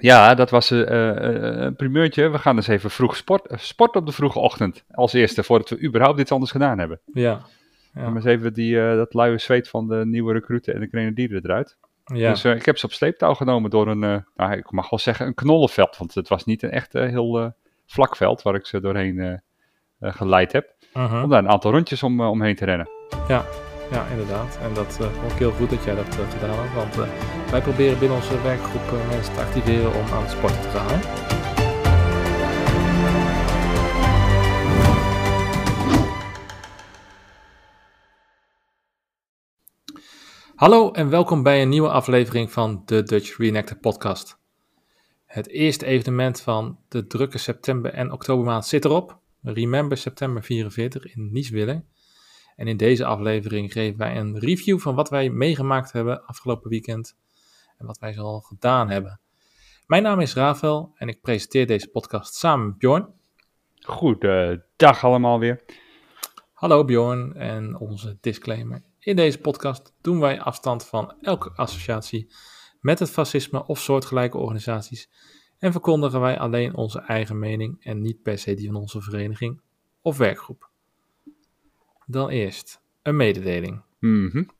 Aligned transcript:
Ja, 0.00 0.34
dat 0.34 0.50
was 0.50 0.72
uh, 0.72 0.78
uh, 0.78 0.86
een 1.64 1.76
primeurtje. 1.76 2.28
We 2.28 2.38
gaan 2.38 2.56
dus 2.56 2.66
even 2.66 2.90
vroeg 2.90 3.16
sport, 3.16 3.52
sport 3.56 3.96
op 3.96 4.06
de 4.06 4.12
vroege 4.12 4.38
ochtend. 4.38 4.84
Als 4.90 5.12
eerste, 5.12 5.42
voordat 5.42 5.68
we 5.68 5.82
überhaupt 5.82 6.20
iets 6.20 6.32
anders 6.32 6.50
gedaan 6.50 6.78
hebben. 6.78 7.00
Ja. 7.12 7.40
ja. 7.94 8.02
Maar 8.02 8.14
eens 8.14 8.24
even 8.24 8.52
die, 8.52 8.74
dat 8.74 9.14
luie 9.14 9.38
zweet 9.38 9.68
van 9.68 9.88
de 9.88 10.06
nieuwe 10.06 10.32
recruten 10.32 10.74
en 10.74 10.80
de 10.80 10.86
grenadieren 10.86 11.44
eruit. 11.44 11.76
Ja. 12.04 12.30
Dus 12.30 12.44
ik 12.44 12.66
heb 12.66 12.78
ze 12.78 12.86
op 12.86 12.92
sleeptouw 12.92 13.34
genomen 13.34 13.70
door 13.70 13.88
een, 13.88 14.24
nou, 14.36 14.52
ik 14.52 14.70
mag 14.70 14.90
wel 14.90 14.98
zeggen, 14.98 15.26
een 15.26 15.34
knollenveld. 15.34 15.96
Want 15.96 16.14
het 16.14 16.28
was 16.28 16.44
niet 16.44 16.62
een 16.62 16.70
echt 16.70 16.92
heel 16.92 17.54
vlak 17.86 18.16
veld 18.16 18.42
waar 18.42 18.54
ik 18.54 18.66
ze 18.66 18.80
doorheen 18.80 19.42
geleid 20.00 20.52
heb. 20.52 20.74
-huh. 20.92 21.22
Om 21.22 21.30
daar 21.30 21.38
een 21.38 21.50
aantal 21.50 21.70
rondjes 21.70 22.02
om, 22.02 22.20
omheen 22.20 22.56
te 22.56 22.64
rennen. 22.64 22.88
Ja, 23.28 23.44
ja, 23.90 24.06
inderdaad. 24.06 24.58
En 24.62 24.74
dat 24.74 24.96
vond 25.20 25.32
ik 25.32 25.38
heel 25.38 25.52
goed 25.52 25.70
dat 25.70 25.84
jij 25.84 25.94
dat 25.94 26.18
uh, 26.18 26.30
gedaan 26.30 26.58
hebt. 26.58 26.74
Want 26.74 26.96
uh, 26.96 27.14
wij 27.50 27.62
proberen 27.62 27.98
binnen 27.98 28.16
onze 28.16 28.42
werkgroep 28.42 29.08
mensen 29.08 29.34
te 29.34 29.40
activeren 29.40 29.94
om 29.94 30.06
aan 30.12 30.22
het 30.22 30.30
sporten 30.30 30.60
te 30.60 30.68
gaan. 30.68 31.00
Hallo 40.54 40.90
en 40.90 41.08
welkom 41.08 41.42
bij 41.42 41.62
een 41.62 41.68
nieuwe 41.68 41.88
aflevering 41.88 42.52
van 42.52 42.82
de 42.84 43.02
Dutch 43.02 43.36
Reenactor 43.36 43.76
podcast. 43.76 44.38
Het 45.26 45.48
eerste 45.48 45.86
evenement 45.86 46.40
van 46.40 46.78
de 46.88 47.06
drukke 47.06 47.38
september- 47.38 47.92
en 47.92 48.12
oktobermaand 48.12 48.66
zit 48.66 48.84
erop. 48.84 49.18
Remember 49.42 49.96
September 49.96 50.42
44 50.42 51.14
in 51.14 51.32
Nieswiller. 51.32 51.84
En 52.58 52.66
in 52.66 52.76
deze 52.76 53.04
aflevering 53.04 53.72
geven 53.72 53.98
wij 53.98 54.16
een 54.16 54.38
review 54.38 54.78
van 54.78 54.94
wat 54.94 55.10
wij 55.10 55.30
meegemaakt 55.30 55.92
hebben 55.92 56.24
afgelopen 56.24 56.70
weekend 56.70 57.16
en 57.76 57.86
wat 57.86 57.98
wij 57.98 58.12
zoal 58.12 58.40
gedaan 58.40 58.90
hebben. 58.90 59.20
Mijn 59.86 60.02
naam 60.02 60.20
is 60.20 60.34
Rafael 60.34 60.92
en 60.94 61.08
ik 61.08 61.20
presenteer 61.20 61.66
deze 61.66 61.88
podcast 61.88 62.34
samen 62.34 62.66
met 62.66 62.78
Bjorn. 62.78 63.08
Goedendag 63.80 65.04
allemaal 65.04 65.38
weer. 65.38 65.64
Hallo 66.52 66.84
Bjorn 66.84 67.34
en 67.34 67.78
onze 67.78 68.18
disclaimer. 68.20 68.82
In 68.98 69.16
deze 69.16 69.38
podcast 69.38 69.94
doen 70.00 70.20
wij 70.20 70.40
afstand 70.40 70.86
van 70.86 71.14
elke 71.20 71.50
associatie 71.54 72.32
met 72.80 72.98
het 72.98 73.10
fascisme 73.10 73.66
of 73.66 73.78
soortgelijke 73.78 74.38
organisaties 74.38 75.10
en 75.58 75.72
verkondigen 75.72 76.20
wij 76.20 76.38
alleen 76.38 76.76
onze 76.76 77.00
eigen 77.00 77.38
mening 77.38 77.84
en 77.84 78.02
niet 78.02 78.22
per 78.22 78.38
se 78.38 78.54
die 78.54 78.66
van 78.66 78.76
onze 78.76 79.02
vereniging 79.02 79.60
of 80.02 80.16
werkgroep. 80.16 80.70
Dan 82.10 82.28
eerst 82.28 82.80
een 83.02 83.16
mededeling. 83.16 83.82
Mm 83.98 84.30
-hmm. 84.30 84.50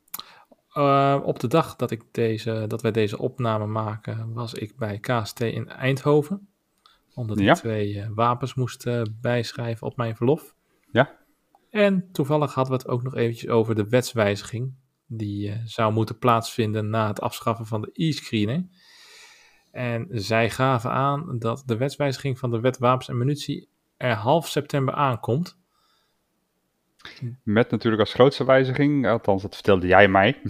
uh, 0.73 1.21
op 1.23 1.39
de 1.39 1.47
dag 1.47 1.75
dat, 1.75 1.91
ik 1.91 2.03
deze, 2.11 2.65
dat 2.67 2.81
wij 2.81 2.91
deze 2.91 3.17
opname 3.17 3.65
maken, 3.65 4.33
was 4.33 4.53
ik 4.53 4.77
bij 4.77 4.99
KST 4.99 5.39
in 5.39 5.69
Eindhoven. 5.69 6.47
Omdat 7.13 7.37
ik 7.39 7.43
ja. 7.43 7.53
twee 7.53 7.93
uh, 7.93 8.07
wapens 8.13 8.53
moest 8.53 8.85
uh, 8.85 9.01
bijschrijven 9.21 9.87
op 9.87 9.97
mijn 9.97 10.15
verlof. 10.15 10.55
Ja. 10.91 11.17
En 11.69 12.11
toevallig 12.11 12.53
hadden 12.53 12.73
we 12.73 12.79
het 12.79 12.89
ook 12.91 13.03
nog 13.03 13.15
eventjes 13.15 13.49
over 13.49 13.75
de 13.75 13.89
wetswijziging. 13.89 14.73
Die 15.05 15.61
zou 15.65 15.93
moeten 15.93 16.17
plaatsvinden 16.17 16.89
na 16.89 17.07
het 17.07 17.21
afschaffen 17.21 17.65
van 17.65 17.81
de 17.81 17.89
e-screener. 17.93 18.65
En 19.71 20.07
zij 20.09 20.49
gaven 20.49 20.91
aan 20.91 21.39
dat 21.39 21.63
de 21.65 21.77
wetswijziging 21.77 22.39
van 22.39 22.51
de 22.51 22.59
wet 22.59 22.77
wapens 22.77 23.09
en 23.09 23.17
munitie 23.17 23.69
er 23.97 24.13
half 24.15 24.47
september 24.47 24.93
aankomt. 24.93 25.57
Met 27.43 27.71
natuurlijk 27.71 28.01
als 28.01 28.13
grootste 28.13 28.45
wijziging, 28.45 29.07
althans 29.07 29.41
dat 29.41 29.55
vertelde 29.55 29.87
jij 29.87 30.07
mij, 30.07 30.41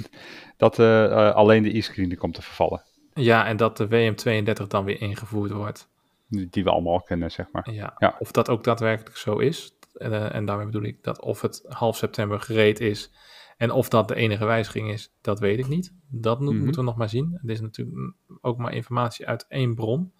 dat 0.56 0.78
uh, 0.78 0.86
uh, 0.86 1.34
alleen 1.34 1.62
de 1.62 1.76
e-screen 1.76 2.16
komt 2.16 2.34
te 2.34 2.42
vervallen. 2.42 2.82
Ja, 3.14 3.46
en 3.46 3.56
dat 3.56 3.76
de 3.76 3.86
WM32 3.86 4.66
dan 4.66 4.84
weer 4.84 5.00
ingevoerd 5.00 5.50
wordt. 5.50 5.88
Die, 6.28 6.64
we 6.64 6.70
allemaal 6.70 7.02
kennen, 7.02 7.30
zeg 7.30 7.46
maar. 7.52 7.70
Ja, 7.72 7.94
ja. 7.98 8.16
of 8.18 8.30
dat 8.30 8.48
ook 8.48 8.64
daadwerkelijk 8.64 9.16
zo 9.16 9.38
is. 9.38 9.76
Uh, 9.94 10.34
en 10.34 10.44
daarmee 10.44 10.66
bedoel 10.66 10.82
ik 10.82 11.02
dat 11.02 11.20
of 11.20 11.40
het 11.40 11.64
half 11.68 11.96
september 11.96 12.40
gereed 12.40 12.80
is 12.80 13.10
en 13.58 13.70
of 13.70 13.88
dat 13.88 14.08
de 14.08 14.14
enige 14.14 14.44
wijziging 14.44 14.90
is, 14.90 15.12
dat 15.20 15.40
weet 15.40 15.58
ik 15.58 15.68
niet. 15.68 15.94
Dat 16.08 16.40
Mm 16.40 16.46
-hmm. 16.46 16.56
moeten 16.58 16.80
we 16.80 16.86
nog 16.86 16.96
maar 16.96 17.08
zien. 17.08 17.38
Het 17.40 17.50
is 17.50 17.60
natuurlijk 17.60 18.14
ook 18.40 18.58
maar 18.58 18.72
informatie 18.72 19.26
uit 19.26 19.46
één 19.48 19.74
bron. 19.74 20.12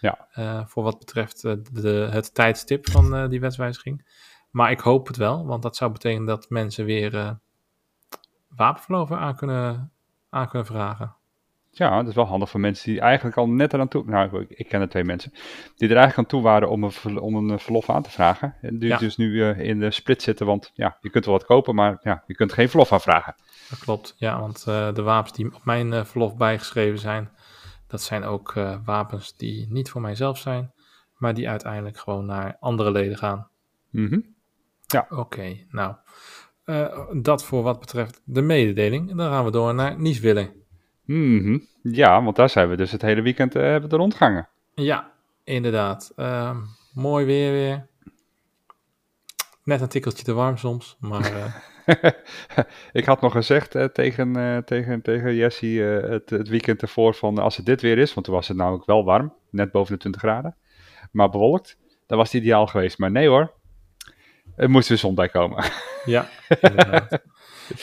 Ja. 0.00 0.28
Uh, 0.38 0.66
voor 0.66 0.82
wat 0.82 0.98
betreft 0.98 1.42
de, 1.42 2.08
het 2.10 2.34
tijdstip 2.34 2.90
van 2.90 3.16
uh, 3.16 3.28
die 3.28 3.40
wetswijziging. 3.40 4.06
Maar 4.52 4.70
ik 4.70 4.80
hoop 4.80 5.06
het 5.06 5.16
wel, 5.16 5.46
want 5.46 5.62
dat 5.62 5.76
zou 5.76 5.92
betekenen 5.92 6.26
dat 6.26 6.50
mensen 6.50 6.84
weer 6.84 7.38
wapenverloven 8.48 9.18
aan 9.18 9.36
kunnen, 9.36 9.92
aan 10.30 10.48
kunnen 10.48 10.66
vragen. 10.66 11.14
Ja, 11.74 11.96
dat 11.96 12.08
is 12.08 12.14
wel 12.14 12.26
handig 12.26 12.50
voor 12.50 12.60
mensen 12.60 12.90
die 12.90 13.00
eigenlijk 13.00 13.36
al 13.36 13.48
net 13.48 13.72
eraan 13.72 13.88
toe... 13.88 14.04
Nou, 14.06 14.40
ik, 14.40 14.50
ik 14.50 14.68
ken 14.68 14.80
er 14.80 14.88
twee 14.88 15.04
mensen. 15.04 15.32
Die 15.76 15.88
er 15.88 15.96
eigenlijk 15.96 16.18
aan 16.18 16.26
toe 16.26 16.42
waren 16.42 16.70
om 16.70 16.84
een, 16.84 17.18
om 17.20 17.50
een 17.50 17.58
verlof 17.58 17.90
aan 17.90 18.02
te 18.02 18.10
vragen. 18.10 18.54
En 18.60 18.78
die 18.78 18.88
Ja. 18.88 18.96
dus 18.98 19.16
nu 19.16 19.32
uh, 19.32 19.60
in 19.60 19.80
de 19.80 19.90
split 19.90 20.22
zitten, 20.22 20.46
want 20.46 20.70
ja, 20.74 20.96
je 21.00 21.10
kunt 21.10 21.24
wel 21.24 21.34
wat 21.34 21.44
kopen, 21.44 21.74
maar 21.74 21.98
ja, 22.02 22.22
je 22.26 22.34
kunt 22.34 22.52
geen 22.52 22.68
verlof 22.68 22.92
aanvragen. 22.92 23.34
Dat 23.70 23.78
klopt, 23.78 24.14
ja, 24.16 24.40
want 24.40 24.64
uh, 24.68 24.94
de 24.94 25.02
wapens 25.02 25.32
die 25.32 25.54
op 25.54 25.64
mijn 25.64 25.92
uh, 25.92 26.04
verlof 26.04 26.36
bijgeschreven 26.36 26.98
zijn, 26.98 27.30
dat 27.86 28.02
zijn 28.02 28.24
ook 28.24 28.54
uh, 28.54 28.76
wapens 28.84 29.36
die 29.36 29.66
niet 29.70 29.90
voor 29.90 30.00
mijzelf 30.00 30.38
zijn, 30.38 30.72
maar 31.16 31.34
die 31.34 31.48
uiteindelijk 31.48 31.98
gewoon 31.98 32.26
naar 32.26 32.56
andere 32.60 32.90
leden 32.90 33.18
gaan. 33.18 33.48
Mm 33.90 34.08
-hmm. 34.08 34.34
Oké, 35.00 35.14
okay, 35.14 35.66
nou, 35.70 35.94
uh, 36.66 37.22
dat 37.22 37.44
voor 37.44 37.62
wat 37.62 37.80
betreft 37.80 38.22
de 38.24 38.42
mededeling. 38.42 39.10
En 39.10 39.16
dan 39.16 39.30
gaan 39.30 39.44
we 39.44 39.50
door 39.50 39.74
naar 39.74 40.00
Nieswillen. 40.00 40.50
Mm 41.04 41.38
-hmm. 41.38 41.66
Ja, 41.82 42.22
want 42.22 42.36
daar 42.36 42.48
zijn 42.48 42.68
we 42.68 42.76
dus 42.76 42.90
het 42.90 43.02
hele 43.02 43.22
weekend 43.22 43.56
uh, 43.56 43.62
hebben 43.62 43.90
de 43.90 43.96
rondgangen. 43.96 44.48
Ja, 44.74 45.12
inderdaad. 45.44 46.12
Uh, 46.16 46.56
mooi 46.94 47.24
weer 47.26 47.52
weer. 47.52 47.86
Net 49.64 49.80
een 49.80 49.88
tikkeltje 49.88 50.24
te 50.24 50.32
warm 50.32 50.56
soms, 50.56 50.96
maar... 51.00 51.32
Uh... 51.32 51.54
ik 52.92 53.04
had 53.04 53.20
nog 53.20 53.32
gezegd 53.32 53.76
tegen, 53.92 54.36
uh, 54.36 54.56
tegen, 54.58 55.02
tegen 55.02 55.34
Jessie 55.34 55.82
het, 55.82 56.30
het, 56.30 56.48
weekend 56.48 56.82
ervoor 56.82 57.14
van 57.14 57.38
als 57.38 57.56
het 57.56 57.66
dit 57.66 57.80
weer 57.80 57.98
is, 57.98 58.14
want 58.14 58.26
toen 58.26 58.34
was 58.34 58.48
het 58.48 58.56
namelijk 58.56 58.84
wel 58.84 59.04
warm, 59.04 59.34
net 59.50 59.72
boven 59.72 59.92
de 59.92 59.98
20 59.98 60.20
graden, 60.20 60.56
maar 61.12 61.28
bewolkt, 61.28 61.78
dan 62.06 62.18
was 62.18 62.32
het 62.32 62.42
ideaal 62.42 62.66
geweest. 62.66 62.98
Maar 62.98 63.10
nee 63.10 63.28
hoor, 63.28 63.52
er 64.56 64.70
moest 64.70 64.88
weer 64.88 64.98
zon 64.98 65.14
bij 65.14 65.28
komen. 65.28 65.64
ja, 66.04 66.28
inderdaad. 66.60 67.22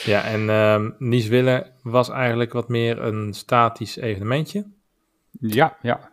ja, 0.04 0.24
en 0.24 0.48
um, 0.48 0.94
Nieswille 0.98 1.72
was 1.82 2.08
eigenlijk 2.08 2.52
wat 2.52 2.68
meer 2.68 3.02
een 3.02 3.34
statisch 3.34 3.96
evenementje. 3.96 4.66
Ja, 5.30 5.76
ja. 5.82 6.12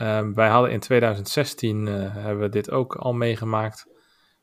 Um, 0.00 0.34
wij 0.34 0.48
hadden 0.48 0.70
in 0.70 0.80
2016, 0.80 1.86
hebben 1.86 2.42
we 2.42 2.48
dit 2.48 2.70
ook 2.70 2.96
al 2.96 3.12
meegemaakt. 3.12 3.86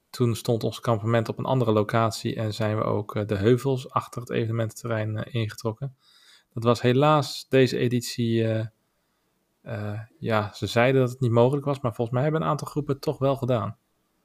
Toen 0.09 0.35
stond 0.35 0.63
ons 0.63 0.79
kampement 0.79 1.29
op 1.29 1.37
een 1.37 1.45
andere 1.45 1.71
locatie 1.71 2.35
en 2.35 2.53
zijn 2.53 2.77
we 2.77 2.83
ook 2.83 3.15
uh, 3.15 3.25
de 3.25 3.35
heuvels 3.35 3.89
achter 3.89 4.21
het 4.21 4.31
evenemententerrein 4.31 5.15
uh, 5.15 5.21
ingetrokken. 5.25 5.95
Dat 6.53 6.63
was 6.63 6.81
helaas 6.81 7.45
deze 7.49 7.77
editie, 7.77 8.47
ja, 10.19 10.53
ze 10.53 10.67
zeiden 10.67 11.01
dat 11.01 11.09
het 11.09 11.19
niet 11.19 11.31
mogelijk 11.31 11.65
was, 11.65 11.79
maar 11.79 11.93
volgens 11.93 12.15
mij 12.15 12.23
hebben 12.23 12.41
een 12.41 12.47
aantal 12.47 12.67
groepen 12.67 12.93
het 12.93 13.01
toch 13.03 13.17
wel 13.17 13.35
gedaan. 13.35 13.77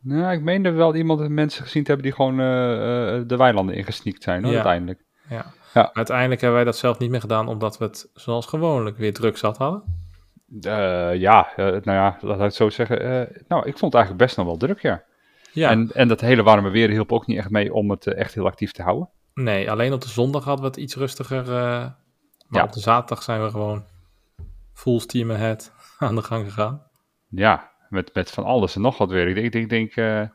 Nou, 0.03 0.33
ik 0.33 0.43
meen 0.43 0.65
er 0.65 0.75
wel 0.75 0.95
iemand 0.95 1.29
mensen 1.29 1.63
gezien 1.63 1.83
te 1.83 1.91
hebben 1.93 2.07
die 2.09 2.17
gewoon 2.17 2.41
uh, 2.41 3.29
de 3.29 3.37
weilanden 3.37 3.75
ingesneakt 3.75 4.23
zijn, 4.23 4.43
hoor, 4.43 4.53
ja. 4.53 4.57
uiteindelijk. 4.57 5.05
Ja. 5.29 5.53
ja. 5.75 5.91
uiteindelijk 5.93 6.41
hebben 6.41 6.59
wij 6.59 6.71
dat 6.71 6.79
zelf 6.79 6.99
niet 6.99 7.11
meer 7.11 7.21
gedaan, 7.21 7.49
omdat 7.49 7.79
we 7.79 7.85
het 7.85 8.11
zoals 8.15 8.47
gewoonlijk 8.47 8.97
weer 8.97 9.13
druk 9.13 9.37
zat 9.37 9.57
hadden. 9.57 9.83
Uh, 10.51 11.15
ja, 11.15 11.49
uh, 11.57 11.67
nou 11.67 11.83
ja, 11.83 12.19
laat 12.21 12.37
ik 12.37 12.43
het 12.43 12.55
zo 12.55 12.71
zeggen. 12.71 13.03
Uh, 13.03 13.43
nou, 13.49 13.67
ik 13.67 13.79
vond 13.79 13.93
het 13.93 13.95
eigenlijk 13.95 14.17
best 14.17 14.37
nog 14.37 14.47
wel 14.47 14.57
druk, 14.57 14.83
ja. 14.83 15.03
ja. 15.53 15.71
En, 15.71 15.91
en 15.93 16.09
dat 16.09 16.21
hele 16.21 16.43
warme 16.43 16.71
weer 16.71 16.89
hielp 16.89 17.13
ook 17.13 17.27
niet 17.27 17.39
echt 17.39 17.51
mee 17.51 17.73
om 17.73 17.91
het 17.91 18.07
echt 18.07 18.35
heel 18.35 18.47
actief 18.47 18.73
te 18.73 18.83
houden. 18.83 19.09
Nee, 19.35 19.71
alleen 19.71 19.93
op 19.93 20.01
de 20.01 20.09
zondag 20.09 20.45
hadden 20.45 20.65
we 20.65 20.71
het 20.71 20.81
iets 20.81 20.97
rustiger. 20.97 21.45
maar 21.47 21.97
ja. 22.49 22.63
op 22.63 22.73
de 22.73 22.81
zaterdag 22.81 23.25
zijn 23.25 23.43
we 23.43 23.51
gewoon 23.51 23.85
full 24.73 24.99
steam 24.99 25.31
ahead 25.31 25.73
aan 25.99 26.15
de 26.15 26.23
gang 26.23 26.45
gegaan. 26.45 26.83
Ja, 27.29 27.70
met, 27.91 28.15
met 28.15 28.31
van 28.31 28.45
alles 28.45 28.75
en 28.75 28.81
nog 28.81 28.99
wat 28.99 29.11
weer. 29.11 29.29
Ik 29.29 29.35
denk, 29.35 29.55
ik 29.55 29.69
denk, 29.69 29.95
denk 29.95 30.31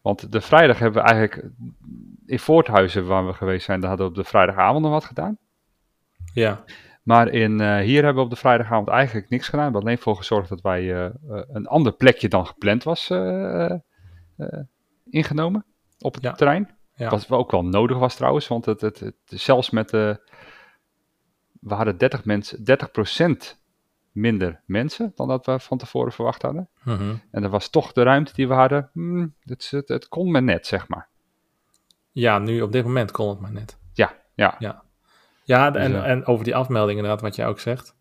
want 0.00 0.32
de 0.32 0.40
vrijdag 0.40 0.78
hebben 0.78 1.02
we 1.02 1.08
eigenlijk 1.08 1.50
in 2.26 2.38
Voorthuizen, 2.38 3.06
waar 3.06 3.26
we 3.26 3.32
geweest 3.32 3.64
zijn, 3.64 3.80
daar 3.80 3.88
hadden 3.88 4.06
we 4.06 4.12
op 4.12 4.18
de 4.18 4.28
vrijdagavond 4.30 4.82
nog 4.82 4.92
wat 4.92 5.04
gedaan. 5.04 5.38
Ja. 6.32 6.64
Maar 7.02 7.28
in, 7.28 7.60
uh, 7.60 7.78
hier 7.78 8.04
hebben 8.04 8.14
we 8.14 8.28
op 8.28 8.34
de 8.34 8.40
vrijdagavond 8.40 8.88
eigenlijk 8.88 9.28
niks 9.28 9.44
gedaan. 9.44 9.66
We 9.66 9.72
hebben 9.72 9.82
alleen 9.82 10.02
voor 10.02 10.16
gezorgd 10.16 10.48
dat 10.48 10.60
wij 10.60 10.82
uh, 10.82 11.04
uh, 11.04 11.42
een 11.48 11.66
ander 11.66 11.92
plekje 11.92 12.28
dan 12.28 12.46
gepland 12.46 12.82
was 12.82 13.10
eh, 13.10 13.74
ingenomen 15.10 15.64
op 15.98 16.14
het 16.14 16.22
ja. 16.22 16.32
terrein. 16.32 16.76
Ja. 16.94 17.08
Wat 17.08 17.30
ook 17.30 17.50
wel 17.50 17.64
nodig 17.64 17.98
was 17.98 18.14
trouwens, 18.14 18.48
want 18.48 18.64
het, 18.64 18.80
het, 18.80 19.00
het 19.00 19.14
zelfs 19.26 19.70
met 19.70 19.88
de... 19.88 20.30
we 21.60 21.74
hadden 21.74 21.98
30, 21.98 22.24
mensen, 22.24 22.64
30 22.64 22.90
minder 24.20 24.60
mensen 24.66 25.12
dan 25.14 25.28
dat 25.28 25.46
we 25.46 25.60
van 25.60 25.78
tevoren 25.78 26.12
verwacht 26.12 26.42
hadden. 26.42 26.68
Mm 26.82 26.96
-hmm. 26.96 27.20
En 27.30 27.42
dat 27.42 27.50
was 27.50 27.68
toch 27.68 27.92
de 27.92 28.02
ruimte 28.02 28.32
die 28.34 28.48
we 28.48 28.54
hadden. 28.54 28.90
Hmm, 28.92 29.34
het, 29.42 29.70
het, 29.70 29.88
het 29.88 30.08
kon 30.08 30.30
maar 30.30 30.42
net, 30.42 30.66
zeg 30.66 30.88
maar. 30.88 31.08
Ja, 32.12 32.38
nu 32.38 32.60
op 32.62 32.72
dit 32.72 32.84
moment 32.84 33.10
kon 33.10 33.28
het 33.28 33.40
maar 33.40 33.52
net. 33.52 33.78
Ja, 33.92 34.14
ja. 34.34 34.56
Ja, 34.58 34.82
ja 35.44 35.74
en, 35.74 35.92
dus, 35.92 36.00
uh, 36.00 36.08
en 36.08 36.26
over 36.26 36.44
die 36.44 36.56
afmelding 36.56 36.98
inderdaad, 36.98 37.22
wat 37.22 37.36
jij 37.36 37.46
ook 37.46 37.60
zegt. 37.60 37.96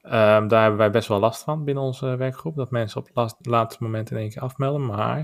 Ehm, 0.00 0.48
daar 0.48 0.60
hebben 0.60 0.78
wij 0.78 0.90
best 0.90 1.08
wel 1.08 1.18
last 1.20 1.42
van 1.42 1.64
binnen 1.64 1.84
onze 1.84 2.16
werkgroep. 2.16 2.56
Dat 2.56 2.70
mensen 2.70 3.00
op 3.00 3.10
het 3.14 3.46
laatste 3.46 3.82
moment 3.82 4.10
in 4.10 4.16
één 4.16 4.30
keer 4.30 4.42
afmelden. 4.42 4.86
Maar 4.86 5.18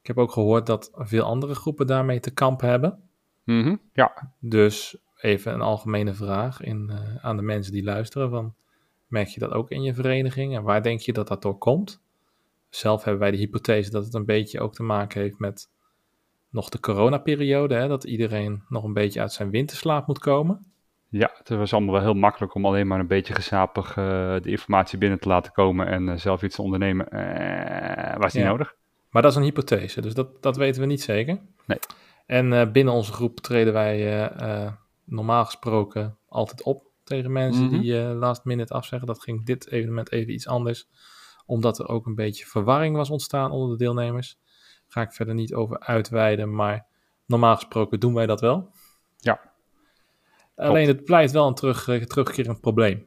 ik 0.00 0.06
heb 0.06 0.18
ook 0.18 0.32
gehoord 0.32 0.66
dat 0.66 0.90
veel 0.94 1.24
andere 1.24 1.54
groepen 1.54 1.86
daarmee 1.86 2.20
te 2.20 2.30
kampen 2.30 2.68
hebben. 2.68 3.02
Mhm, 3.44 3.76
Ja, 3.92 4.32
Dus 4.40 4.96
even 5.16 5.52
een 5.52 5.60
algemene 5.60 6.14
vraag 6.14 6.60
in, 6.60 6.90
eh, 6.90 7.24
aan 7.24 7.36
de 7.36 7.42
mensen 7.42 7.72
die 7.72 7.84
luisteren. 7.84 8.30
Van, 8.30 8.54
merk 9.06 9.28
je 9.28 9.40
dat 9.40 9.50
ook 9.52 9.70
in 9.70 9.82
je 9.82 9.94
vereniging? 9.94 10.56
En 10.56 10.62
waar 10.62 10.82
denk 10.82 11.00
je 11.00 11.12
dat 11.12 11.28
dat 11.28 11.42
door 11.42 11.58
komt? 11.58 12.02
Zelf 12.68 13.02
hebben 13.04 13.22
wij 13.22 13.30
de 13.30 13.36
hypothese 13.36 13.90
dat 13.90 14.04
het 14.04 14.14
een 14.14 14.24
beetje 14.24 14.60
ook 14.60 14.74
te 14.74 14.82
maken 14.82 15.20
heeft 15.20 15.38
met 15.38 15.70
nog 16.50 16.68
de 16.68 16.80
coronaperiode. 16.80 17.74
Hè? 17.74 17.88
Dat 17.88 18.04
iedereen 18.04 18.62
nog 18.68 18.84
een 18.84 18.92
beetje 18.92 19.20
uit 19.20 19.32
zijn 19.32 19.50
winterslaap 19.50 20.06
moet 20.06 20.18
komen. 20.18 20.66
ja, 21.08 21.30
het 21.38 21.48
was 21.48 21.72
allemaal 21.72 21.92
wel 21.94 22.02
heel 22.02 22.14
makkelijk 22.14 22.54
om 22.54 22.66
alleen 22.66 22.86
maar 22.86 23.00
een 23.00 23.06
beetje 23.06 23.34
gezapig 23.34 23.88
eh, 23.96 24.36
de 24.40 24.50
informatie 24.50 24.98
binnen 24.98 25.18
te 25.20 25.28
laten 25.28 25.52
komen 25.52 25.86
en 25.86 26.08
eh, 26.08 26.16
zelf 26.16 26.42
iets 26.42 26.54
te 26.54 26.62
ondernemen. 26.62 27.08
Eh, 27.10 28.16
was 28.16 28.32
niet 28.34 28.42
Ja. 28.42 28.48
nodig. 28.50 28.74
Maar 29.10 29.22
dat 29.22 29.30
is 29.30 29.36
een 29.36 29.44
hypothese, 29.44 30.00
dus 30.00 30.14
dat, 30.14 30.42
dat 30.42 30.56
weten 30.56 30.80
we 30.80 30.86
niet 30.86 31.02
zeker. 31.02 31.38
Nee. 31.66 31.78
En 32.26 32.72
binnen 32.72 32.94
onze 32.94 33.12
groep 33.12 33.40
treden 33.40 33.72
wij 33.72 34.30
normaal 35.04 35.44
gesproken 35.44 36.16
altijd 36.28 36.62
op 36.62 36.90
tegen 37.04 37.32
mensen 37.32 37.64
Mhm. 37.64 37.80
die 37.80 38.00
eh, 38.00 38.12
last 38.18 38.44
minute 38.44 38.74
afzeggen. 38.74 39.06
Dat 39.08 39.22
ging 39.22 39.46
dit 39.46 39.70
evenement 39.70 40.12
even 40.12 40.32
iets 40.32 40.46
anders, 40.46 40.88
omdat 41.46 41.78
er 41.78 41.88
ook 41.88 42.06
een 42.06 42.14
beetje 42.14 42.46
verwarring 42.46 42.96
was 42.96 43.10
ontstaan 43.10 43.50
onder 43.50 43.70
de 43.78 43.84
deelnemers. 43.84 44.38
Ga 44.88 45.00
ik 45.02 45.12
verder 45.12 45.34
niet 45.34 45.54
over 45.54 45.80
uitweiden, 45.80 46.54
maar 46.54 46.86
normaal 47.26 47.54
gesproken 47.54 48.00
doen 48.00 48.14
wij 48.14 48.26
dat 48.26 48.40
wel. 48.40 48.70
Ja. 49.16 49.40
Alleen 50.56 50.86
het 50.86 51.04
blijft 51.04 51.32
wel 51.32 51.46
een 51.46 51.54
terug, 51.54 51.88
eh, 51.88 52.02
terugkerend 52.02 52.60
probleem. 52.60 53.06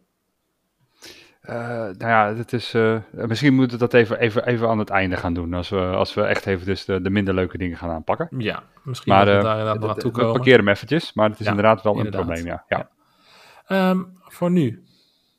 Eh, 1.41 1.55
nou 1.75 1.97
ja, 1.97 2.35
het 2.35 2.53
is, 2.53 2.75
misschien 3.11 3.53
moeten 3.53 3.77
we 3.79 3.83
dat 3.87 3.93
even, 3.93 4.19
even, 4.19 4.45
even 4.45 4.69
aan 4.69 4.79
het 4.79 4.89
einde 4.89 5.17
gaan 5.17 5.33
doen. 5.33 5.53
Als 5.53 5.69
we, 5.69 5.79
als 5.79 6.13
we 6.13 6.21
echt 6.21 6.45
even 6.45 6.65
dus 6.65 6.85
de, 6.85 7.01
de 7.01 7.09
minder 7.09 7.33
leuke 7.33 7.57
dingen 7.57 7.77
gaan 7.77 7.89
aanpakken. 7.89 8.27
Ja, 8.37 8.63
misschien 8.83 9.13
Maar 9.13 9.25
dat 9.25 9.35
we 9.35 9.41
daar 9.41 9.57
inderdaad 9.57 9.81
nog 9.81 9.89
aan 9.89 9.97
we 9.97 10.11
komen. 10.11 10.31
parkeren 10.33 10.59
hem 10.59 10.67
eventjes. 10.67 11.13
Maar 11.13 11.29
het 11.29 11.39
is 11.39 11.45
Ja, 11.45 11.51
inderdaad 11.51 11.81
wel 11.83 11.95
inderdaad. 11.97 12.21
een 12.21 12.25
probleem, 12.27 12.45
ja. 12.45 12.63
ja. 12.67 12.77
Ja. 12.77 12.89
Ehm, 13.67 14.03
voor 14.19 14.51
nu, 14.51 14.83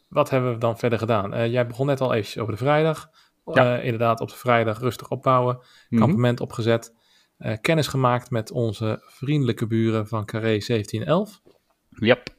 wat 0.08 0.30
hebben 0.30 0.52
we 0.52 0.58
dan 0.58 0.78
verder 0.78 0.98
gedaan? 0.98 1.34
Eh, 1.34 1.50
jij 1.50 1.66
begon 1.66 1.86
net 1.86 2.00
al 2.00 2.12
eventjes 2.12 2.38
over 2.38 2.52
de 2.52 2.58
vrijdag. 2.58 3.10
Ja. 3.44 3.76
Eh, 3.76 3.84
inderdaad, 3.84 4.20
op 4.20 4.28
de 4.28 4.36
vrijdag 4.36 4.80
rustig 4.80 5.10
opbouwen. 5.10 5.58
Mhm. 5.88 6.00
Kampement 6.02 6.40
opgezet. 6.40 6.96
eh, 7.38 7.56
kennis 7.60 7.86
gemaakt 7.86 8.30
met 8.30 8.50
onze 8.50 9.02
vriendelijke 9.06 9.66
buren 9.66 10.08
van 10.08 10.24
Carré 10.24 10.60
1711. 10.60 11.40
Yep. 11.88 12.34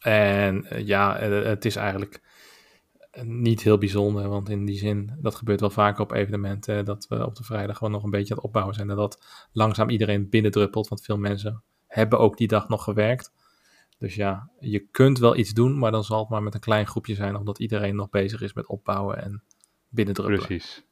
En 0.00 0.66
ja, 0.84 1.18
het 1.18 1.64
is 1.64 1.76
eigenlijk 1.76 2.22
niet 3.22 3.62
heel 3.62 3.78
bijzonder, 3.78 4.28
want 4.28 4.48
in 4.48 4.64
die 4.64 4.78
zin, 4.78 5.16
dat 5.20 5.34
gebeurt 5.34 5.60
wel 5.60 5.70
vaker 5.70 6.02
op 6.02 6.12
evenementen, 6.12 6.84
dat 6.84 7.06
we 7.08 7.26
op 7.26 7.34
de 7.34 7.44
vrijdag 7.44 7.76
gewoon 7.76 7.92
nog 7.92 8.02
een 8.02 8.10
beetje 8.10 8.30
aan 8.30 8.36
het 8.36 8.46
opbouwen 8.46 8.74
zijn 8.74 8.90
en 8.90 8.96
dat 8.96 9.48
langzaam 9.52 9.88
iedereen 9.88 10.28
binnendruppelt, 10.28 10.88
want 10.88 11.04
veel 11.04 11.18
mensen 11.18 11.62
hebben 11.86 12.18
ook 12.18 12.36
die 12.36 12.48
dag 12.48 12.68
nog 12.68 12.84
gewerkt. 12.84 13.32
Dus 14.04 14.14
ja, 14.14 14.50
je 14.60 14.78
kunt 14.90 15.18
wel 15.18 15.36
iets 15.36 15.52
doen, 15.52 15.78
maar 15.78 15.90
dan 15.90 16.04
zal 16.04 16.18
het 16.18 16.28
maar 16.28 16.42
met 16.42 16.54
een 16.54 16.60
klein 16.60 16.86
groepje 16.86 17.14
zijn, 17.14 17.36
omdat 17.36 17.58
iedereen 17.58 17.96
nog 17.96 18.10
bezig 18.10 18.40
is 18.40 18.52
met 18.52 18.66
opbouwen 18.66 19.22
en 19.22 19.42
binnendruppelen. 19.88 20.46
Precies. 20.46 20.84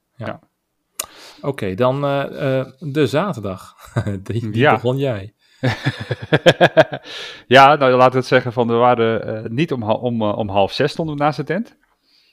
Oké, 1.40 1.74
dan 1.74 2.04
eh, 2.04 2.58
eh, 2.60 2.66
de 2.78 3.06
zaterdag. 3.06 3.74
die 4.22 4.50
die 4.50 4.56
Ja. 4.56 4.72
begon 4.74 4.96
jij. 4.96 5.34
ja, 7.46 7.74
nou 7.74 7.92
laten 7.92 8.12
we 8.12 8.18
het 8.18 8.26
zeggen 8.26 8.52
van 8.52 8.66
we 8.66 8.72
waren 8.74 9.26
eh, 9.44 9.50
niet 9.50 9.72
om, 9.72 9.82
om, 9.82 10.22
om 10.22 10.48
half 10.48 10.72
zes 10.72 10.92
stonden 10.92 11.16
we 11.16 11.22
naast 11.22 11.36
de 11.36 11.44
tent. 11.44 11.76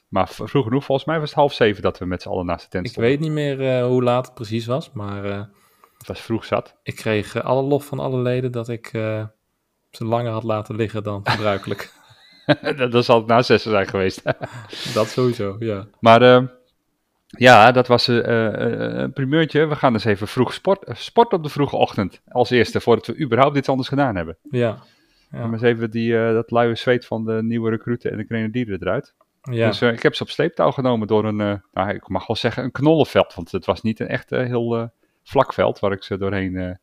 Maar 0.07 0.27
vroeg 0.27 0.63
genoeg, 0.63 0.83
volgens 0.85 1.07
mij 1.07 1.19
was 1.19 1.29
het 1.29 1.37
half 1.39 1.53
zeven 1.53 1.81
dat 1.81 1.97
we 1.97 2.05
met 2.05 2.21
z'n 2.21 2.29
allen 2.29 2.45
naast 2.45 2.63
de 2.63 2.69
tent 2.69 2.87
Ik 2.87 2.95
weet 2.95 3.19
niet 3.19 3.31
meer 3.31 3.83
hoe 3.83 4.03
laat 4.03 4.25
het 4.25 4.35
precies 4.35 4.65
was, 4.65 4.91
maar 4.91 5.23
Het 5.97 6.07
was 6.07 6.21
vroeg 6.21 6.45
zat. 6.45 6.75
ik 6.83 6.95
kreeg 6.95 7.41
alle 7.43 7.61
lof 7.63 7.85
van 7.85 7.99
alle 7.99 8.21
leden 8.21 8.51
dat 8.51 8.69
ik 8.69 8.91
ze 9.91 10.06
langer 10.06 10.31
had 10.31 10.44
laten 10.44 10.75
liggen 10.75 11.03
dan 11.03 11.21
gebruikelijk. 11.24 11.91
dat 12.91 13.06
zal 13.06 13.18
het 13.18 13.27
na 13.27 13.41
zes 13.41 13.63
zijn 13.63 13.88
geweest. 13.88 14.21
dat 14.94 15.07
sowieso, 15.07 15.56
ja. 15.59 15.88
maar 16.00 16.21
eh, 16.21 16.44
ja, 17.27 17.71
dat 17.71 17.88
was 17.88 18.07
eh, 18.07 18.18
eh, 18.47 19.01
een 19.01 19.13
primeurtje. 19.13 19.65
We 19.65 19.75
gaan 19.75 19.94
dus 19.94 20.06
even 20.06 20.27
vroeg 20.27 20.53
sport, 20.53 20.83
eh, 20.83 20.95
sport 20.95 21.33
op 21.33 21.44
de 21.44 21.50
vroege 21.50 21.75
ochtend. 21.75 22.21
Als 22.27 22.50
eerste, 22.50 22.81
voordat 22.81 23.07
we 23.07 23.19
überhaupt 23.19 23.57
iets 23.57 23.69
anders 23.69 23.88
gedaan 23.88 24.15
hebben. 24.15 24.38
Ja, 24.50 24.77
ja. 25.31 25.39
Maar 25.39 25.53
eens 25.53 25.62
even 25.62 25.92
die, 25.92 26.18
eh, 26.18 26.33
dat 26.33 26.51
luie 26.51 26.75
zweet 26.75 27.06
van 27.06 27.25
de 27.25 27.44
nieuwe 27.44 27.69
recruten 27.69 28.12
en 28.12 28.18
de 28.18 28.24
grenadieren 28.24 28.81
eruit. 28.81 29.13
ja. 29.42 29.68
Dus 29.68 29.81
eh, 29.81 29.92
ik 29.92 30.03
heb 30.03 30.15
ze 30.15 30.24
op 30.24 30.30
sleeptouw 30.30 30.71
genomen 30.71 31.07
door 31.07 31.25
een, 31.25 31.42
eh, 31.42 31.53
nou, 31.74 31.89
ik 31.89 32.07
mag 32.07 32.27
wel 32.27 32.35
zeggen, 32.35 32.63
een 32.63 32.71
knollenveld. 32.71 33.33
Want 33.33 33.51
het 33.51 33.65
was 33.65 33.81
niet 33.81 34.00
een 34.00 34.07
echt 34.07 34.31
eh, 34.31 34.45
heel 34.45 34.77
eh, 34.77 34.83
vlak 35.24 35.53
veld 35.53 35.80
waar 35.80 35.92
ik 35.92 36.03
ze 36.03 36.18
doorheen 36.18 36.56
eh, 36.56 36.69
eh, 36.69 36.75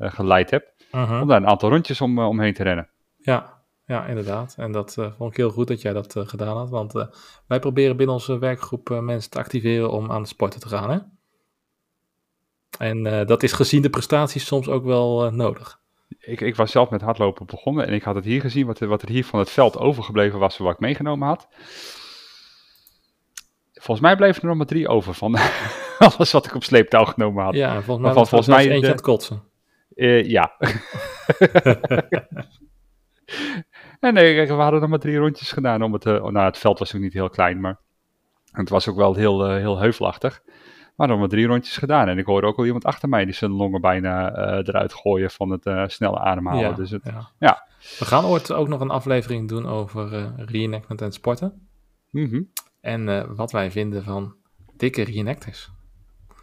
geleid 0.00 0.50
heb. 0.50 0.72
Mhm. 0.92 1.20
Om 1.20 1.28
daar 1.28 1.36
een 1.36 1.46
aantal 1.48 1.70
rondjes 1.70 2.00
om, 2.00 2.18
eh, 2.18 2.26
omheen 2.28 2.54
te 2.54 2.62
rennen. 2.62 2.88
ja, 3.18 3.58
ja, 3.86 4.06
inderdaad. 4.06 4.54
En 4.58 4.72
dat 4.72 4.96
eh, 4.98 5.06
vond 5.16 5.30
ik 5.30 5.36
heel 5.36 5.50
goed 5.50 5.68
dat 5.68 5.80
jij 5.82 5.92
dat 5.92 6.16
eh, 6.16 6.26
gedaan 6.28 6.56
had, 6.56 6.70
want 6.70 6.94
eh, 6.94 7.06
wij 7.46 7.58
proberen 7.58 7.96
binnen 7.96 8.14
onze 8.14 8.38
werkgroep 8.38 8.90
eh, 8.90 8.98
mensen 8.98 9.30
te 9.30 9.38
activeren 9.38 9.90
om 9.90 10.10
aan 10.10 10.22
de 10.22 10.28
sporten 10.28 10.60
te 10.60 10.68
gaan, 10.68 10.90
hè? 10.90 10.98
En 12.78 13.06
eh, 13.06 13.26
dat 13.26 13.42
is 13.42 13.52
gezien 13.52 13.82
de 13.82 13.90
prestaties 13.90 14.46
soms 14.46 14.68
ook 14.68 14.84
wel 14.84 15.24
eh, 15.26 15.32
nodig. 15.32 15.78
Ik, 16.18 16.40
ik 16.40 16.56
was 16.56 16.70
zelf 16.70 16.90
met 16.90 17.00
hardlopen 17.00 17.46
begonnen 17.46 17.86
en 17.86 17.92
ik 17.92 18.02
had 18.02 18.14
het 18.14 18.24
hier 18.24 18.40
gezien, 18.40 18.66
wat, 18.66 18.80
er- 18.80 18.88
wat 18.88 19.02
er 19.02 19.08
hier 19.08 19.24
van 19.24 19.38
het 19.38 19.50
veld 19.50 19.78
overgebleven 19.78 20.38
was, 20.38 20.56
wat 20.58 20.72
ik 20.72 20.78
meegenomen 20.80 21.28
had. 21.28 21.48
Volgens 23.72 24.00
mij 24.06 24.16
bleef 24.16 24.36
er 24.38 24.46
nog 24.46 24.56
maar 24.56 24.66
drie 24.66 24.88
over 24.88 25.14
van 25.14 25.36
alles 25.98 26.32
wat 26.32 26.46
ik 26.46 26.54
op 26.54 26.64
sleeptouw 26.64 27.04
genomen 27.04 27.44
had. 27.44 27.54
Ja, 27.54 27.74
en 27.74 27.82
volgens 27.82 28.06
mij 28.06 28.14
was 28.14 28.28
volgens 28.28 28.50
zelfs 28.50 28.64
mij 28.64 28.74
eentje 28.74 28.80
de- 28.80 28.86
aan 28.86 28.92
het 28.92 29.02
kotsen. 29.06 29.42
Eh, 29.94 30.28
ja. 30.28 30.56
en 34.00 34.14
nee, 34.14 34.46
we 34.46 34.52
hadden 34.52 34.80
nog 34.80 34.90
maar 34.90 34.98
drie 34.98 35.16
rondjes 35.16 35.52
gedaan. 35.52 35.82
Om 35.82 35.92
het, 35.92 36.06
eh, 36.06 36.12
nou, 36.12 36.38
het 36.46 36.58
veld 36.58 36.78
was 36.78 36.94
ook 36.94 37.00
niet 37.00 37.12
heel 37.12 37.30
klein, 37.30 37.60
maar 37.60 37.78
het 38.50 38.68
was 38.68 38.88
ook 38.88 38.96
wel 38.96 39.14
heel, 39.14 39.46
eh, 39.46 39.56
heel 39.56 39.78
heuvelachtig. 39.78 40.42
We 41.00 41.06
hadden 41.06 41.16
nog 41.18 41.18
maar 41.18 41.38
drie 41.38 41.46
rondjes 41.46 41.76
gedaan. 41.76 42.08
En 42.08 42.18
ik 42.18 42.26
hoorde 42.26 42.46
ook 42.46 42.58
al 42.58 42.64
iemand 42.64 42.84
achter 42.84 43.08
mij 43.08 43.24
die 43.24 43.34
zijn 43.34 43.50
longen 43.50 43.80
bijna 43.80 44.32
eh, 44.34 44.68
eruit 44.68 44.94
gooien 44.94 45.30
van 45.30 45.50
het 45.50 45.66
eh, 45.66 45.84
snelle 45.86 46.18
ademhalen. 46.18 46.60
Ja, 46.60 46.72
Dus 46.72 46.90
het, 46.90 47.02
ja. 47.04 47.30
ja. 47.38 47.66
We 47.98 48.04
gaan 48.04 48.24
ooit 48.24 48.52
ook 48.52 48.68
nog 48.68 48.80
een 48.80 48.90
aflevering 48.90 49.48
doen 49.48 49.66
over 49.66 50.14
eh 50.14 50.26
reenactment 50.36 51.02
en 51.02 51.12
sporten. 51.12 51.68
mhm. 52.10 52.42
En 52.80 53.08
eh, 53.08 53.24
wat 53.28 53.52
wij 53.52 53.70
vinden 53.70 54.04
van 54.04 54.34
dikke 54.76 55.02
reenactors. 55.02 55.70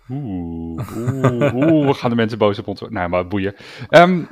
Oeh, 0.10 1.54
oeh, 1.54 1.96
gaan 1.96 2.10
de 2.10 2.16
mensen 2.16 2.38
boos 2.38 2.60
op 2.60 2.68
ons. 2.68 2.82
Nou, 2.90 3.10
maar 3.10 3.28
boeien. 3.28 3.56
Ehm, 3.90 4.24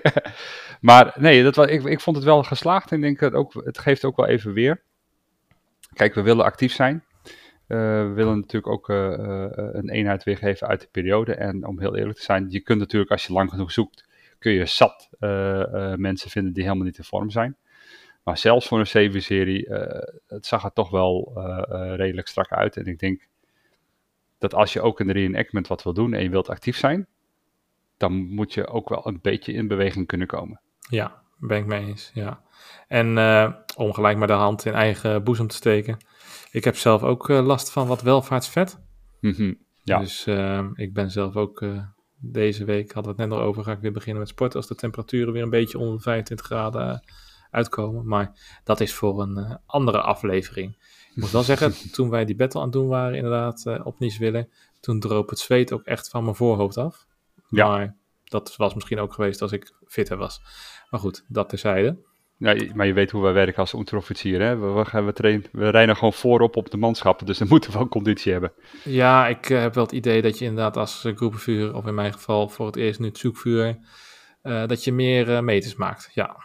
maar 0.80 1.14
nee, 1.18 1.42
dat 1.42 1.70
ik, 1.70 1.84
ik 1.84 2.00
vond 2.00 2.16
het 2.16 2.24
wel 2.24 2.42
geslaagd. 2.42 2.92
En 2.92 3.00
denk 3.00 3.18
dat 3.18 3.32
ook, 3.32 3.52
het 3.64 3.78
geeft 3.78 4.04
ook 4.04 4.16
wel 4.16 4.26
even 4.26 4.52
weer. 4.52 4.82
Kijk, 5.92 6.14
we 6.14 6.22
willen 6.22 6.44
actief 6.44 6.72
zijn. 6.72 7.04
Eh, 7.66 7.78
we 7.78 8.12
willen 8.14 8.36
natuurlijk 8.36 8.72
ook 8.72 8.88
eh, 8.88 9.12
eh, 9.12 9.50
een 9.72 9.90
eenheid 9.90 10.24
weergeven 10.24 10.66
uit 10.66 10.80
de 10.80 10.88
periode. 10.90 11.34
En 11.34 11.66
om 11.66 11.80
heel 11.80 11.96
eerlijk 11.96 12.18
te 12.18 12.24
zijn, 12.24 12.46
je 12.50 12.60
kunt 12.60 12.78
natuurlijk 12.78 13.10
als 13.10 13.26
je 13.26 13.32
lang 13.32 13.50
genoeg 13.50 13.72
zoekt, 13.72 14.08
kun 14.38 14.52
je 14.52 14.66
zat 14.66 15.08
mensen 15.96 16.30
vinden 16.30 16.52
die 16.52 16.62
helemaal 16.62 16.86
niet 16.86 16.98
in 16.98 17.04
vorm 17.04 17.30
zijn. 17.30 17.56
Maar 18.24 18.38
zelfs 18.38 18.68
voor 18.68 18.78
een 18.78 19.66
eh, 19.66 20.02
het 20.26 20.46
zag 20.46 20.64
er 20.64 20.72
toch 20.72 20.90
wel 20.90 21.32
redelijk 21.96 22.28
strak 22.28 22.52
uit. 22.52 22.76
En 22.76 22.86
ik 22.86 22.98
denk 22.98 23.28
dat 24.38 24.54
als 24.54 24.72
je 24.72 24.80
ook 24.80 25.00
in 25.00 25.06
de 25.06 25.12
reenactment 25.12 25.66
wat 25.66 25.82
wil 25.82 25.94
doen 25.94 26.12
en 26.12 26.22
je 26.22 26.28
wilt 26.28 26.48
actief 26.48 26.76
zijn, 26.76 27.06
dan 27.96 28.12
moet 28.12 28.54
je 28.54 28.66
ook 28.66 28.88
wel 28.88 29.06
een 29.06 29.18
beetje 29.22 29.52
in 29.52 29.68
beweging 29.68 30.06
kunnen 30.06 30.26
komen. 30.26 30.60
Ja, 30.88 31.22
ben 31.38 31.58
ik 31.58 31.66
mee 31.66 31.86
eens. 31.86 32.10
Ja. 32.14 32.42
En 32.88 33.18
eh, 33.18 33.52
om 33.76 33.92
gelijk 33.92 34.18
maar 34.18 34.26
de 34.26 34.32
hand 34.32 34.64
in 34.64 34.72
eigen 34.72 35.24
boezem 35.24 35.46
te 35.46 35.54
steken. 35.54 35.96
Ik 36.50 36.64
heb 36.64 36.76
zelf 36.76 37.02
ook 37.02 37.28
eh, 37.28 37.46
last 37.46 37.70
van 37.70 37.86
wat 37.86 38.02
welvaartsvet. 38.02 38.80
Mhm. 39.20 39.54
Ja. 39.82 39.98
Dus 39.98 40.26
eh, 40.26 40.66
ik 40.74 40.94
ben 40.94 41.10
zelf 41.10 41.36
ook 41.36 41.64
deze 42.16 42.64
week, 42.64 42.92
hadden 42.92 43.14
we 43.14 43.22
het 43.22 43.28
net 43.30 43.38
nog 43.38 43.48
over, 43.48 43.64
ga 43.64 43.72
ik 43.72 43.80
weer 43.80 43.92
beginnen 43.92 44.22
met 44.22 44.28
sporten 44.30 44.58
als 44.58 44.68
de 44.68 44.74
temperaturen 44.74 45.32
weer 45.32 45.42
een 45.42 45.50
beetje 45.50 45.78
onder 45.78 45.96
de 45.96 46.02
25 46.02 46.46
graden 46.46 47.04
uitkomen. 47.50 48.06
Maar 48.06 48.60
dat 48.64 48.80
is 48.80 48.94
voor 48.94 49.20
een 49.20 49.58
andere 49.66 50.00
aflevering. 50.00 50.76
Ik 51.14 51.22
moet 51.22 51.30
wel 51.30 51.42
zeggen, 51.42 51.72
toen 51.92 52.10
wij 52.10 52.24
die 52.24 52.36
battle 52.36 52.60
aan 52.60 52.66
het 52.66 52.74
doen 52.74 52.88
waren, 52.88 53.14
inderdaad, 53.16 53.66
eh, 53.66 53.86
op 53.86 53.98
Nieswiller, 53.98 54.48
toen 54.80 55.00
droop 55.00 55.30
het 55.30 55.38
zweet 55.38 55.72
ook 55.72 55.82
echt 55.84 56.08
van 56.08 56.22
mijn 56.24 56.36
voorhoofd 56.36 56.76
af. 56.76 57.06
Ja. 57.48 57.68
Maar 57.68 57.96
dat 58.24 58.56
was 58.56 58.74
misschien 58.74 58.98
ook 58.98 59.12
geweest 59.12 59.42
als 59.42 59.52
ik 59.52 59.72
fitter 59.86 60.16
was. 60.16 60.40
Maar 60.90 61.00
goed, 61.00 61.24
dat 61.28 61.48
terzijde. 61.48 61.96
Ja, 62.36 62.56
maar 62.74 62.86
je 62.86 62.92
weet 62.92 63.10
hoe 63.10 63.22
wij 63.22 63.32
werken 63.32 63.56
als 63.56 63.74
onderofficier. 63.74 64.40
Hè? 64.40 64.56
We, 64.56 64.66
we, 64.66 64.84
gaan- 64.84 65.06
we, 65.06 65.12
trainen, 65.12 65.44
we 65.52 65.68
rijden 65.68 65.96
gewoon 65.96 66.12
voorop 66.12 66.56
op 66.56 66.70
de 66.70 66.76
manschappen, 66.76 67.26
dus 67.26 67.38
dan 67.38 67.48
moeten 67.54 67.72
we 67.72 67.78
wel 67.78 67.88
conditie 67.88 68.32
hebben. 68.32 68.52
Ja, 68.84 69.26
ik 69.26 69.50
eh, 69.50 69.60
heb 69.60 69.74
wel 69.74 69.84
het 69.84 69.92
idee 69.92 70.22
dat 70.22 70.38
je 70.38 70.44
inderdaad 70.44 70.76
als 70.76 71.04
uh, 71.04 71.16
groepenvuur, 71.16 71.74
of 71.74 71.86
in 71.86 71.94
mijn 71.94 72.12
geval 72.12 72.48
voor 72.48 72.66
het 72.66 72.76
eerst 72.76 73.00
nu 73.00 73.06
het 73.06 73.18
zoekvuur, 73.18 73.78
eh, 74.42 74.66
dat 74.66 74.84
je 74.84 74.92
meer 74.92 75.34
eh, 75.34 75.40
meters 75.40 75.74
maakt. 75.74 76.10
Ja. 76.14 76.36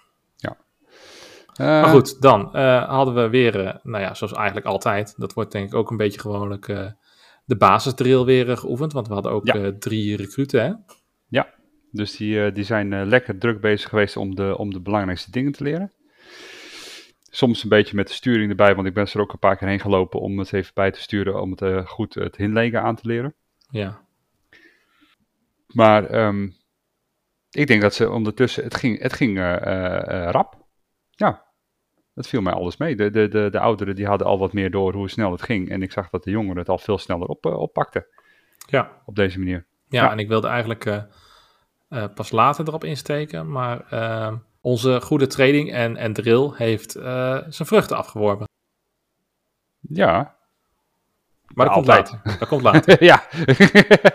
Maar 1.66 1.86
goed, 1.86 2.22
dan 2.22 2.56
hadden 2.88 3.16
we 3.16 3.30
weer, 3.30 3.80
nou 3.84 4.04
ja, 4.04 4.14
zoals 4.14 4.34
eigenlijk 4.34 4.66
altijd. 4.66 5.14
Dat 5.18 5.34
wordt 5.34 5.52
denk 5.52 5.68
ik 5.68 5.76
ook 5.76 5.92
een 5.92 5.98
beetje 5.98 6.20
gewoonlijk 6.20 6.66
de 7.46 7.58
basisdrill 7.58 8.24
weer 8.24 8.58
geoefend. 8.58 8.94
Want 8.94 9.08
we 9.08 9.14
hadden 9.14 9.32
ook 9.32 9.46
drie 9.80 10.16
recruten, 10.16 10.64
hè? 10.64 10.74
Ja, 11.28 11.54
dus 11.92 12.18
die, 12.18 12.52
die 12.52 12.64
zijn 12.64 13.06
lekker 13.06 13.38
druk 13.38 13.62
bezig 13.62 13.90
geweest 13.90 14.18
om 14.18 14.36
de, 14.36 14.58
om 14.58 14.74
de 14.74 14.82
belangrijkste 14.82 15.32
dingen 15.32 15.52
te 15.52 15.64
leren. 15.64 15.92
Soms 17.32 17.64
een 17.64 17.70
beetje 17.70 17.96
met 17.96 18.08
de 18.08 18.14
sturing 18.14 18.50
erbij, 18.50 18.76
want 18.76 18.88
ik 18.88 18.94
ben 18.94 19.08
er 19.08 19.22
ook 19.22 19.34
een 19.34 19.40
paar 19.40 19.58
keer 19.58 19.68
heen 19.68 19.80
gelopen 19.80 20.20
om 20.20 20.40
het 20.40 20.54
even 20.54 20.72
bij 20.74 20.92
te 20.92 21.02
sturen, 21.02 21.42
om 21.42 21.52
het 21.56 21.88
goed 21.88 22.14
het 22.14 22.36
hinlegen 22.36 22.82
aan 22.82 22.96
te 22.96 23.08
leren. 23.08 23.34
Ja. 23.70 24.02
Maar 25.68 26.06
ehm, 26.06 26.50
ik 27.50 27.68
denk 27.68 27.82
dat 27.82 27.94
ze 27.94 28.10
ondertussen, 28.10 28.64
het 28.64 28.76
ging, 28.76 29.02
het 29.02 29.14
ging 29.14 29.38
uh, 29.38 29.44
uh, 29.44 30.30
rap. 30.32 30.68
Ja, 31.10 31.46
dat 32.20 32.28
viel 32.28 32.42
mij 32.42 32.54
alles 32.54 32.78
mee. 32.78 32.96
De, 32.96 33.10
de, 33.10 33.28
de, 33.28 33.50
de 33.52 33.60
ouderen 33.60 33.96
die 33.96 34.08
hadden 34.08 34.28
al 34.28 34.40
wat 34.40 34.54
meer 34.54 34.72
door 34.72 34.94
hoe 34.94 35.10
snel 35.10 35.32
het 35.32 35.42
ging. 35.42 35.70
En 35.70 35.82
ik 35.82 35.92
zag 35.92 36.10
dat 36.10 36.24
de 36.24 36.32
jongeren 36.32 36.58
het 36.58 36.70
al 36.70 36.78
veel 36.78 36.98
sneller 36.98 37.28
op, 37.28 37.46
oppakten. 37.46 38.06
Ja. 38.66 38.92
Op 39.06 39.16
deze 39.16 39.40
manier. 39.40 39.66
Ja, 39.88 40.04
ja. 40.04 40.12
en 40.12 40.20
ik 40.20 40.28
wilde 40.28 40.48
eigenlijk 40.48 41.08
pas 42.16 42.32
later 42.32 42.68
erop 42.68 42.84
insteken, 42.84 43.52
maar 43.52 43.86
onze 44.62 45.02
goede 45.02 45.28
training 45.28 45.72
en, 45.72 45.98
en 45.98 46.14
drill 46.14 46.52
heeft 46.54 46.92
zijn 46.92 47.68
vruchten 47.68 47.98
afgeworpen. 47.98 48.48
Ja. 49.80 50.36
Maar 51.54 51.66
dat 51.66 51.76
komt 51.76 51.88
later. 51.88 52.22
Dat 52.24 52.48
komt 52.48 52.62
later. 52.62 53.04
ja. 53.12 53.24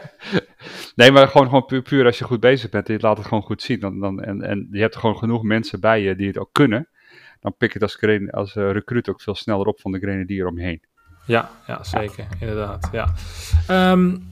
nee, 0.97 1.11
maar 1.11 1.29
gewoon, 1.29 1.47
gewoon 1.47 1.65
puur, 1.65 1.83
puur, 1.83 2.07
als 2.07 2.19
je 2.19 2.25
goed 2.25 2.41
bezig 2.41 2.71
bent 2.71 2.89
en 2.89 2.95
je 2.95 3.01
laat 3.01 3.17
het 3.17 3.27
gewoon 3.27 3.43
goed 3.43 3.63
zien. 3.63 3.81
Dan, 3.81 4.01
dan, 4.01 4.23
en, 4.23 4.43
en 4.43 4.69
je 4.71 4.81
hebt 4.81 4.97
gewoon 4.97 5.17
genoeg 5.17 5.43
mensen 5.43 5.81
bij 5.81 6.01
je 6.01 6.17
die 6.17 6.27
het 6.27 6.39
ook 6.39 6.53
kunnen. 6.53 6.89
Dan 7.45 7.57
pik 7.57 7.73
je 7.73 7.79
het 7.79 7.83
als, 7.83 8.31
als 8.31 8.55
uh, 8.55 8.71
recruit 8.71 9.09
ook 9.09 9.21
veel 9.21 9.35
sneller 9.35 9.67
op 9.67 9.81
van 9.81 9.93
de 9.93 9.99
grenadier 9.99 10.47
om 10.47 10.59
je 10.59 10.65
heen. 10.65 10.83
Ja, 11.27 11.51
ja 11.67 11.85
zeker. 11.85 12.27
Ja. 12.31 12.37
Inderdaad. 12.41 12.89
Ja. 12.93 13.15
Um, 13.93 14.27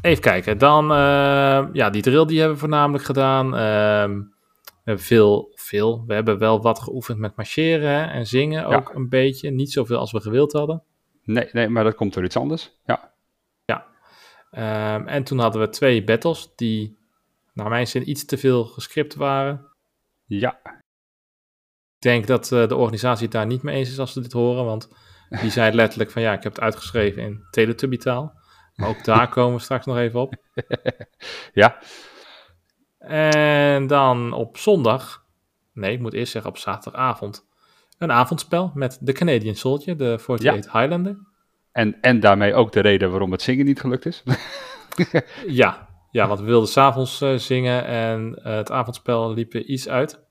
even 0.00 0.22
kijken. 0.22 0.58
Dan, 0.58 0.90
uh, 0.90 1.68
ja, 1.72 1.90
die 1.90 2.02
drill 2.02 2.26
die 2.26 2.36
hebben 2.36 2.54
we 2.54 2.60
voornamelijk 2.60 3.04
gedaan. 3.04 3.46
Um, 3.46 4.34
we 4.64 4.82
hebben 4.84 5.04
veel, 5.04 5.52
veel. 5.54 6.04
We 6.06 6.14
hebben 6.14 6.38
wel 6.38 6.62
wat 6.62 6.78
geoefend 6.78 7.18
met 7.18 7.36
marcheren 7.36 8.10
en 8.10 8.26
zingen 8.26 8.66
ook 8.66 8.94
een 8.94 9.08
beetje. 9.08 9.50
Niet 9.50 9.72
zoveel 9.72 9.98
als 9.98 10.12
we 10.12 10.20
gewild 10.20 10.52
hadden. 10.52 10.82
Nee, 11.22 11.48
nee, 11.52 11.68
maar 11.68 11.84
dat 11.84 11.94
komt 11.94 12.14
door 12.14 12.24
iets 12.24 12.36
anders. 12.36 12.78
Ja. 12.84 13.12
Ja. 13.64 13.86
Um, 14.96 15.06
en 15.06 15.24
toen 15.24 15.38
hadden 15.38 15.60
we 15.60 15.68
twee 15.68 16.04
battles 16.04 16.52
die, 16.56 16.98
naar 17.52 17.68
mijn 17.68 17.86
zin, 17.86 18.10
iets 18.10 18.24
te 18.24 18.38
veel 18.38 18.64
gescript 18.64 19.14
waren. 19.14 19.66
Ja. 20.24 20.60
Ik 22.06 22.12
denk 22.12 22.26
dat 22.26 22.50
uh, 22.50 22.68
de 22.68 22.76
organisatie 22.76 23.22
het 23.22 23.32
daar 23.32 23.46
niet 23.46 23.62
mee 23.62 23.76
eens 23.76 23.90
is 23.90 23.98
als 23.98 24.12
ze 24.12 24.20
dit 24.20 24.32
horen, 24.32 24.64
want 24.64 24.88
die 25.40 25.50
zei 25.50 25.74
letterlijk 25.74 26.10
van 26.10 26.22
ja, 26.22 26.32
ik 26.32 26.42
heb 26.42 26.54
het 26.54 26.62
uitgeschreven 26.62 27.22
in 27.22 27.44
Teletubby-taal. 27.50 28.38
Maar 28.74 28.88
ook 28.88 29.04
daar 29.04 29.28
komen 29.28 29.56
we 29.56 29.62
straks 29.62 29.86
nog 29.86 29.96
even 29.96 30.20
op. 30.20 30.34
ja. 31.52 31.78
En 32.98 33.86
dan 33.86 34.32
op 34.32 34.56
zondag, 34.56 35.24
nee, 35.72 35.92
ik 35.92 36.00
moet 36.00 36.12
eerst 36.12 36.32
zeggen 36.32 36.50
op 36.50 36.58
zaterdagavond, 36.58 37.46
een 37.98 38.12
avondspel 38.12 38.70
met 38.74 38.98
de 39.00 39.12
Canadian 39.12 39.54
Soldier, 39.54 39.96
de 39.96 40.12
48 40.12 40.72
ja. 40.72 40.80
Highlander. 40.80 41.18
En, 41.72 42.00
en 42.00 42.20
daarmee 42.20 42.54
ook 42.54 42.72
de 42.72 42.80
reden 42.80 43.10
waarom 43.10 43.32
het 43.32 43.42
zingen 43.42 43.64
niet 43.64 43.80
gelukt 43.80 44.06
is. 44.06 44.22
ja, 45.46 45.88
ja, 46.10 46.26
want 46.26 46.40
we 46.40 46.46
wilden 46.46 46.68
s'avonds 46.68 47.20
uh, 47.22 47.36
zingen 47.36 47.84
en 47.84 48.38
uh, 48.38 48.44
het 48.44 48.70
avondspel 48.70 49.34
liep 49.34 49.54
er 49.54 49.64
iets 49.64 49.88
uit. 49.88 50.24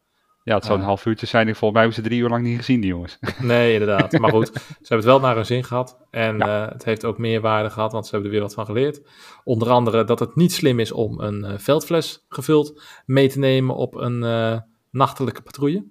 Ja, 0.46 0.56
het 0.56 0.64
zou 0.64 0.76
een 0.76 0.82
uh, 0.82 0.88
half 0.88 1.06
uurtje 1.06 1.26
zijn. 1.26 1.48
Ik 1.48 1.56
volgens 1.56 1.72
mij 1.72 1.82
hebben 1.82 2.04
ze 2.04 2.10
drie 2.10 2.22
uur 2.22 2.30
lang 2.30 2.44
niet 2.44 2.58
gezien, 2.58 2.82
die 2.82 2.90
jongens. 2.90 3.18
Nee, 3.40 3.74
inderdaad. 3.74 4.12
Maar 4.12 4.32
goed, 4.32 4.48
ze 4.54 4.62
hebben 4.78 4.98
het 4.98 5.06
wel 5.06 5.20
naar 5.20 5.36
hun 5.36 5.46
zin 5.46 5.64
gehad. 5.64 5.98
En 6.10 6.38
ja. 6.38 6.66
uh, 6.66 6.72
het 6.72 6.86
heeft 6.86 7.06
ook 7.06 7.18
meer 7.18 7.42
waarde 7.42 7.70
gehad, 7.70 7.92
want 7.92 8.06
ze 8.06 8.12
hebben 8.12 8.30
er 8.30 8.36
weer 8.36 8.46
wat 8.46 8.54
van 8.54 8.66
geleerd. 8.66 9.02
Onder 9.44 9.70
andere 9.70 10.04
dat 10.04 10.20
het 10.20 10.36
niet 10.36 10.54
slim 10.54 10.80
is 10.80 10.92
om 10.92 11.20
een 11.20 11.46
uh, 11.46 11.54
veldfles 11.58 12.26
gevuld 12.30 12.82
mee 13.06 13.30
te 13.30 13.40
nemen 13.40 13.76
op 13.76 13.96
een 13.96 14.24
uh, 14.24 14.60
nachtelijke 14.90 15.42
patrouille. 15.42 15.86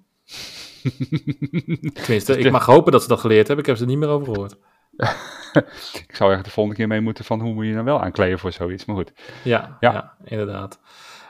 Tenminste, 2.02 2.38
ik 2.38 2.50
mag 2.50 2.66
hopen 2.66 2.92
dat 2.92 3.02
ze 3.02 3.08
dat 3.08 3.20
geleerd 3.20 3.46
hebben. 3.46 3.64
Ik 3.64 3.70
heb 3.70 3.76
ze 3.76 3.82
er 3.82 3.88
niet 3.88 3.99
meer 3.99 4.08
over 4.08 4.32
gehoord. 4.32 4.56
ik 6.08 6.16
zou 6.16 6.32
echt 6.32 6.44
de 6.44 6.50
volgende 6.50 6.78
keer 6.78 6.88
mee 6.88 7.00
moeten 7.00 7.25
van 7.25 7.40
hoe 7.40 7.54
moet 7.54 7.66
je 7.66 7.73
nou 7.73 7.84
wel 7.84 8.00
aankleden 8.00 8.38
voor 8.38 8.52
zoiets. 8.52 8.84
Maar 8.84 8.96
goed. 8.96 9.12
Ja, 9.44 9.76
ja. 9.80 9.92
ja 9.92 10.14
inderdaad. 10.25 10.80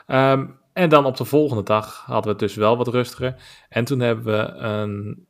Um, 0.07 0.63
en 0.75 0.89
dan 0.89 1.05
op 1.05 1.17
de 1.17 1.25
volgende 1.25 1.63
dag 1.63 2.03
hadden 2.05 2.23
we 2.23 2.29
het 2.29 2.39
dus 2.39 2.55
wel 2.55 2.77
wat 2.77 2.87
rustiger. 2.87 3.35
En 3.69 3.85
toen 3.85 3.99
hebben 3.99 4.25
we 4.25 4.53
een 4.53 5.27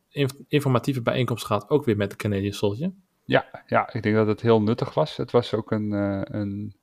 informatieve 0.48 1.02
bijeenkomst 1.02 1.46
gehad, 1.46 1.70
ook 1.70 1.86
weer 1.86 1.98
met 1.98 2.10
de 2.10 2.16
Canadian 2.16 2.54
Soldier. 2.54 2.92
Ja, 3.26 3.46
ja, 3.68 3.94
ik 3.94 4.04
denk 4.04 4.16
dat 4.16 4.28
het 4.28 4.42
heel 4.42 4.62
nuttig 4.62 4.94
was. 4.94 5.18
Het 5.18 5.32
was 5.32 5.54
ook 5.54 5.72
een, 5.72 5.92
uh, 5.92 6.22
een 6.24 6.76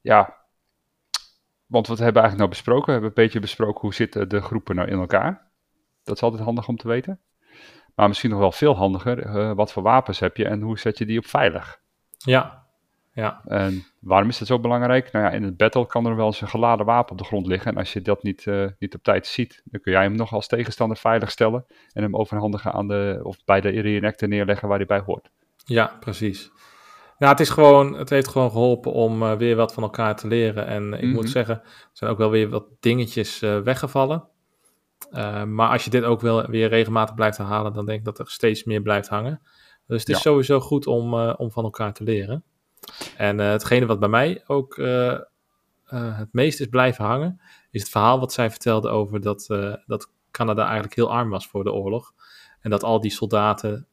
ja, 0.00 0.36
want 1.66 1.86
wat 1.86 1.98
hebben 1.98 2.22
we 2.22 2.28
eigenlijk 2.28 2.36
nou 2.36 2.48
besproken? 2.48 2.86
We 2.86 2.92
hebben 2.92 3.08
een 3.08 3.24
beetje 3.24 3.40
besproken 3.40 3.80
hoe 3.80 3.94
zitten 3.94 4.28
de 4.28 4.40
groepen 4.40 4.74
nou 4.74 4.88
in 4.88 4.98
elkaar. 4.98 5.50
Dat 6.04 6.16
is 6.16 6.22
altijd 6.22 6.42
handig 6.42 6.68
om 6.68 6.76
te 6.76 6.88
weten. 6.88 7.20
Maar 7.94 8.08
misschien 8.08 8.30
nog 8.30 8.38
wel 8.38 8.52
veel 8.52 8.76
handiger, 8.76 9.26
uh, 9.26 9.52
wat 9.52 9.72
voor 9.72 9.82
wapens 9.82 10.18
heb 10.18 10.36
je 10.36 10.44
en 10.44 10.60
hoe 10.60 10.78
zet 10.78 10.98
je 10.98 11.06
die 11.06 11.18
op 11.18 11.26
veilig? 11.26 11.80
Ja, 12.18 12.59
ja. 13.20 13.40
En 13.44 13.86
waarom 13.98 14.28
is 14.28 14.38
dat 14.38 14.48
zo 14.48 14.58
belangrijk? 14.58 15.12
Nou 15.12 15.24
ja, 15.24 15.30
in 15.30 15.42
het 15.42 15.56
battle 15.56 15.86
kan 15.86 16.06
er 16.06 16.16
wel 16.16 16.26
eens 16.26 16.40
een 16.40 16.48
geladen 16.48 16.86
wapen 16.86 17.12
op 17.12 17.18
de 17.18 17.24
grond 17.24 17.46
liggen. 17.46 17.70
En 17.72 17.78
als 17.78 17.92
je 17.92 18.02
dat 18.02 18.22
niet, 18.22 18.46
uh, 18.46 18.66
niet 18.78 18.94
op 18.94 19.02
tijd 19.02 19.26
ziet, 19.26 19.62
dan 19.64 19.80
kun 19.80 19.92
jij 19.92 20.02
hem 20.02 20.16
nog 20.16 20.32
als 20.32 20.46
tegenstander 20.46 20.96
veilig 20.96 21.30
stellen. 21.30 21.66
En 21.92 22.02
hem 22.02 22.16
overhandigen 22.16 22.72
aan 22.72 22.88
de, 22.88 23.20
of 23.22 23.44
bij 23.44 23.60
de 23.60 23.68
reenactor 23.68 24.28
neerleggen 24.28 24.68
waar 24.68 24.76
hij 24.76 24.86
bij 24.86 25.02
hoort. 25.06 25.30
Ja, 25.64 25.96
precies. 26.00 26.50
Nou, 27.18 27.32
het, 27.32 27.40
is 27.40 27.48
gewoon, 27.48 27.94
het 27.94 28.10
heeft 28.10 28.28
gewoon 28.28 28.50
geholpen 28.50 28.92
om 28.92 29.22
uh, 29.22 29.32
weer 29.32 29.56
wat 29.56 29.72
van 29.72 29.82
elkaar 29.82 30.16
te 30.16 30.28
leren. 30.28 30.66
En 30.66 30.84
ik 30.84 30.90
mm 30.92 30.98
-hmm. 30.98 31.12
moet 31.12 31.30
zeggen, 31.30 31.54
er 31.64 31.90
zijn 31.92 32.10
ook 32.10 32.18
wel 32.18 32.30
weer 32.30 32.48
wat 32.48 32.66
dingetjes 32.80 33.42
uh, 33.42 33.58
weggevallen. 33.58 34.28
maar 35.46 35.68
als 35.68 35.84
je 35.84 35.90
dit 35.90 36.02
ook 36.02 36.20
wel 36.20 36.46
weer 36.46 36.68
regelmatig 36.68 37.14
blijft 37.14 37.36
herhalen, 37.36 37.72
dan 37.72 37.86
denk 37.86 37.98
ik 37.98 38.04
dat 38.04 38.18
er 38.18 38.30
steeds 38.30 38.64
meer 38.64 38.82
blijft 38.82 39.08
hangen. 39.08 39.40
Dus 39.86 40.00
het 40.00 40.08
is 40.08 40.14
ja. 40.14 40.20
sowieso 40.20 40.60
goed 40.60 40.86
om, 40.86 41.14
om 41.14 41.50
van 41.50 41.64
elkaar 41.64 41.92
te 41.92 42.04
leren. 42.04 42.44
En 43.16 43.38
uh, 43.38 43.50
hetgene 43.50 43.86
wat 43.86 44.00
bij 44.00 44.08
mij 44.08 44.42
ook 44.46 44.76
uh, 44.76 44.86
uh, 45.06 45.18
het 46.18 46.28
meest 46.32 46.60
is 46.60 46.66
blijven 46.66 47.04
hangen, 47.04 47.40
is 47.70 47.80
het 47.80 47.90
verhaal 47.90 48.20
wat 48.20 48.32
zij 48.32 48.50
vertelde 48.50 48.88
over 48.88 49.20
dat, 49.20 49.46
dat 49.86 50.12
Canada 50.30 50.64
eigenlijk 50.64 50.94
heel 50.94 51.10
arm 51.10 51.30
was 51.30 51.46
voor 51.46 51.64
de 51.64 51.72
oorlog. 51.72 52.12
En 52.60 52.70
dat 52.70 52.82
al 52.82 53.00
die 53.00 53.10
soldaten 53.10 53.86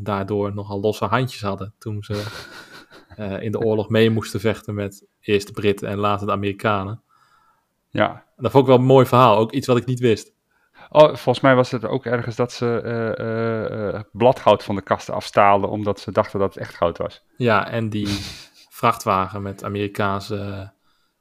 daardoor 0.00 0.54
nogal 0.54 0.80
losse 0.80 1.04
handjes 1.04 1.42
hadden 1.42 1.74
toen 1.78 2.02
ze 2.02 2.24
in 3.46 3.52
de 3.52 3.60
oorlog 3.60 3.88
mee 3.88 4.10
moesten 4.10 4.40
vechten 4.40 4.74
met 4.74 5.06
eerst 5.20 5.46
de 5.46 5.52
Britten 5.52 5.88
en 5.88 5.98
later 5.98 6.26
de 6.26 6.32
Amerikanen. 6.32 7.02
Ja. 7.90 8.24
Dat 8.36 8.50
vond 8.50 8.62
ik 8.64 8.70
wel 8.70 8.78
een 8.78 8.86
mooi 8.86 9.06
verhaal, 9.06 9.36
ook 9.36 9.52
iets 9.52 9.66
wat 9.66 9.76
ik 9.76 9.86
niet 9.86 10.00
wist. 10.00 10.34
Oh, 10.88 11.06
volgens 11.06 11.40
mij 11.40 11.54
was 11.54 11.70
het 11.70 11.84
ook 11.84 12.04
ergens 12.04 12.36
dat 12.36 12.52
ze 12.52 12.82
uh, 13.18 13.94
uh, 13.94 14.00
bladgoud 14.12 14.64
van 14.64 14.74
de 14.74 14.82
kasten 14.82 15.14
afstaalden, 15.14 15.70
omdat 15.70 16.00
ze 16.00 16.12
dachten 16.12 16.38
dat 16.38 16.54
het 16.54 16.62
echt 16.62 16.74
goud 16.74 16.98
was. 16.98 17.22
Ja, 17.36 17.70
en 17.70 17.88
die 17.88 18.08
vrachtwagen 18.80 19.42
met 19.42 19.64
Amerikaanse 19.64 20.72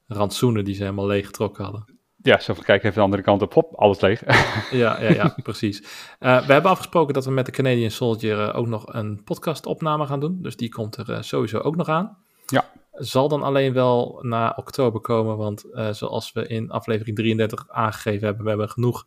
rantsoenen 0.07 0.65
die 0.65 0.75
ze 0.75 0.81
helemaal 0.81 1.05
leeggetrokken 1.05 1.63
hadden. 1.63 1.93
Ja, 2.22 2.39
zo 2.39 2.53
van 2.53 2.63
kijk 2.63 2.84
even 2.84 2.95
de 2.95 3.01
andere 3.01 3.22
kant 3.22 3.41
op, 3.41 3.53
hop, 3.53 3.74
alles 3.75 4.01
leeg. 4.01 4.24
ja, 4.72 5.01
ja, 5.01 5.10
ja, 5.10 5.36
precies. 5.43 5.81
Uh, 6.19 6.45
we 6.45 6.53
hebben 6.53 6.72
afgesproken 6.72 7.13
dat 7.13 7.25
we 7.25 7.31
met 7.31 7.45
de 7.45 7.51
Canadian 7.51 7.89
Soldier 7.89 8.53
ook 8.53 8.67
nog 8.67 8.93
een 8.93 9.24
podcastopname 9.24 10.05
gaan 10.05 10.19
doen, 10.19 10.38
dus 10.41 10.55
die 10.55 10.69
komt 10.69 10.98
er 10.98 11.24
sowieso 11.24 11.60
ook 11.60 11.75
nog 11.75 11.89
aan. 11.89 12.17
Ja. 12.45 12.72
Zal 12.91 13.27
dan 13.27 13.43
alleen 13.43 13.74
wel 13.74 14.19
na 14.22 14.53
oktober 14.55 15.01
komen, 15.01 15.38
want 15.38 15.65
zoals 15.91 16.31
we 16.31 16.48
in 16.48 16.72
aflevering 16.72 17.15
33 17.15 17.69
aangegeven 17.69 18.25
hebben, 18.25 18.43
we 18.43 18.50
hebben 18.50 18.69
genoeg 18.69 19.05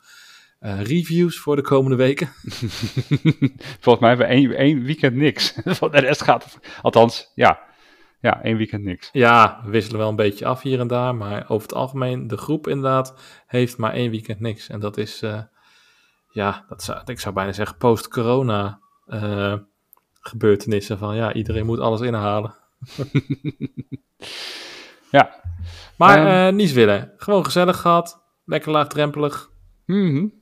uh, 0.61 0.83
reviews 0.83 1.39
voor 1.39 1.57
de 1.57 1.63
komende 1.63 1.97
weken? 1.97 2.29
Volgens 3.81 3.99
mij 3.99 4.09
hebben 4.09 4.27
we 4.27 4.33
één, 4.33 4.57
één 4.57 4.83
weekend 4.83 5.15
niks. 5.15 5.61
Van 5.65 5.91
de 5.91 5.99
rest 5.99 6.23
gaat 6.23 6.45
het. 6.45 6.79
Althans, 6.83 7.33
ja. 7.35 7.67
Ja, 8.21 8.43
één 8.43 8.57
weekend 8.57 8.85
niks. 8.85 9.09
Ja, 9.13 9.61
we 9.65 9.71
wisselen 9.71 9.99
wel 9.99 10.09
een 10.09 10.17
beetje 10.17 10.47
af 10.47 10.63
hier 10.63 10.81
en 10.81 10.87
daar. 10.87 11.15
Maar 11.15 11.45
over 11.49 11.69
het 11.69 11.77
algemeen, 11.77 12.27
de 12.27 12.37
groep 12.37 12.69
inderdaad, 12.69 13.15
heeft 13.47 13.77
maar 13.77 13.93
één 13.93 14.11
weekend 14.11 14.41
niks. 14.41 14.69
En 14.69 14.81
dat 14.81 14.97
is, 14.97 15.23
uh, 15.23 15.41
ja, 16.29 16.65
dat 16.69 16.83
zou, 16.83 17.01
ik 17.05 17.21
zou 17.21 17.35
bijna 17.35 17.53
zeggen 17.53 17.77
post-corona 17.77 18.81
uh, 19.07 19.55
gebeurtenissen. 20.21 20.99
Van 20.99 21.17
ja, 21.17 21.33
iedereen 21.33 21.67
moet 21.67 21.79
alles 21.79 22.01
inhalen. 22.01 22.55
ja. 25.11 25.41
Maar 25.97 26.47
um, 26.47 26.57
niets 26.57 26.73
willen. 26.73 27.13
Gewoon 27.17 27.45
gezellig 27.45 27.81
gehad. 27.81 28.23
Lekker 28.45 28.71
laagdrempelig. 28.71 29.51
Mm 29.87 30.11
-hmm. 30.11 30.33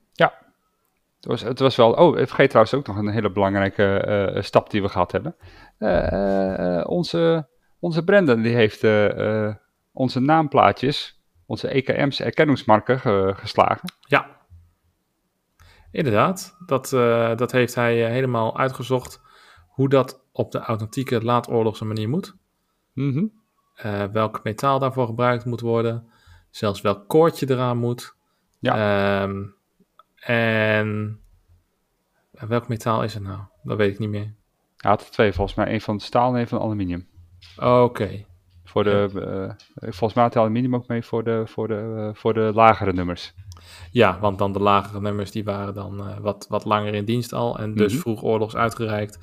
Het 1.27 1.41
was, 1.41 1.49
het 1.49 1.59
was 1.59 1.77
wel. 1.77 1.93
Oh, 1.93 2.19
ik 2.19 2.27
vergeet 2.27 2.49
trouwens 2.49 2.77
ook 2.77 2.87
nog 2.87 2.97
een 2.97 3.13
hele 3.13 3.33
belangrijke 3.33 4.33
uh, 4.37 4.43
stap 4.43 4.71
die 4.71 4.83
we 4.83 4.89
gehad 4.89 5.13
hebben. 5.13 5.37
Uh, 5.79 6.85
onze, 6.87 7.49
onze 7.79 8.05
Brendan 8.05 8.43
die 8.43 8.55
heeft 8.55 8.85
onze 9.93 10.21
naamplaatjes, 10.21 11.21
onze 11.47 11.69
EKM's 11.69 12.21
erkenningsmarken 12.21 13.01
ge, 13.01 13.33
geslagen. 13.37 13.89
Ja. 14.01 14.37
Inderdaad, 15.91 16.57
dat, 16.67 16.93
eh, 16.93 17.37
dat 17.37 17.53
heeft 17.53 17.75
hij 17.75 18.05
eh, 18.05 18.11
helemaal 18.11 18.59
uitgezocht 18.59 19.21
hoe 19.69 19.89
dat 19.89 20.27
op 20.33 20.53
de 20.53 20.59
authentieke 20.59 21.25
laadoorlogse 21.25 21.85
manier 21.85 22.09
moet. 22.09 22.37
Mhm. 22.93 23.27
Eh, 23.75 24.05
welk 24.05 24.41
metaal 24.43 24.79
daarvoor 24.79 25.07
gebruikt 25.07 25.45
moet 25.45 25.61
worden. 25.61 26.11
Zelfs 26.51 26.81
welk 26.81 27.09
koordje 27.09 27.51
eraan 27.51 27.79
moet. 27.79 28.17
Ja. 28.59 29.23
Ehm, 29.23 29.43
en 30.27 31.21
welk 32.31 32.69
metaal 32.69 33.03
is 33.03 33.15
het 33.15 33.23
nou? 33.23 33.39
Dat 33.63 33.77
weet 33.77 33.93
ik 33.93 33.99
niet 33.99 34.09
meer. 34.09 34.35
Had 34.77 35.01
er 35.05 35.11
twee, 35.11 35.33
volgens 35.33 35.57
mij. 35.57 35.67
één 35.67 35.81
van 35.81 36.01
staal 36.01 36.31
en 36.31 36.37
één 36.37 36.49
van 36.49 36.61
aluminium. 36.61 37.07
Oké, 37.57 38.25
Voor 38.65 38.85
de, 38.85 39.09
eh, 39.15 39.91
volgens 39.91 40.15
mij 40.15 40.25
had 40.25 40.37
aluminium 40.37 40.75
ook 40.75 40.87
mee 40.89 41.03
voor 41.03 41.25
de, 41.25 41.43
voor 41.47 41.69
de, 41.69 41.95
eh, 41.97 42.15
voor 42.21 42.35
de 42.35 42.51
lagere 42.55 42.93
nummers. 42.93 43.35
ja, 43.91 44.19
want 44.19 44.39
dan 44.39 44.53
de 44.53 44.59
lagere 44.61 45.01
nummers 45.01 45.31
die 45.31 45.45
waren 45.45 45.75
dan 45.75 46.09
eh, 46.09 46.17
wat, 46.19 46.47
wat 46.49 46.65
langer 46.65 46.95
in 46.95 47.05
dienst 47.05 47.33
al. 47.33 47.59
En 47.59 47.75
dus 47.75 47.93
Mhm. 47.93 48.01
vroeg 48.01 48.23
oorlogs 48.23 48.57
uitgereikt. 48.57 49.19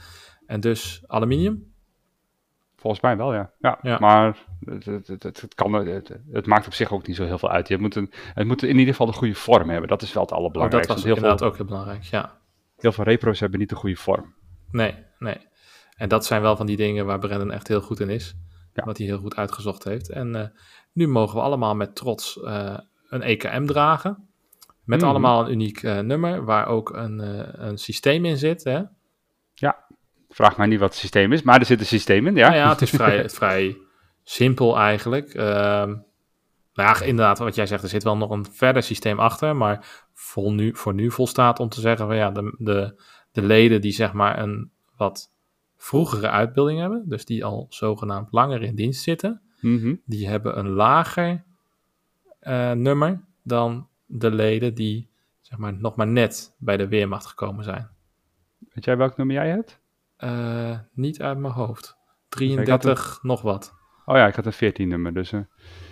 En 0.46 0.60
dus 0.60 1.04
aluminium. 1.08 1.72
Volgens 2.76 3.02
mij 3.02 3.18
wel, 3.18 3.34
ja. 3.34 3.52
ja, 3.60 3.80
Ja. 3.82 3.98
Maar 4.00 4.38
het, 4.66 4.86
het, 4.86 5.08
het, 5.08 5.24
het, 5.24 5.42
het 5.42 5.54
kan, 5.56 5.74
het, 5.74 6.12
het 6.32 6.46
maakt 6.46 6.66
op 6.66 6.74
zich 6.74 6.92
ook 6.92 7.08
niet 7.08 7.16
zo 7.16 7.26
heel 7.26 7.38
veel 7.38 7.50
uit. 7.52 7.68
Je 7.68 7.78
moet 7.78 7.96
een, 7.96 8.12
het 8.34 8.48
moet 8.48 8.64
in 8.64 8.78
ieder 8.78 8.94
geval 8.94 9.06
de 9.08 9.14
goede 9.14 9.36
vorm 9.36 9.70
hebben. 9.70 9.90
Dat 9.90 10.02
is 10.02 10.14
wel 10.14 10.24
het 10.24 10.32
Oh, 10.32 10.38
dat 10.38 10.46
allerbelangrijkste. 10.46 10.94
was 10.94 11.04
heel, 11.04 11.16
inderdaad 11.16 11.40
veel, 11.40 11.48
ook 11.48 11.56
heel 11.58 11.66
belangrijk, 11.66 12.04
ja. 12.04 12.38
heel 12.78 12.92
veel 12.92 13.04
repro's 13.04 13.40
hebben 13.40 13.60
niet 13.60 13.70
de 13.70 13.76
goede 13.76 13.96
vorm. 13.96 14.34
Nee, 14.72 14.96
nee. 15.20 15.38
En 15.96 16.10
dat 16.10 16.26
zijn 16.26 16.42
wel 16.42 16.56
van 16.56 16.66
die 16.66 16.78
dingen 16.78 17.06
waar 17.06 17.20
Brendan 17.20 17.52
echt 17.52 17.68
heel 17.68 17.82
goed 17.82 18.00
in 18.00 18.10
is. 18.10 18.36
Ja. 18.74 18.84
Wat 18.84 18.98
hij 18.98 19.08
heel 19.08 19.20
goed 19.20 19.36
uitgezocht 19.36 19.84
heeft. 19.84 20.10
En 20.10 20.36
eh, 20.36 20.48
nu 20.94 21.08
mogen 21.08 21.36
we 21.36 21.42
allemaal 21.42 21.76
met 21.76 21.96
trots 21.96 22.42
eh, 22.42 22.78
een 23.10 23.22
EKM 23.22 23.66
dragen. 23.66 24.28
Met 24.84 25.00
Mhm. 25.00 25.10
allemaal 25.10 25.46
een 25.46 25.52
uniek 25.52 25.84
eh, 25.84 26.00
nummer, 26.00 26.46
waar 26.46 26.68
ook 26.68 26.90
een, 26.90 27.20
een 27.68 27.78
systeem 27.78 28.26
in 28.26 28.38
zit. 28.38 28.64
Hè? 28.64 28.82
Vraag 30.30 30.58
mij 30.58 30.68
niet 30.68 30.80
wat 30.80 30.90
het 30.90 31.00
systeem 31.00 31.32
is, 31.34 31.42
maar 31.42 31.60
er 31.60 31.66
zit 31.66 31.80
een 31.80 31.86
systeem 31.86 32.28
in, 32.28 32.36
ja. 32.36 32.48
Nou 32.48 32.60
ja, 32.60 32.70
het 32.70 32.82
is 32.82 32.90
vrij, 32.90 33.30
vrij 33.40 33.78
simpel 34.24 34.78
eigenlijk. 34.78 35.34
Ehm, 35.34 35.90
nou 36.74 36.90
ja, 36.90 37.02
inderdaad, 37.02 37.40
wat 37.40 37.56
jij 37.56 37.66
zegt, 37.66 37.84
er 37.84 37.90
zit 37.90 38.04
wel 38.04 38.18
nog 38.18 38.30
een 38.30 38.46
verder 38.46 38.84
systeem 38.84 39.20
achter. 39.20 39.56
Maar 39.56 40.06
voor 40.14 40.52
nu, 40.52 40.76
voor 40.76 40.94
nu 40.94 41.12
volstaat 41.12 41.60
om 41.60 41.70
te 41.70 41.80
zeggen 41.82 42.08
van 42.08 42.16
ja, 42.16 42.32
de, 42.32 42.56
de, 42.58 43.02
de 43.32 43.42
leden 43.42 43.82
die 43.82 43.92
zeg 43.92 44.14
maar 44.14 44.40
een 44.40 44.72
wat 44.98 45.32
vroegere 45.78 46.30
uitbeelding 46.30 46.80
hebben, 46.80 47.04
dus 47.10 47.26
die 47.26 47.46
al 47.46 47.66
zogenaamd 47.70 48.28
langer 48.32 48.62
in 48.62 48.76
dienst 48.76 49.04
zitten, 49.04 49.42
Mhm. 49.60 49.96
die 50.06 50.28
hebben 50.28 50.58
een 50.58 50.70
lager 50.70 51.44
eh, 52.40 52.72
nummer 52.72 53.24
dan 53.44 53.88
de 54.06 54.32
leden 54.32 54.74
die 54.74 55.10
zeg 55.42 55.58
maar 55.58 55.74
nog 55.74 55.96
maar 55.96 56.08
net 56.08 56.56
bij 56.58 56.78
de 56.78 56.88
Weermacht 56.88 57.26
gekomen 57.26 57.64
zijn. 57.64 57.90
Weet 58.74 58.86
jij 58.86 58.98
welk 58.98 59.18
nummer 59.18 59.36
jij 59.36 59.50
hebt? 59.50 59.80
Eh, 60.16 60.78
niet 60.94 61.22
uit 61.22 61.38
mijn 61.38 61.54
hoofd. 61.54 61.84
ik 61.86 61.90
had 61.90 62.30
33 62.30 63.20
nog 63.22 63.42
wat. 63.42 63.74
Oh 64.06 64.16
ja, 64.16 64.28
ik 64.28 64.36
had 64.36 64.46
een 64.46 64.54
14 64.54 64.88
nummer, 64.88 65.14
dus 65.14 65.32
eh 65.32 65.40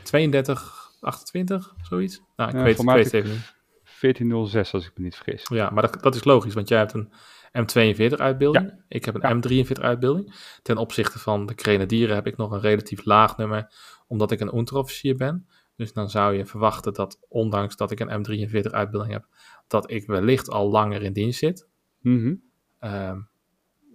32, 0.04 0.92
28, 1.00 1.74
zoiets. 1.82 2.22
Nou, 2.36 2.50
ik 2.50 2.56
Ja, 2.56 2.64
weet, 2.64 2.80
ik 2.80 2.86
weet 2.90 3.04
het 3.06 3.14
even 3.14 3.30
niet. 3.30 3.60
1406 4.02 4.74
als 4.74 4.86
ik 4.86 4.92
me 4.96 5.04
niet 5.04 5.16
vergis. 5.16 5.48
Ja, 5.48 5.70
maar 5.70 5.82
dat, 5.82 6.04
dat 6.04 6.16
is 6.16 6.24
logisch, 6.24 6.54
want 6.54 6.68
jij 6.68 6.78
hebt 6.78 6.94
een 6.94 7.12
M42 7.52 8.14
uitbeelding. 8.16 8.84
Ik 8.88 9.06
heb 9.06 9.16
een 9.16 9.50
Ja. 9.50 9.64
M43 9.66 9.82
uitbeelding. 9.82 10.34
Ten 10.62 10.78
opzichte 10.78 11.20
van 11.20 11.46
de 11.46 11.54
grenadieren 11.56 12.16
heb 12.16 12.28
ik 12.28 12.38
nog 12.38 12.52
een 12.52 12.60
relatief 12.60 13.06
laag 13.06 13.38
nummer, 13.38 13.74
omdat 14.08 14.32
ik 14.32 14.40
een 14.40 14.52
onderofficier 14.52 15.16
ben. 15.16 15.48
Dus 15.76 15.94
dan 15.94 16.10
zou 16.10 16.36
je 16.36 16.46
verwachten 16.46 16.94
dat, 16.94 17.26
ondanks 17.30 17.76
dat 17.76 17.92
ik 17.92 18.00
een 18.00 18.26
M43 18.50 18.72
uitbeelding 18.72 19.14
heb, 19.14 19.28
dat 19.68 19.92
ik 19.92 20.08
wellicht 20.08 20.50
al 20.50 20.70
langer 20.70 21.02
in 21.02 21.14
dienst 21.14 21.40
zit. 21.40 21.68
Mhm. 22.00 22.36
Ehm, 22.80 23.20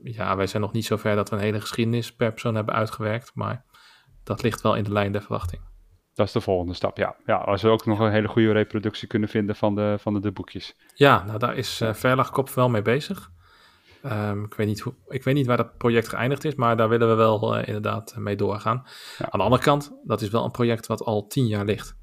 ja, 0.03 0.37
wij 0.37 0.47
zijn 0.47 0.63
nog 0.63 0.73
niet 0.73 0.85
zo 0.85 0.97
ver 0.97 1.17
dat 1.17 1.31
we 1.31 1.37
een 1.37 1.43
hele 1.43 1.61
geschiedenis 1.61 2.15
per 2.15 2.31
persoon 2.31 2.55
hebben 2.55 2.75
uitgewerkt, 2.75 3.31
maar 3.35 3.65
dat 4.27 4.43
ligt 4.43 4.61
wel 4.61 4.75
in 4.75 4.85
de 4.85 4.93
lijn 4.93 5.13
der 5.13 5.23
verwachting. 5.23 5.63
Dat 6.15 6.27
is 6.27 6.33
de 6.33 6.41
volgende 6.41 6.75
stap, 6.75 6.97
ja. 6.97 7.17
Ja, 7.27 7.37
als 7.37 7.63
we 7.63 7.69
ook 7.69 7.87
nog 7.87 7.99
een 7.99 8.11
hele 8.11 8.29
goede 8.29 8.53
reproductie 8.53 9.09
kunnen 9.09 9.29
vinden 9.29 9.57
van 9.57 9.75
de, 9.75 9.97
van 9.99 10.15
de, 10.15 10.21
de 10.21 10.33
boekjes. 10.33 10.77
Ja, 10.95 11.25
nou 11.25 11.39
daar 11.39 11.57
is 11.57 11.81
eh 11.81 11.95
Verlagkop 11.95 12.51
wel 12.51 12.69
mee 12.69 12.83
bezig. 12.83 13.31
Ehm, 14.03 14.45
ik, 14.45 14.55
weet 14.55 14.67
niet 14.67 14.81
hoe, 14.81 14.95
ik 15.09 15.25
weet 15.25 15.35
niet 15.35 15.47
waar 15.47 15.57
dat 15.57 15.77
project 15.77 16.09
geëindigd 16.09 16.45
is, 16.45 16.55
maar 16.55 16.77
daar 16.77 16.89
willen 16.89 17.09
we 17.09 17.15
wel 17.15 17.57
eh, 17.57 17.67
inderdaad 17.67 18.15
mee 18.19 18.37
doorgaan. 18.37 18.83
Ja. 19.19 19.31
Aan 19.31 19.39
de 19.39 19.45
andere 19.45 19.63
kant, 19.63 19.93
dat 20.05 20.21
is 20.21 20.29
wel 20.29 20.45
een 20.45 20.51
project 20.51 20.87
wat 20.87 21.03
al 21.03 21.27
tien 21.27 21.47
jaar 21.47 21.65
ligt. 21.65 21.97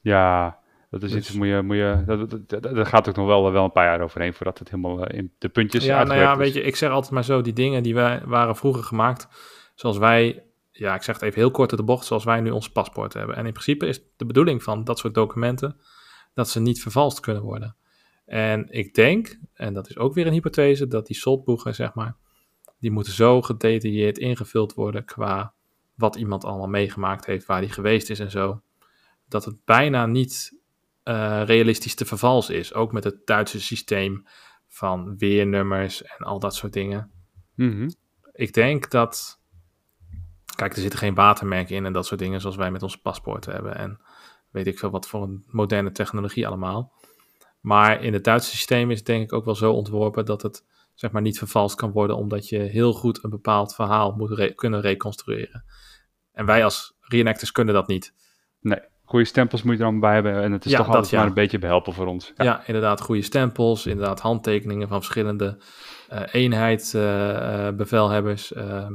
Ja, 0.00 0.58
dat 0.90 1.02
is 1.02 1.10
Dus- 1.10 1.28
iets, 1.28 1.36
moet 1.36 1.46
je, 1.46 1.62
moet 1.62 1.76
je, 1.76 2.02
dat, 2.06 2.30
dat, 2.30 2.48
dat, 2.48 2.62
dat 2.62 2.88
gaat 2.88 3.08
ook 3.08 3.16
nog 3.16 3.26
wel, 3.26 3.52
wel 3.52 3.64
een 3.64 3.72
paar 3.72 3.84
jaar 3.86 4.00
overheen 4.00 4.34
voordat 4.34 4.58
het 4.58 4.70
helemaal 4.70 5.04
eh, 5.06 5.18
in 5.18 5.32
de 5.38 5.48
puntjes 5.48 5.84
ja, 5.84 6.02
nou 6.04 6.20
ja, 6.20 6.32
is. 6.32 6.38
weet 6.38 6.54
je, 6.54 6.62
ik 6.62 6.76
zeg 6.76 6.90
altijd 6.90 7.12
maar 7.12 7.24
zo, 7.24 7.40
die 7.40 7.52
dingen 7.52 7.82
die 7.82 7.94
wij, 7.94 8.22
waren 8.24 8.56
vroeger 8.56 8.82
gemaakt, 8.84 9.28
zoals 9.74 9.98
wij, 9.98 10.45
ja, 10.78 10.94
ik 10.94 11.02
zeg 11.02 11.14
het 11.14 11.24
even 11.24 11.40
heel 11.40 11.50
kort 11.50 11.70
uit 11.70 11.80
de 11.80 11.86
bocht, 11.86 12.06
zoals 12.06 12.24
wij 12.24 12.40
nu 12.40 12.50
ons 12.50 12.70
paspoort 12.70 13.12
hebben. 13.12 13.36
En 13.36 13.46
in 13.46 13.52
principe 13.52 13.86
is 13.86 14.00
de 14.16 14.26
bedoeling 14.26 14.62
van 14.62 14.84
dat 14.84 14.98
soort 14.98 15.14
documenten, 15.14 15.80
dat 16.34 16.48
ze 16.48 16.60
niet 16.60 16.82
vervalst 16.82 17.20
kunnen 17.20 17.42
worden. 17.42 17.76
En 18.24 18.66
ik 18.70 18.94
denk, 18.94 19.38
en 19.52 19.74
dat 19.74 19.88
is 19.88 19.98
ook 19.98 20.14
weer 20.14 20.26
een 20.26 20.32
hypothese, 20.32 20.88
dat 20.88 21.06
die 21.06 21.16
soldboegen, 21.16 21.74
zeg 21.74 21.94
maar, 21.94 22.16
die 22.78 22.90
moeten 22.90 23.12
zo 23.12 23.42
gedetailleerd 23.42 24.18
ingevuld 24.18 24.74
worden 24.74 25.04
qua 25.04 25.54
wat 25.94 26.16
iemand 26.16 26.44
allemaal 26.44 26.68
meegemaakt 26.68 27.26
heeft, 27.26 27.46
waar 27.46 27.58
hij 27.58 27.68
geweest 27.68 28.10
is 28.10 28.20
en 28.20 28.30
zo, 28.30 28.62
dat 29.28 29.44
het 29.44 29.64
bijna 29.64 30.06
niet 30.06 30.60
eh, 31.02 31.42
realistisch 31.44 31.94
te 31.94 32.04
vervalsen 32.04 32.54
is. 32.54 32.74
Ook 32.74 32.92
met 32.92 33.04
het 33.04 33.26
Duitse 33.26 33.60
systeem 33.60 34.26
van 34.68 35.18
weernummers 35.18 36.02
en 36.02 36.26
al 36.26 36.38
dat 36.38 36.54
soort 36.54 36.72
dingen. 36.72 37.10
Mhm. 37.54 37.90
Ik 38.32 38.52
denk 38.52 38.90
dat. 38.90 39.40
Kijk, 40.56 40.74
er 40.74 40.80
zitten 40.80 40.98
geen 40.98 41.14
watermerken 41.14 41.76
in 41.76 41.86
en 41.86 41.92
dat 41.92 42.06
soort 42.06 42.20
dingen 42.20 42.40
zoals 42.40 42.56
wij 42.56 42.70
met 42.70 42.82
onze 42.82 43.00
paspoorten 43.00 43.52
hebben. 43.52 43.76
En 43.76 44.00
weet 44.50 44.66
ik 44.66 44.78
veel 44.78 44.90
wat 44.90 45.08
voor 45.08 45.22
een 45.22 45.44
moderne 45.46 45.92
technologie 45.92 46.46
allemaal. 46.46 46.92
Maar 47.60 48.02
in 48.02 48.12
het 48.12 48.24
Duitse 48.24 48.50
systeem 48.50 48.90
is 48.90 48.96
het 48.98 49.06
denk 49.06 49.22
ik 49.22 49.32
ook 49.32 49.44
wel 49.44 49.54
zo 49.54 49.72
ontworpen 49.72 50.24
dat 50.24 50.42
het 50.42 50.64
zeg 50.94 51.10
maar 51.10 51.22
niet 51.22 51.38
vervalst 51.38 51.76
kan 51.76 51.90
worden, 51.92 52.16
omdat 52.16 52.48
je 52.48 52.58
heel 52.58 52.92
goed 52.92 53.24
een 53.24 53.30
bepaald 53.30 53.74
verhaal 53.74 54.12
moet 54.12 54.30
re- 54.30 54.52
kunnen 54.54 54.80
reconstrueren. 54.80 55.64
En 56.32 56.46
wij 56.46 56.64
als 56.64 56.96
reenactors 57.00 57.52
kunnen 57.52 57.74
dat 57.74 57.86
niet. 57.86 58.14
Nee, 58.60 58.78
goede 59.04 59.24
stempels 59.24 59.62
moet 59.62 59.72
je 59.72 59.78
er 59.78 59.84
allemaal 59.84 60.00
bij 60.02 60.14
hebben 60.14 60.42
en 60.42 60.52
het 60.52 60.64
is 60.64 60.70
Ja, 60.70 60.76
toch 60.78 60.86
altijd 60.86 61.08
ja. 61.10 61.18
maar 61.18 61.26
een 61.26 61.34
beetje 61.34 61.58
behelpen 61.58 61.92
voor 61.92 62.06
ons. 62.06 62.32
Ja, 62.36 62.44
Ja. 62.44 62.62
inderdaad, 62.66 63.00
goede 63.00 63.22
stempels, 63.22 63.86
inderdaad 63.86 64.20
handtekeningen 64.20 64.88
van 64.88 64.98
verschillende 65.02 65.58
eh 66.08 66.22
eenheidsbevelhebbers, 66.32 68.52
eh, 68.52 68.86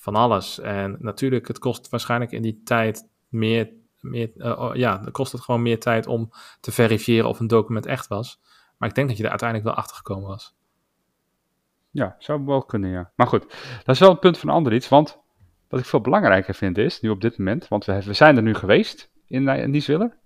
van 0.00 0.14
alles. 0.14 0.60
En 0.60 0.96
natuurlijk, 0.98 1.48
het 1.48 1.58
kost 1.58 1.88
waarschijnlijk 1.88 2.32
in 2.32 2.42
die 2.42 2.60
tijd 2.64 3.08
meer, 3.28 3.72
meer 4.00 4.58
oh, 4.58 4.74
ja, 4.74 5.02
kost 5.12 5.32
het 5.32 5.40
gewoon 5.40 5.62
meer 5.62 5.80
tijd 5.80 6.06
om 6.06 6.30
te 6.60 6.72
verifiëren 6.72 7.28
of 7.28 7.40
een 7.40 7.46
document 7.46 7.86
echt 7.86 8.06
was. 8.06 8.40
Maar 8.76 8.88
ik 8.88 8.94
denk 8.94 9.08
dat 9.08 9.16
je 9.16 9.22
er 9.22 9.30
uiteindelijk 9.30 9.68
wel 9.68 9.78
achter 9.78 9.96
gekomen 9.96 10.28
was. 10.28 10.56
Ja, 11.90 12.16
zou 12.18 12.44
wel 12.44 12.62
kunnen, 12.62 12.90
ja. 12.90 13.12
Maar 13.16 13.26
goed, 13.26 13.42
dat 13.84 13.94
is 13.94 14.00
wel 14.00 14.10
een 14.10 14.18
punt 14.18 14.38
van 14.38 14.48
ander 14.48 14.72
iets, 14.72 14.88
want 14.88 15.20
wat 15.68 15.80
ik 15.80 15.86
veel 15.86 16.00
belangrijker 16.00 16.54
vind 16.54 16.78
is, 16.78 17.00
nu 17.00 17.08
op 17.08 17.20
dit 17.20 17.38
moment, 17.38 17.68
want 17.68 17.84
we, 17.84 18.02
we 18.02 18.12
zijn 18.12 18.36
er 18.36 18.42
nu 18.42 18.54
geweest 18.54 19.10
in, 19.26 19.48
eh, 19.48 19.62
in 19.62 19.70
Nieswiller. 19.70 20.18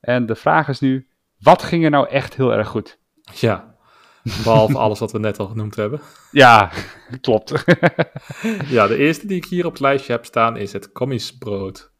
En 0.00 0.26
de 0.26 0.34
vraag 0.34 0.68
is 0.68 0.80
nu, 0.80 1.08
wat 1.38 1.62
ging 1.62 1.84
er 1.84 1.90
nou 1.90 2.08
echt 2.08 2.34
heel 2.34 2.52
erg 2.52 2.68
goed? 2.68 2.98
Ja, 3.34 3.76
behalve 4.22 4.78
alles 4.78 4.98
wat 4.98 5.12
we 5.12 5.18
net 5.18 5.38
al 5.38 5.46
genoemd 5.46 5.76
hebben. 5.76 6.00
Ja, 6.30 6.70
klopt. 7.20 7.52
Ja, 8.68 8.86
de 8.86 8.96
eerste 8.96 9.26
die 9.26 9.36
ik 9.36 9.44
hier 9.44 9.64
op 9.66 9.72
het 9.72 9.80
lijstje 9.80 10.12
heb 10.12 10.24
staan 10.24 10.56
is 10.56 10.72
het 10.72 10.92
commiesbrood. 10.92 11.92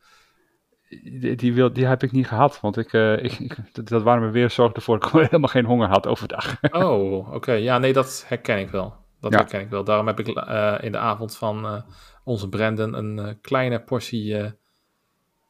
die, 0.88 1.36
die, 1.36 1.54
wil, 1.54 1.72
die 1.72 1.86
heb 1.86 2.02
ik 2.02 2.12
niet 2.12 2.26
gehad, 2.28 2.60
want 2.60 2.76
ik, 2.76 2.92
eh, 2.92 3.24
ik, 3.24 3.32
ik- 3.32 3.56
dat, 3.74 3.88
dat 3.88 4.02
waren 4.02 4.22
me 4.22 4.30
weer 4.30 4.50
zorgen 4.50 4.74
ervoor 4.76 4.98
dat 5.00 5.08
ik 5.14 5.20
helemaal 5.20 5.48
geen 5.48 5.64
honger 5.64 5.88
had 5.88 6.06
overdag. 6.06 6.56
Oh, 6.70 7.32
oké. 7.34 7.52
Ja, 7.52 7.78
nee, 7.78 7.92
dat 7.92 8.24
herken 8.28 8.58
ik 8.58 8.70
wel. 8.70 8.94
Dat 9.20 9.32
Ja. 9.32 9.38
herken 9.38 9.60
ik 9.60 9.68
wel. 9.70 9.84
Daarom 9.84 10.06
heb 10.06 10.18
ik 10.20 10.28
eh, 10.28 10.74
in 10.80 10.92
de 10.92 10.98
avond 10.98 11.36
van 11.36 11.64
eh, 11.66 11.82
onze 12.24 12.48
Brandon 12.48 12.94
een 12.94 13.38
kleine 13.40 13.80
portie 13.82 14.54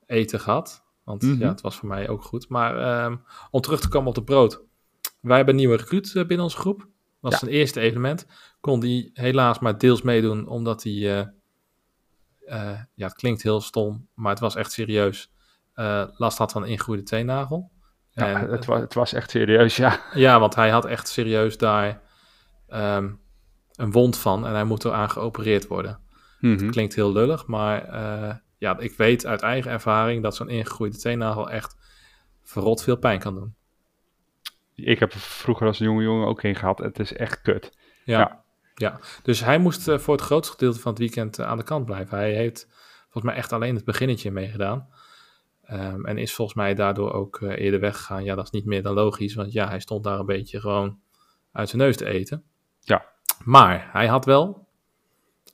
eten 0.06 0.40
gehad. 0.40 0.84
Want 1.04 1.22
Mhm. 1.22 1.40
ja, 1.40 1.48
het 1.48 1.60
was 1.60 1.76
voor 1.76 1.88
mij 1.88 2.08
ook 2.08 2.22
goed. 2.22 2.48
Maar 2.48 2.78
ehm, 2.78 3.16
om 3.50 3.60
terug 3.60 3.80
te 3.80 3.88
komen 3.88 4.08
op 4.08 4.14
het 4.14 4.24
brood. 4.24 4.62
Wij 5.20 5.36
hebben 5.36 5.54
een 5.54 5.60
nieuwe 5.60 5.76
recruit 5.76 6.06
eh, 6.14 6.26
binnen 6.26 6.40
onze 6.46 6.56
groep. 6.56 6.78
Dat 6.78 6.88
was 7.20 7.32
Ja. 7.32 7.38
zijn 7.38 7.50
eerste 7.50 7.80
evenement. 7.80 8.26
Kon 8.60 8.80
die 8.80 9.10
helaas 9.14 9.58
maar 9.58 9.78
deels 9.78 10.02
meedoen, 10.02 10.46
omdat 10.48 10.82
hij... 10.82 10.92
eh, 10.92 11.18
eh, 12.46 12.80
ja, 12.94 13.06
het 13.06 13.14
klinkt 13.14 13.42
heel 13.42 13.60
stom, 13.60 14.08
maar 14.14 14.30
het 14.30 14.40
was 14.40 14.54
echt 14.54 14.72
serieus. 14.72 15.32
last 16.16 16.38
had 16.38 16.52
van 16.52 16.62
een 16.62 16.68
ingegroeide 16.68 17.02
teennagel. 17.04 17.70
Ja, 18.10 18.26
En, 18.40 18.50
het, 18.50 18.64
was, 18.64 18.80
het 18.80 18.94
was 18.94 19.12
echt 19.12 19.30
serieus, 19.30 19.76
ja. 19.76 20.00
ja, 20.14 20.40
want 20.40 20.54
hij 20.54 20.70
had 20.70 20.84
echt 20.84 21.08
serieus 21.08 21.58
daar 21.58 22.00
ehm, 22.68 23.12
een 23.72 23.92
wond 23.92 24.18
van 24.18 24.46
en 24.46 24.52
hij 24.52 24.64
moet 24.64 24.84
eraan 24.84 25.10
geopereerd 25.10 25.66
worden. 25.66 26.00
Mhm. 26.40 26.70
Klinkt 26.70 26.94
heel 26.94 27.12
lullig, 27.12 27.46
maar 27.46 27.94
ja, 28.58 28.78
ik 28.78 28.92
weet 28.96 29.26
uit 29.26 29.40
eigen 29.40 29.70
ervaring 29.70 30.22
dat 30.22 30.36
zo'n 30.36 30.48
ingegroeide 30.48 30.96
teennagel 30.98 31.50
echt 31.50 31.76
verrot 32.42 32.82
veel 32.82 32.96
pijn 32.96 33.18
kan 33.18 33.34
doen. 33.34 33.54
Ik 34.84 34.98
heb 34.98 35.12
er 35.12 35.20
vroeger 35.20 35.66
als 35.66 35.78
jonge 35.78 36.02
jongen 36.02 36.26
ook 36.26 36.42
een 36.42 36.54
gehad. 36.54 36.78
Het 36.78 36.98
is 36.98 37.12
echt 37.12 37.40
kut. 37.40 37.78
Ja. 38.04 38.18
Ja. 38.18 38.44
ja. 38.74 39.00
Dus 39.22 39.40
hij 39.40 39.58
moest 39.58 39.88
eh, 39.88 39.98
voor 39.98 40.14
het 40.14 40.24
grootste 40.24 40.52
gedeelte 40.52 40.80
van 40.80 40.90
het 40.90 41.00
weekend 41.00 41.38
eh, 41.38 41.46
aan 41.46 41.56
de 41.56 41.64
kant 41.64 41.84
blijven. 41.84 42.18
Hij 42.18 42.32
heeft 42.32 42.66
volgens 43.02 43.24
mij 43.24 43.34
echt 43.34 43.52
alleen 43.52 43.74
het 43.74 43.84
beginnetje 43.84 44.30
meegedaan. 44.30 44.88
Ehm, 45.62 46.04
en 46.04 46.18
is 46.18 46.34
volgens 46.34 46.56
mij 46.56 46.74
daardoor 46.74 47.12
ook 47.12 47.40
eh, 47.40 47.64
eerder 47.64 47.80
weggegaan. 47.80 48.24
Ja, 48.24 48.34
dat 48.34 48.44
is 48.44 48.50
niet 48.50 48.64
meer 48.64 48.82
dan 48.82 48.94
logisch, 48.94 49.34
want 49.34 49.52
ja, 49.52 49.68
hij 49.68 49.80
stond 49.80 50.04
daar 50.04 50.18
een 50.18 50.26
beetje 50.26 50.60
gewoon 50.60 51.00
uit 51.52 51.68
zijn 51.68 51.82
neus 51.82 51.96
te 51.96 52.06
eten. 52.06 52.44
Ja. 52.80 53.04
Maar 53.44 53.88
hij 53.92 54.06
had 54.06 54.24
wel 54.24 54.68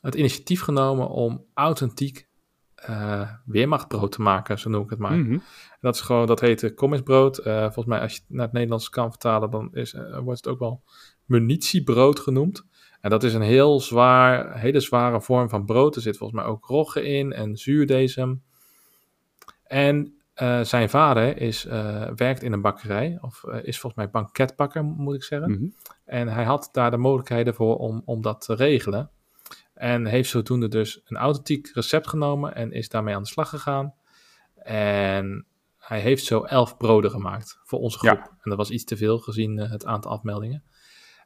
het 0.01 0.15
initiatief 0.15 0.61
genomen 0.61 1.09
om 1.09 1.45
authentiek 1.55 2.29
eh, 2.87 3.31
weermachtbrood 3.45 4.13
te 4.13 4.23
maken, 4.23 4.59
zo 4.59 4.71
noem 4.71 4.83
ik 4.83 4.91
het 4.91 4.99
maar. 4.99 5.17
Mhm. 5.17 5.39
Dat 5.81 5.95
is 5.95 6.01
gewoon, 6.01 6.27
dat 6.27 6.41
heet 6.41 6.75
commisbrood. 6.75 7.39
Eh 7.39 7.63
volgens 7.63 7.87
mij, 7.87 8.01
als 8.01 8.13
je 8.13 8.19
het 8.19 8.29
naar 8.29 8.45
het 8.45 8.53
Nederlands 8.53 8.91
kan 8.91 9.11
vertalen, 9.11 9.51
dan 9.51 9.69
is, 9.73 9.95
eh, 9.95 10.19
wordt 10.19 10.45
het 10.45 10.53
ook 10.53 10.59
wel 10.59 10.83
munitiebrood 11.25 12.21
genoemd. 12.21 12.65
En 13.01 13.11
dat 13.11 13.23
is 13.23 13.35
een 13.35 13.43
heel 13.43 13.81
zwaar, 13.81 14.59
hele 14.59 14.81
zware 14.81 15.21
vorm 15.21 15.49
van 15.49 15.65
brood. 15.65 15.97
Er 15.97 16.03
zit 16.03 16.17
volgens 16.17 16.41
mij 16.41 16.51
ook 16.51 16.67
rogge 16.67 17.03
in 17.03 17.33
en 17.33 17.57
zuurdesem. 17.57 18.43
En 19.65 20.15
eh, 20.35 20.61
zijn 20.61 20.91
vader 20.91 21.37
is, 21.37 21.67
eh, 21.67 22.09
werkt 22.15 22.43
in 22.43 22.53
een 22.53 22.61
bakkerij, 22.61 23.19
of 23.21 23.45
eh, 23.45 23.59
is 23.63 23.81
volgens 23.81 24.03
mij 24.03 24.11
banketbakker, 24.11 24.85
moet 24.85 25.15
ik 25.15 25.23
zeggen. 25.23 25.51
Mhm. 25.51 25.65
En 26.05 26.29
hij 26.29 26.45
had 26.45 26.69
daar 26.73 26.91
de 26.91 26.97
mogelijkheden 26.97 27.55
voor 27.55 27.77
om, 27.77 28.03
om 28.05 28.23
dat 28.23 28.41
te 28.41 28.55
regelen. 28.55 29.11
En 29.85 30.07
heeft 30.07 30.31
zodoende 30.31 30.69
dus 30.69 31.01
een 31.05 31.17
authentiek 31.17 31.71
recept 31.75 32.09
genomen 32.09 32.55
en 32.55 32.73
is 32.73 32.89
daarmee 32.89 33.15
aan 33.15 33.23
de 33.23 33.29
slag 33.29 33.49
gegaan. 33.49 33.95
En 34.55 35.47
hij 35.79 36.01
heeft 36.01 36.25
zo 36.25 36.43
elf 36.43 36.77
broden 36.77 37.11
gemaakt 37.11 37.61
voor 37.65 37.79
onze 37.79 37.99
Ja. 38.01 38.15
groep. 38.15 38.25
En 38.27 38.51
dat 38.51 38.57
was 38.57 38.71
iets 38.71 38.85
te 38.85 38.97
veel 38.97 39.19
gezien 39.19 39.59
eh, 39.59 39.71
het 39.71 39.85
aantal 39.87 40.11
afmeldingen. 40.11 40.65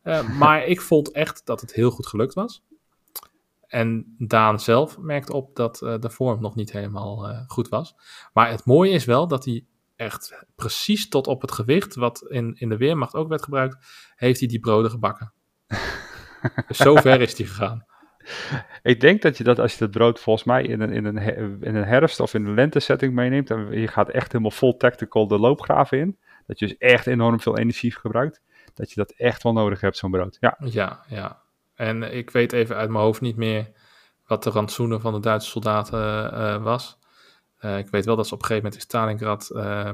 Eh, 0.03 0.39
maar 0.39 0.65
ik 0.65 0.81
vond 0.81 1.13
echt 1.13 1.47
dat 1.47 1.61
het 1.61 1.73
heel 1.73 1.91
goed 1.91 2.07
gelukt 2.07 2.35
was. 2.35 2.63
En 3.67 4.15
Daan 4.19 4.61
zelf 4.61 4.99
merkte 4.99 5.33
op 5.33 5.57
dat 5.57 5.83
eh, 5.83 5.99
de 5.99 6.11
vorm 6.11 6.41
nog 6.41 6.55
niet 6.55 6.73
helemaal 6.73 7.45
goed 7.47 7.69
was. 7.69 7.95
Maar 8.33 8.51
het 8.51 8.65
mooie 8.65 8.93
is 8.93 9.05
wel 9.05 9.29
dat 9.29 9.45
hij 9.45 9.67
echt 9.97 10.45
precies 10.55 11.09
tot 11.09 11.27
op 11.27 11.41
het 11.41 11.53
gewicht, 11.53 11.95
wat 11.95 12.23
in, 12.29 12.55
in 12.55 12.69
de 12.69 12.77
Weermacht 12.77 13.15
ook 13.15 13.29
werd 13.29 13.43
gebruikt, 13.43 13.77
heeft 14.17 14.39
hij 14.39 14.49
die 14.49 14.61
broden 14.61 14.91
gebakken. 14.91 15.33
dus 16.69 16.77
zo 16.77 16.95
ver 16.97 17.21
is 17.21 17.39
hij 17.39 17.47
gegaan. 17.47 17.87
Ik 18.83 19.01
denk 19.01 19.23
dat 19.23 19.37
je 19.39 19.45
dat 19.45 19.59
als 19.59 19.73
je 19.73 19.79
dat 19.79 19.91
brood 19.91 20.21
volgens 20.21 20.47
mij 20.47 20.63
in 20.63 20.81
een, 20.81 20.93
in 20.93 21.05
een, 21.05 21.19
in 21.61 21.75
een 21.75 21.85
herfst 21.85 22.21
of 22.21 22.35
in 22.35 22.47
een 22.47 22.55
lentesetting 22.55 23.15
meeneemt. 23.15 23.51
En 23.51 23.81
je 23.81 23.89
gaat 23.89 24.09
echt 24.09 24.33
helemaal 24.33 24.51
vol 24.51 24.77
tactical 24.77 25.27
de 25.27 25.39
loopgraven 25.39 25.99
in. 25.99 26.19
Dat 26.47 26.59
je 26.59 26.67
dus 26.67 26.77
echt 26.77 27.07
enorm 27.07 27.41
veel 27.41 27.59
energie 27.59 27.93
gebruikt. 27.93 28.41
Dat 28.75 28.91
je 28.91 28.95
dat 28.97 29.11
echt 29.11 29.43
wel 29.43 29.53
nodig 29.53 29.81
hebt, 29.81 29.97
zo'n 29.97 30.11
brood. 30.11 30.37
Ja. 30.41 30.57
Ja, 30.65 31.05
ja. 31.09 31.43
En 31.75 32.03
ik 32.03 32.31
weet 32.31 32.53
even 32.53 32.77
uit 32.77 32.91
mijn 32.91 33.05
hoofd 33.05 33.21
niet 33.21 33.37
meer 33.37 33.71
wat 34.27 34.43
de 34.43 34.51
rantsoenen 34.51 35.01
van 35.01 35.13
de 35.13 35.21
Duitse 35.21 35.51
soldaten 35.51 36.33
eh, 36.33 36.63
was. 36.63 36.99
Eh, 37.59 37.79
ik 37.79 37.89
weet 37.89 38.05
wel 38.05 38.17
dat 38.17 38.27
ze 38.27 38.35
op 38.35 38.41
een 38.41 38.47
gegeven 38.47 38.71
moment 38.71 38.83
in 38.83 38.89
Stalingrad 38.89 39.51
eh, 39.51 39.91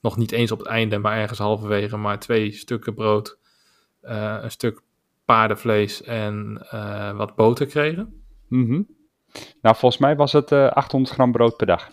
nog 0.00 0.16
niet 0.16 0.32
eens 0.32 0.52
op 0.52 0.58
het 0.58 0.68
einde, 0.68 0.98
maar 0.98 1.18
ergens 1.18 1.38
halverwege, 1.38 1.96
maar 1.96 2.18
twee 2.18 2.52
stukken 2.52 2.94
brood, 2.94 3.38
een 4.00 4.50
stuk 4.50 4.82
paardenvlees 5.26 6.02
en 6.02 6.66
eh, 6.70 7.16
wat 7.16 7.34
boter 7.34 7.66
kregen. 7.66 8.22
Mhm. 8.48 8.82
Nou, 9.62 9.76
volgens 9.76 9.98
mij 9.98 10.16
was 10.16 10.32
het 10.32 10.52
eh 10.52 10.68
800 10.68 11.14
gram 11.14 11.32
brood 11.32 11.56
per 11.56 11.66
dag. 11.66 11.88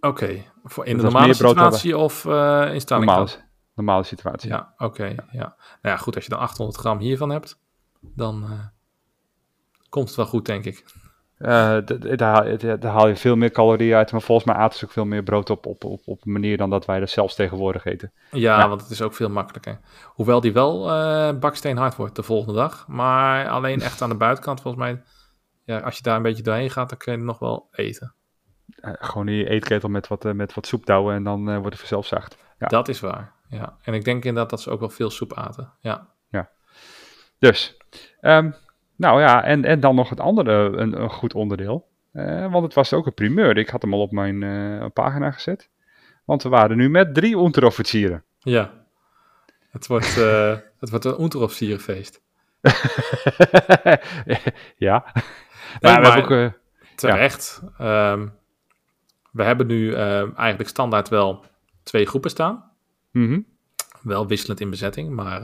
Oké, 0.00 0.44
voor 0.64 0.86
in 0.86 0.96
de 0.96 1.02
Dat 1.02 1.12
normale 1.12 1.34
situatie 1.34 1.98
of 1.98 2.24
eh 2.24 2.70
in 2.72 2.80
Stalingrad? 2.80 3.18
Normale, 3.18 3.48
normale 3.74 4.02
situatie. 4.02 4.50
Ja, 4.50 4.74
oké. 4.76 5.04
ja. 5.04 5.56
Nou 5.82 5.94
ja, 5.94 5.96
goed, 5.96 6.14
als 6.14 6.24
je 6.24 6.30
dan 6.30 6.38
800 6.38 6.78
gram 6.78 6.98
hiervan 6.98 7.30
hebt, 7.30 7.60
dan 8.00 8.42
eh, 8.42 8.66
komt 9.88 10.06
het 10.06 10.16
wel 10.16 10.26
goed, 10.26 10.46
denk 10.46 10.64
ik. 10.64 10.84
Eh, 11.40 11.78
daar, 12.16 12.84
haal 12.84 13.08
je 13.08 13.16
veel 13.16 13.36
meer 13.36 13.50
calorieën 13.50 13.96
uit. 13.96 14.12
Maar 14.12 14.20
volgens 14.22 14.46
mij 14.46 14.56
aten 14.56 14.78
ze 14.78 14.84
ook 14.84 14.90
veel 14.90 15.04
meer 15.04 15.22
brood 15.22 15.50
op, 15.50 15.66
op, 15.66 15.84
op, 15.84 16.00
op 16.04 16.26
een 16.26 16.32
manier 16.32 16.56
dan 16.56 16.70
dat 16.70 16.86
wij 16.86 17.00
dat 17.00 17.10
zelfs 17.10 17.34
tegenwoordig 17.34 17.84
eten. 17.84 18.12
Ja, 18.30 18.58
Ja. 18.58 18.68
want 18.68 18.80
het 18.80 18.90
is 18.90 19.02
ook 19.02 19.14
veel 19.14 19.28
makkelijker. 19.30 19.78
Hoewel 20.04 20.40
die 20.40 20.52
wel 20.52 20.90
eh 20.90 21.38
baksteenhard 21.38 21.96
wordt 21.96 22.16
de 22.16 22.22
volgende 22.22 22.58
dag. 22.58 22.88
Maar 22.88 23.48
alleen 23.48 23.80
echt 23.80 24.02
aan 24.02 24.08
de 24.08 24.14
buitenkant, 24.16 24.60
volgens 24.60 24.82
mij. 24.84 25.02
Ja, 25.64 25.78
als 25.78 25.96
je 25.96 26.02
daar 26.02 26.16
een 26.16 26.22
beetje 26.22 26.42
doorheen 26.42 26.70
gaat, 26.70 26.88
dan 26.88 26.98
kun 26.98 27.12
je 27.12 27.18
nog 27.18 27.38
wel 27.38 27.68
eten. 27.72 28.14
Eh, 28.80 28.92
gewoon 28.98 29.26
je 29.26 29.48
eetketel 29.48 29.88
met 29.88 30.08
wat, 30.08 30.24
met 30.34 30.54
wat 30.54 30.66
soep 30.66 30.86
douwen 30.86 31.14
en 31.14 31.22
dan 31.24 31.44
wordt 31.44 31.64
het 31.64 31.78
vanzelf 31.78 32.06
zacht. 32.06 32.36
Ja. 32.58 32.66
Dat 32.66 32.88
is 32.88 33.00
waar. 33.00 33.32
Ja. 33.48 33.76
En 33.82 33.94
ik 33.94 34.04
denk 34.04 34.24
inderdaad 34.24 34.50
dat 34.50 34.60
ze 34.60 34.70
ook 34.70 34.80
wel 34.80 34.88
veel 34.90 35.10
soep 35.10 35.34
aten. 35.34 35.72
Ja. 35.80 36.08
Dus, 37.38 37.76
ehm, 38.20 38.50
nou 39.00 39.20
ja, 39.20 39.44
en, 39.44 39.64
en 39.64 39.80
dan 39.80 39.94
nog 39.94 40.08
het 40.08 40.20
andere, 40.20 40.52
een, 40.76 41.02
een 41.02 41.10
goed 41.10 41.34
onderdeel. 41.34 41.88
Eh, 42.12 42.52
want 42.52 42.64
het 42.64 42.74
was 42.74 42.92
ook 42.92 43.06
een 43.06 43.14
primeur. 43.14 43.56
Ik 43.56 43.68
had 43.68 43.82
hem 43.82 43.92
al 43.94 44.00
op 44.00 44.12
mijn 44.12 44.42
eh, 44.42 44.86
pagina 44.92 45.30
gezet. 45.30 45.70
Want 46.24 46.42
we 46.42 46.48
waren 46.48 46.76
nu 46.76 46.90
met 46.90 47.14
drie 47.14 47.38
onderofficieren. 47.38 48.24
Ja. 48.38 48.72
Het 49.70 49.86
wordt, 49.86 50.18
eh, 50.18 50.56
het 50.78 50.90
wordt 50.90 51.04
een 51.04 51.16
onderofficierenfeest. 51.16 52.22
ja. 52.60 52.70
Nee, 54.24 54.40
Ja, 54.76 55.04
we 55.80 56.00
maar 56.00 56.12
hebben 56.14 56.44
ook, 56.44 56.52
terecht. 56.94 57.62
Ehm, 57.78 58.28
we 59.32 59.42
hebben 59.42 59.66
nu 59.66 59.94
eigenlijk 59.94 60.68
standaard 60.68 61.08
wel 61.08 61.44
twee 61.82 62.06
groepen 62.06 62.30
staan. 62.30 62.70
mhm. 63.10 63.40
Wel 64.02 64.26
wisselend 64.26 64.60
in 64.60 64.70
bezetting, 64.70 65.10
maar 65.10 65.42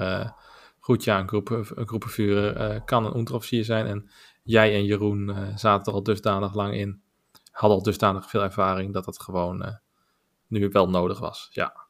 goed, 0.86 1.04
ja, 1.04 1.18
een, 1.18 1.28
groep, 1.28 1.50
een 1.50 1.86
groepenvuurder 1.88 2.56
eh, 2.56 2.80
kan 2.84 3.04
een 3.04 3.12
onderofficier 3.12 3.64
zijn. 3.64 3.86
En 3.86 4.10
jij 4.42 4.74
en 4.74 4.84
Jeroen 4.84 5.30
eh, 5.30 5.56
zaten 5.56 5.92
er 5.92 5.98
al 5.98 6.02
dusdanig 6.02 6.54
lang 6.54 6.74
in, 6.74 7.02
hadden 7.50 7.78
al 7.78 7.84
dusdanig 7.84 8.30
veel 8.30 8.42
ervaring 8.42 8.92
dat 8.92 9.06
het 9.06 9.20
gewoon 9.20 9.64
eh, 9.64 9.74
nu 10.46 10.68
wel 10.68 10.88
nodig 10.88 11.18
was. 11.18 11.48
Ja, 11.50 11.86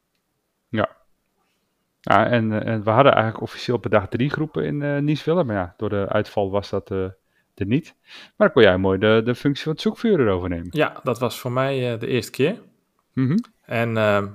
Ja, 1.99 2.29
en, 2.29 2.51
eh, 2.51 2.73
en 2.73 2.83
we 2.83 2.89
hadden 2.89 3.13
eigenlijk 3.13 3.43
officieel 3.43 3.77
per 3.77 3.89
dag 3.89 4.07
drie 4.07 4.29
groepen 4.29 4.65
in 4.65 4.81
eh 4.81 4.97
Nieswiller. 4.97 5.45
Maar 5.45 5.55
ja, 5.55 5.73
door 5.77 5.89
de 5.89 6.05
uitval 6.09 6.51
was 6.51 6.69
dat 6.69 6.89
er 6.89 7.17
niet. 7.53 7.95
Maar 8.35 8.47
dan 8.47 8.51
kon 8.51 8.61
jij 8.61 8.77
mooi 8.77 8.99
de, 8.99 9.21
de 9.25 9.35
functie 9.35 9.63
van 9.63 9.71
het 9.71 9.81
zoekvuurder 9.81 10.29
overnemen. 10.29 10.67
ja 10.71 10.99
dat 11.03 11.19
was 11.19 11.39
voor 11.39 11.51
mij 11.51 11.97
de 11.97 12.07
eerste 12.07 12.31
keer. 12.31 12.61
Mhm. 13.13 13.37
En 13.61 13.97
ehm, 13.97 14.27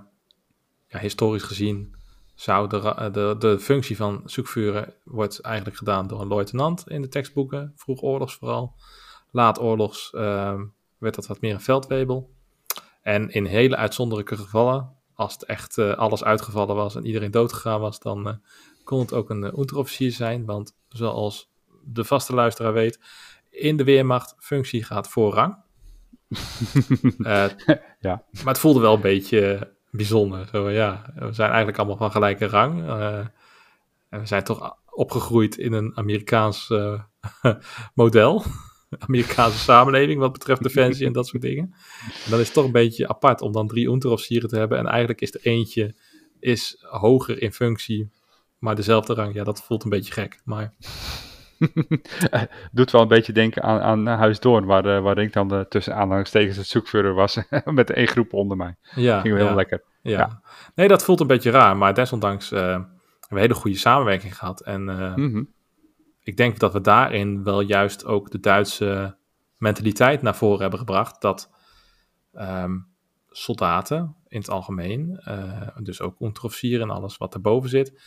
ja, 0.86 0.98
historisch 0.98 1.42
gezien 1.42 1.94
zou 2.34 2.68
de, 2.68 3.10
de, 3.12 3.36
de 3.38 3.58
functie 3.58 3.96
van 3.96 4.22
zoekvuren 4.24 4.94
wordt 5.04 5.40
eigenlijk 5.40 5.76
gedaan 5.76 6.06
door 6.06 6.20
een 6.20 6.28
luitenant 6.28 6.84
in 6.88 7.02
de 7.02 7.08
tekstboeken. 7.08 7.72
Vroeg 7.76 8.02
oorlogs 8.02 8.34
vooral. 8.34 8.74
Laat 9.30 9.60
oorlogs 9.60 10.10
ehm, 10.12 10.64
werd 10.98 11.14
dat 11.14 11.26
wat 11.26 11.40
meer 11.40 11.54
een 11.54 11.60
veldwebel. 11.60 12.30
En 13.02 13.30
in 13.30 13.44
hele 13.44 13.76
uitzonderlijke 13.76 14.36
gevallen, 14.36 14.96
als 15.14 15.32
het 15.32 15.44
echt 15.44 15.78
eh, 15.78 15.94
alles 15.94 16.24
uitgevallen 16.24 16.76
was 16.76 16.94
en 16.94 17.06
iedereen 17.06 17.30
doodgegaan 17.30 17.80
was, 17.80 18.00
dan 18.00 18.28
eh, 18.28 18.34
kon 18.84 19.00
het 19.00 19.12
ook 19.12 19.30
een 19.30 19.54
onderofficier 19.54 20.12
zijn. 20.12 20.44
Want 20.44 20.76
zoals 20.88 21.50
de 21.84 22.04
vaste 22.04 22.34
luisteraar 22.34 22.72
weet, 22.72 23.00
in 23.50 23.76
de 23.76 23.84
Weermacht 23.84 24.34
functie 24.38 24.84
gaat 24.84 25.08
voor 25.08 25.34
rang. 25.34 25.56
Eh, 27.18 27.44
Ja. 28.00 28.24
Maar 28.30 28.52
het 28.52 28.58
voelde 28.58 28.80
wel 28.80 28.94
een 28.94 29.00
beetje 29.00 29.72
bijzonder. 29.92 30.48
Zo, 30.52 30.70
ja, 30.70 31.12
we 31.14 31.32
zijn 31.32 31.48
eigenlijk 31.48 31.78
allemaal 31.78 31.96
van 31.96 32.10
gelijke 32.10 32.46
rang. 32.46 32.88
eh, 32.88 33.26
en 34.08 34.20
we 34.20 34.26
zijn 34.26 34.44
toch 34.44 34.76
opgegroeid 34.90 35.58
in 35.58 35.72
een 35.72 35.96
Amerikaans 35.96 36.70
eh, 36.70 37.02
model. 37.94 38.44
Amerikaanse 39.06 39.58
samenleving 39.58 40.20
wat 40.20 40.32
betreft 40.32 40.62
defensie 40.62 41.06
en 41.06 41.12
dat 41.12 41.26
soort 41.26 41.42
dingen. 41.42 41.74
En 42.30 42.40
is 42.40 42.52
toch 42.52 42.64
een 42.64 42.72
beetje 42.72 43.08
apart 43.08 43.40
om 43.40 43.52
dan 43.52 43.66
drie 43.66 43.90
onderofficieren 43.90 44.48
te 44.48 44.56
hebben. 44.56 44.78
En 44.78 44.86
eigenlijk 44.86 45.20
is 45.20 45.34
er 45.34 45.40
eentje 45.42 45.94
is 46.40 46.76
hoger 46.80 47.42
in 47.42 47.52
functie, 47.52 48.10
maar 48.58 48.74
dezelfde 48.74 49.14
rang. 49.14 49.34
Ja, 49.34 49.44
dat 49.44 49.62
voelt 49.62 49.84
een 49.84 49.90
beetje 49.90 50.12
gek. 50.12 50.40
Maar 50.44 50.74
Doet 52.72 52.90
wel 52.90 53.02
een 53.02 53.08
beetje 53.08 53.32
denken 53.32 53.62
aan, 53.62 53.80
aan 53.80 54.06
Huis 54.06 54.40
Doorn, 54.40 54.64
waar, 54.64 54.84
eh, 54.96 55.02
waar 55.02 55.18
ik 55.18 55.32
dan 55.32 55.48
de, 55.48 55.66
tussen 55.68 55.94
aanhalingstekens 55.94 56.56
het 56.56 56.66
zoekvuurder 56.66 57.14
was. 57.14 57.38
met 57.64 57.90
één 57.90 58.08
groep 58.08 58.32
onder 58.32 58.56
mij. 58.56 58.76
ja, 58.94 59.20
Ging 59.20 59.34
wel 59.34 59.46
heel 59.46 59.56
lekker. 59.56 59.82
Ja. 60.02 60.18
Ja. 60.18 60.42
Nee, 60.74 60.88
dat 60.88 61.04
voelt 61.04 61.20
een 61.20 61.26
beetje 61.26 61.50
raar, 61.50 61.76
maar 61.76 61.94
desondanks 61.94 62.52
eh, 62.52 62.60
hebben 62.60 62.88
we 63.28 63.34
een 63.34 63.38
hele 63.38 63.54
goede 63.54 63.76
samenwerking 63.76 64.38
gehad. 64.38 64.60
En 64.60 64.88
eh, 64.88 65.14
Mhm. 65.14 65.42
ik 66.22 66.36
denk 66.36 66.58
dat 66.58 66.72
we 66.72 66.80
daarin 66.80 67.44
wel 67.44 67.60
juist 67.60 68.04
ook 68.04 68.30
de 68.30 68.40
Duitse 68.40 69.16
mentaliteit 69.56 70.22
naar 70.22 70.36
voren 70.36 70.60
hebben 70.60 70.78
gebracht. 70.78 71.20
Dat 71.20 71.50
ehm, 72.32 72.76
soldaten 73.30 74.16
in 74.28 74.38
het 74.38 74.50
algemeen, 74.50 75.20
eh, 75.24 75.68
dus 75.82 76.00
ook 76.00 76.20
onderofficieren 76.20 76.88
en 76.88 76.94
alles 76.94 77.16
wat 77.16 77.34
erboven 77.34 77.68
zit, 77.70 78.02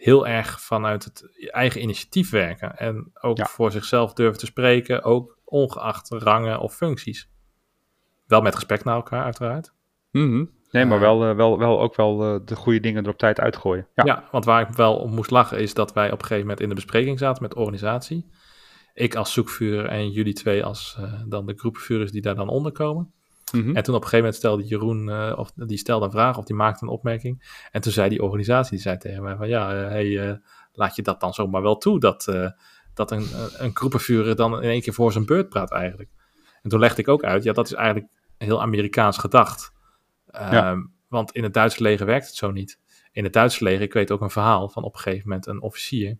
heel 0.00 0.26
erg 0.26 0.60
vanuit 0.60 1.04
het 1.04 1.48
eigen 1.50 1.82
initiatief 1.82 2.30
werken. 2.30 2.76
En 2.76 3.10
ook 3.20 3.36
Ja. 3.36 3.44
voor 3.44 3.70
zichzelf 3.72 4.12
durven 4.12 4.38
te 4.38 4.46
spreken, 4.46 5.02
ook 5.02 5.38
ongeacht 5.44 6.10
rangen 6.10 6.58
of 6.60 6.74
functies. 6.74 7.28
Wel 8.26 8.40
met 8.40 8.54
respect 8.54 8.84
naar 8.84 8.94
elkaar, 8.94 9.24
uiteraard. 9.24 9.72
Mhm. 10.10 10.44
Nee, 10.70 10.84
maar 10.84 10.96
Eh, 10.96 11.02
wel, 11.02 11.24
eh, 11.24 11.36
wel, 11.36 11.58
wel 11.58 11.80
ook 11.80 11.96
wel 11.96 12.22
eh, 12.34 12.40
de 12.44 12.56
goede 12.56 12.80
dingen 12.80 13.04
er 13.04 13.10
op 13.10 13.18
tijd 13.18 13.40
uitgooien. 13.40 13.86
Ja. 13.94 14.04
Ja. 14.04 14.28
want 14.30 14.44
waar 14.44 14.68
ik 14.68 14.74
wel 14.76 14.96
op 14.96 15.10
moest 15.10 15.30
lachen 15.30 15.58
is 15.58 15.74
dat 15.74 15.92
wij 15.92 16.06
op 16.06 16.12
een 16.12 16.20
gegeven 16.20 16.40
moment 16.42 16.60
in 16.60 16.68
de 16.68 16.74
bespreking 16.74 17.18
zaten 17.18 17.42
met 17.42 17.50
de 17.52 17.58
organisatie. 17.58 18.30
Ik 18.94 19.14
als 19.14 19.32
zoekvuurder 19.32 19.86
en 19.86 20.10
jullie 20.10 20.32
twee 20.32 20.64
als 20.64 20.98
dan 21.26 21.46
de 21.46 21.54
groepenvuurders 21.56 22.12
die 22.12 22.22
daar 22.22 22.34
dan 22.34 22.48
onder 22.48 22.72
komen. 22.72 23.12
Mhm. 23.52 23.76
En 23.76 23.82
toen 23.82 23.94
op 23.94 24.02
een 24.02 24.08
gegeven 24.08 24.18
moment 24.18 24.34
stelde 24.34 24.64
Jeroen, 24.64 25.10
eh, 25.10 25.38
of 25.38 25.52
die 25.54 25.78
stelde 25.78 26.04
een 26.04 26.10
vraag 26.10 26.38
of 26.38 26.44
die 26.44 26.56
maakte 26.56 26.84
een 26.84 26.90
opmerking. 26.90 27.58
En 27.70 27.80
toen 27.80 27.92
zei 27.92 28.08
die 28.08 28.22
organisatie, 28.22 28.70
die 28.70 28.80
zei 28.80 28.96
tegen 28.96 29.22
mij 29.22 29.36
van 29.36 29.48
ja, 29.48 29.74
eh, 29.74 29.88
hey, 29.88 30.28
eh, 30.28 30.36
laat 30.72 30.96
je 30.96 31.02
dat 31.02 31.20
dan 31.20 31.34
zomaar 31.34 31.62
wel 31.62 31.76
toe 31.76 32.00
dat, 32.00 32.24
dat 32.94 33.10
een, 33.10 33.26
een 33.58 33.76
groepenvuurder 33.76 34.36
dan 34.36 34.62
in 34.62 34.68
één 34.68 34.80
keer 34.80 34.92
voor 34.92 35.12
zijn 35.12 35.26
beurt 35.26 35.48
praat 35.48 35.72
eigenlijk. 35.72 36.10
En 36.62 36.70
toen 36.70 36.80
legde 36.80 37.00
ik 37.00 37.08
ook 37.08 37.24
uit, 37.24 37.42
ja 37.42 37.52
dat 37.52 37.66
is 37.66 37.72
eigenlijk 37.72 38.12
heel 38.38 38.62
Amerikaans 38.62 39.18
gedacht. 39.18 39.72
Ehm, 40.26 40.54
Ja. 40.54 40.88
Want 41.08 41.32
in 41.32 41.42
het 41.42 41.54
Duitse 41.54 41.82
leger 41.82 42.06
werkt 42.06 42.26
het 42.26 42.34
zo 42.34 42.50
niet. 42.50 42.78
In 43.12 43.24
het 43.24 43.32
Duitse 43.32 43.64
leger, 43.64 43.82
ik 43.82 43.92
weet 43.92 44.10
ook 44.10 44.20
een 44.20 44.30
verhaal 44.30 44.68
van 44.68 44.82
op 44.82 44.94
een 44.94 45.00
gegeven 45.00 45.28
moment 45.28 45.46
een 45.46 45.62
officier 45.62 46.18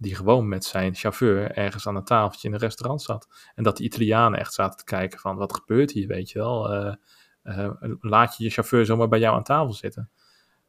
die 0.00 0.14
gewoon 0.14 0.48
met 0.48 0.64
zijn 0.64 0.94
chauffeur 0.94 1.50
ergens 1.50 1.86
aan 1.86 1.96
een 1.96 2.04
tafeltje 2.04 2.48
in 2.48 2.54
een 2.54 2.60
restaurant 2.60 3.02
zat. 3.02 3.28
En 3.54 3.62
dat 3.62 3.76
de 3.76 3.84
Italianen 3.84 4.38
echt 4.38 4.54
zaten 4.54 4.78
te 4.78 4.84
kijken 4.84 5.18
van 5.18 5.36
wat 5.36 5.54
gebeurt 5.54 5.92
hier, 5.92 6.06
weet 6.06 6.30
je 6.30 6.38
wel. 6.38 6.72
Eh, 6.72 6.94
eh, 7.42 7.70
laat 8.00 8.36
je 8.36 8.44
je 8.44 8.50
chauffeur 8.50 8.86
zomaar 8.86 9.08
bij 9.08 9.18
jou 9.18 9.36
aan 9.36 9.42
tafel 9.42 9.72
zitten. 9.72 10.10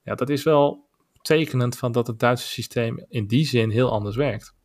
Ja, 0.03 0.15
dat 0.15 0.29
is 0.29 0.43
wel 0.43 0.89
tekenend 1.21 1.77
van 1.77 1.91
dat 1.91 2.07
het 2.07 2.19
Duitse 2.19 2.47
systeem 2.47 3.05
in 3.07 3.27
die 3.27 3.45
zin 3.45 3.69
heel 3.69 3.91
anders 3.91 4.15
werkt. 4.15 4.55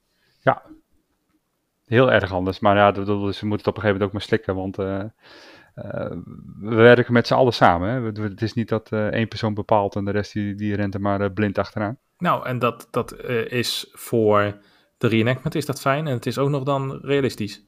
Heel 1.85 2.13
erg 2.13 2.33
anders. 2.33 2.59
Maar 2.59 2.77
ja, 2.77 2.93
we 2.93 3.01
moeten 3.01 3.35
het 3.35 3.45
op 3.45 3.51
een 3.51 3.63
gegeven 3.63 3.83
moment 3.83 4.03
ook 4.03 4.13
maar 4.13 4.23
slikken. 4.23 4.55
Want 4.55 4.79
eh, 4.79 5.05
we 6.61 6.75
werken 6.75 7.13
met 7.13 7.27
z'n 7.27 7.35
allen 7.35 7.53
samen. 7.53 7.89
Hè. 7.89 8.23
Het 8.23 8.43
is 8.43 8.53
niet 8.53 8.69
dat 8.69 8.93
eh, 8.93 9.07
één 9.07 9.29
persoon 9.29 9.55
bepaalt 9.55 9.95
en 9.95 10.05
de 10.05 10.11
rest 10.11 10.33
die, 10.33 10.55
die 10.55 10.75
rent 10.75 10.95
er 10.95 11.01
maar 11.01 11.21
eh, 11.21 11.33
blind 11.35 11.59
achteraan. 11.59 11.99
Nou, 12.19 12.47
en 12.47 12.59
dat, 12.59 12.89
dat 12.91 13.13
eh, 13.13 13.51
is 13.51 13.89
voor 13.93 14.59
de 14.99 15.07
reenactment 15.07 15.55
is 15.55 15.67
dat 15.67 15.81
fijn 15.81 16.07
en 16.07 16.13
het 16.13 16.27
is 16.27 16.39
ook 16.39 16.49
nog 16.49 16.63
dan 16.63 16.99
realistisch. 17.03 17.65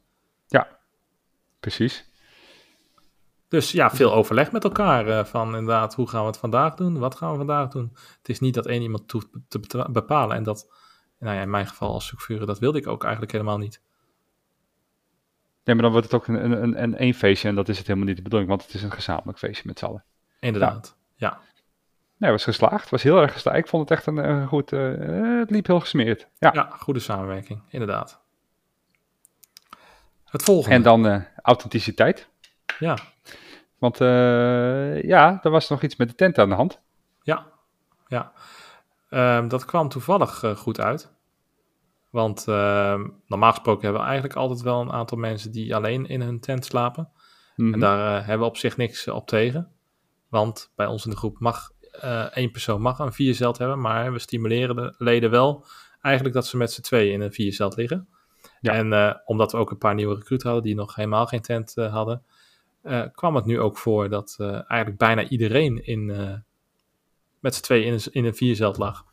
Precies. 1.59 2.11
Dus 3.47 3.71
ja, 3.71 3.89
veel 3.89 4.13
overleg 4.13 4.51
met 4.51 4.63
elkaar 4.63 5.07
eh, 5.07 5.25
van 5.25 5.47
inderdaad, 5.47 5.95
hoe 5.95 6.09
gaan 6.09 6.21
we 6.21 6.27
het 6.27 6.37
vandaag 6.37 6.75
doen? 6.75 6.99
Wat 6.99 7.15
gaan 7.15 7.31
we 7.31 7.37
vandaag 7.37 7.69
doen? 7.69 7.89
Het 7.93 8.29
is 8.29 8.39
niet 8.39 8.53
dat 8.53 8.65
één 8.65 8.81
iemand 8.81 9.11
hoeft 9.11 9.27
te 9.47 9.87
bepalen 9.91 10.35
en 10.35 10.43
dat, 10.43 10.67
nou 11.19 11.35
ja, 11.35 11.41
in 11.41 11.49
mijn 11.49 11.67
geval 11.67 11.93
als 11.93 12.07
zoekvuurder, 12.07 12.47
dat 12.47 12.59
wilde 12.59 12.77
ik 12.77 12.87
ook 12.87 13.01
eigenlijk 13.03 13.31
helemaal 13.31 13.57
niet. 13.57 13.81
Nee, 15.69 15.77
maar 15.77 15.87
dan 15.91 15.99
wordt 15.99 16.11
het 16.11 16.21
ook 16.21 16.27
een, 16.27 16.43
een, 16.43 16.63
een, 16.63 16.83
een 16.83 16.97
één 16.97 17.13
feestje 17.13 17.47
en 17.47 17.55
dat 17.55 17.69
is 17.69 17.77
het 17.77 17.87
helemaal 17.87 18.07
niet 18.07 18.17
de 18.17 18.21
bedoeling. 18.21 18.49
Want 18.49 18.63
het 18.63 18.73
is 18.73 18.83
een 18.83 18.91
gezamenlijk 18.91 19.37
feestje 19.37 19.63
met 19.65 19.79
z'n 19.79 19.85
allen. 19.85 20.03
Inderdaad, 20.39 20.95
ja. 21.15 21.39
Nee, 22.17 22.31
was 22.31 22.43
geslaagd. 22.43 22.81
Het 22.81 22.89
was 22.89 23.03
heel 23.03 23.21
erg 23.21 23.33
geslaagd. 23.33 23.57
Ik 23.57 23.67
vond 23.67 23.89
het 23.89 23.97
echt 23.97 24.07
een, 24.07 24.17
een 24.17 24.47
goed... 24.47 24.73
eh, 24.73 25.39
het 25.39 25.49
liep 25.49 25.67
heel 25.67 25.79
gesmeerd. 25.79 26.27
Ja. 26.39 26.49
Ja, 26.53 26.69
goede 26.79 26.99
samenwerking, 26.99 27.61
inderdaad. 27.69 28.21
Het 30.25 30.43
volgende. 30.43 30.75
En 30.75 30.81
dan 30.81 31.07
eh, 31.07 31.21
authenticiteit. 31.41 32.29
Ja, 32.79 32.97
Want 33.77 34.01
eh, 34.01 35.03
ja, 35.03 35.39
er 35.43 35.49
was 35.51 35.69
nog 35.69 35.81
iets 35.81 35.95
met 35.95 36.09
de 36.09 36.15
tent 36.15 36.37
aan 36.37 36.49
de 36.49 36.55
hand. 36.55 36.79
ja, 37.23 37.45
ja. 38.07 38.31
Ehm, 39.09 39.47
dat 39.47 39.65
kwam 39.65 39.89
toevallig 39.89 40.43
goed 40.55 40.79
uit. 40.79 41.11
Want 42.09 42.47
ehm, 42.47 43.07
normaal 43.27 43.51
gesproken 43.51 43.83
hebben 43.83 44.01
we 44.01 44.07
eigenlijk 44.07 44.37
altijd 44.37 44.61
wel 44.61 44.81
een 44.81 44.91
aantal 44.91 45.17
mensen 45.17 45.51
die 45.51 45.75
alleen 45.75 46.07
in 46.07 46.21
hun 46.21 46.39
tent 46.39 46.65
slapen. 46.65 47.09
Mhm. 47.55 47.73
En 47.73 47.79
daar 47.79 48.17
eh, 48.17 48.27
hebben 48.27 48.39
we 48.39 48.51
op 48.51 48.57
zich 48.57 48.77
niks 48.77 49.05
eh, 49.07 49.15
op 49.15 49.27
tegen. 49.27 49.71
Want 50.29 50.71
bij 50.75 50.85
ons 50.85 51.05
in 51.05 51.11
de 51.11 51.17
groep 51.17 51.39
mag 51.39 51.71
eh, 51.91 52.23
één 52.23 52.51
persoon 52.51 52.81
mag 52.81 52.99
een 52.99 53.13
vierzeld 53.13 53.57
hebben. 53.57 53.79
Maar 53.79 54.13
we 54.13 54.19
stimuleren 54.19 54.75
de 54.75 54.95
leden 54.97 55.29
wel 55.29 55.65
eigenlijk 56.01 56.35
dat 56.35 56.47
ze 56.47 56.57
met 56.57 56.71
z'n 56.71 56.81
tweeën 56.81 57.13
in 57.13 57.21
een 57.21 57.33
vierzeld 57.33 57.75
liggen. 57.75 58.07
Ja. 58.61 58.73
En 58.73 59.21
omdat 59.25 59.51
we 59.51 59.57
ook 59.57 59.71
een 59.71 59.77
paar 59.77 59.95
nieuwe 59.95 60.15
recruits 60.15 60.43
hadden 60.43 60.63
die 60.63 60.75
nog 60.75 60.95
helemaal 60.95 61.25
geen 61.25 61.41
tent 61.41 61.75
hadden, 61.75 62.23
kwam 63.11 63.35
het 63.35 63.45
nu 63.45 63.59
ook 63.59 63.77
voor 63.77 64.09
dat 64.09 64.35
eigenlijk 64.39 64.97
bijna 64.97 65.27
iedereen 65.27 65.85
in, 65.85 66.05
met 67.39 67.55
z'n 67.55 67.61
tweeën 67.61 67.85
in 67.85 67.93
een, 67.93 68.11
in 68.11 68.25
een 68.25 68.35
vierzeld 68.35 68.77
lag. 68.77 69.05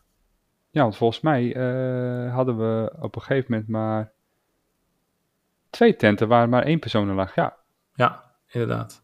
Ja, 0.77 0.83
want 0.83 0.97
volgens 0.97 1.21
mij 1.21 1.55
eh, 1.55 2.35
hadden 2.35 2.57
we 2.59 2.93
op 3.01 3.15
een 3.17 3.23
gegeven 3.23 3.51
moment 3.51 3.69
maar 3.69 4.13
twee 5.71 5.97
tenten 5.97 6.29
waar 6.29 6.49
maar 6.49 6.63
één 6.63 6.79
persoon 6.79 7.09
in 7.09 7.15
lag. 7.15 7.35
Ja, 7.35 7.57
Ja, 7.95 8.33
inderdaad. 8.47 9.03